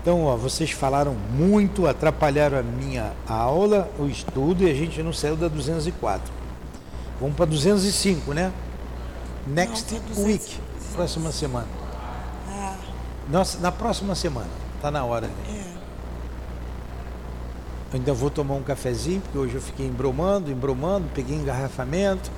Então, 0.00 0.24
ó, 0.24 0.36
vocês 0.36 0.72
falaram 0.72 1.14
muito, 1.14 1.86
atrapalharam 1.86 2.58
a 2.58 2.62
minha 2.62 3.12
aula, 3.28 3.88
o 3.98 4.06
estudo, 4.06 4.64
e 4.64 4.70
a 4.70 4.74
gente 4.74 5.00
não 5.02 5.12
saiu 5.12 5.36
da 5.36 5.46
204. 5.46 6.32
Vamos 7.20 7.36
para 7.36 7.44
205, 7.44 8.34
né? 8.34 8.52
Next 9.46 9.94
não, 10.16 10.24
week, 10.24 10.58
próxima 10.92 11.30
semana. 11.30 11.68
Ah. 12.48 12.76
Nossa, 13.28 13.58
na 13.60 13.70
próxima 13.70 14.16
semana. 14.16 14.50
Tá 14.80 14.90
na 14.90 15.04
hora. 15.04 15.28
Né? 15.28 15.34
É. 15.50 15.72
Eu 17.92 17.98
ainda 17.98 18.12
vou 18.12 18.30
tomar 18.30 18.54
um 18.54 18.62
cafezinho, 18.62 19.20
porque 19.20 19.38
hoje 19.38 19.54
eu 19.54 19.62
fiquei 19.62 19.86
embromando, 19.86 20.50
embromando, 20.50 21.06
peguei 21.14 21.36
engarrafamento. 21.36 22.30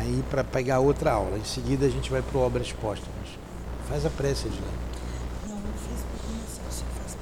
Aí 0.00 0.24
para 0.30 0.42
pegar 0.42 0.80
outra 0.80 1.12
aula. 1.12 1.38
Em 1.38 1.44
seguida 1.44 1.86
a 1.86 1.88
gente 1.88 2.10
vai 2.10 2.22
para 2.22 2.38
Obras 2.38 2.72
Póstumas. 2.72 3.28
Faz 3.88 4.06
a 4.06 4.10
prece, 4.10 4.46
Edilene. 4.46 4.66
Não, 5.48 5.54
não 5.56 5.72
fiz 5.72 6.58
para 6.58 7.02
faz. 7.02 7.16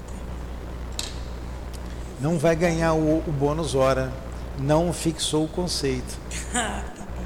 Não 2.21 2.39
vai 2.39 2.57
ganhar 2.57 2.95
o, 2.95 3.19
o 3.19 3.33
bônus 3.33 3.75
hora. 3.75 4.13
Não 4.59 4.93
fixou 4.93 5.45
o 5.45 5.49
conceito. 5.49 6.19
tá 6.53 6.85
bom. 7.17 7.25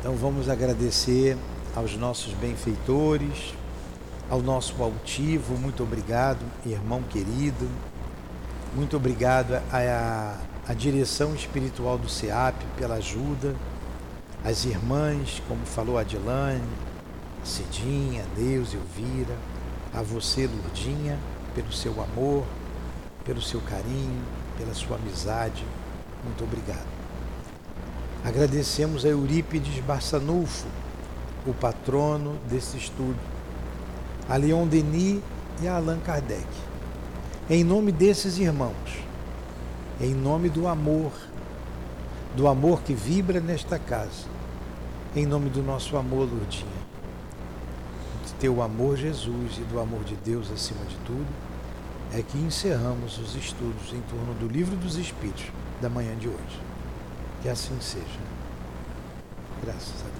Então 0.00 0.14
vamos 0.14 0.48
agradecer 0.48 1.36
aos 1.74 1.96
nossos 1.96 2.32
benfeitores 2.34 3.54
ao 4.30 4.40
nosso 4.40 4.80
altivo, 4.80 5.58
muito 5.58 5.82
obrigado, 5.82 6.38
irmão 6.64 7.02
querido. 7.02 7.68
Muito 8.72 8.96
obrigado 8.96 9.54
à, 9.72 10.36
à 10.70 10.72
direção 10.72 11.34
espiritual 11.34 11.98
do 11.98 12.08
SEAP 12.08 12.54
pela 12.76 12.94
ajuda, 12.94 13.56
às 14.44 14.64
irmãs, 14.64 15.42
como 15.48 15.66
falou 15.66 15.98
a 15.98 16.02
Adilane, 16.02 16.62
a 17.42 17.44
Cidinha, 17.44 18.22
a 18.22 18.38
Deus, 18.38 18.72
Elvira, 18.72 19.36
a 19.92 20.00
você, 20.00 20.46
Lurdinha, 20.46 21.18
pelo 21.56 21.72
seu 21.72 22.00
amor, 22.00 22.44
pelo 23.24 23.42
seu 23.42 23.60
carinho, 23.62 24.22
pela 24.56 24.72
sua 24.72 24.96
amizade. 24.96 25.64
Muito 26.22 26.44
obrigado. 26.44 26.86
Agradecemos 28.24 29.04
a 29.04 29.08
Eurípides 29.08 29.82
Barçanufo, 29.82 30.68
o 31.44 31.52
patrono 31.52 32.38
desse 32.48 32.76
estudo 32.76 33.18
a 34.28 34.36
Leon 34.36 34.68
Denis 34.68 35.20
e 35.60 35.66
a 35.66 35.74
Allan 35.74 35.98
Kardec. 35.98 36.46
Em 37.48 37.64
nome 37.64 37.90
desses 37.90 38.38
irmãos, 38.38 39.09
em 40.00 40.14
nome 40.14 40.48
do 40.48 40.66
amor, 40.66 41.12
do 42.34 42.48
amor 42.48 42.82
que 42.82 42.94
vibra 42.94 43.38
nesta 43.38 43.78
casa, 43.78 44.24
em 45.14 45.26
nome 45.26 45.50
do 45.50 45.62
nosso 45.62 45.96
amor, 45.96 46.28
Lourdinha, 46.28 46.80
do 48.24 48.32
teu 48.38 48.62
amor, 48.62 48.96
Jesus, 48.96 49.58
e 49.58 49.62
do 49.62 49.78
amor 49.78 50.02
de 50.04 50.16
Deus 50.16 50.50
acima 50.50 50.84
de 50.86 50.96
tudo, 51.06 51.28
é 52.12 52.22
que 52.22 52.38
encerramos 52.38 53.18
os 53.18 53.36
estudos 53.36 53.92
em 53.92 54.00
torno 54.02 54.34
do 54.34 54.48
Livro 54.48 54.74
dos 54.76 54.96
Espíritos 54.96 55.46
da 55.80 55.88
manhã 55.88 56.16
de 56.16 56.28
hoje. 56.28 56.60
Que 57.42 57.48
assim 57.48 57.76
seja. 57.80 58.04
Graças 59.62 60.00
a 60.00 60.04
Deus. 60.04 60.19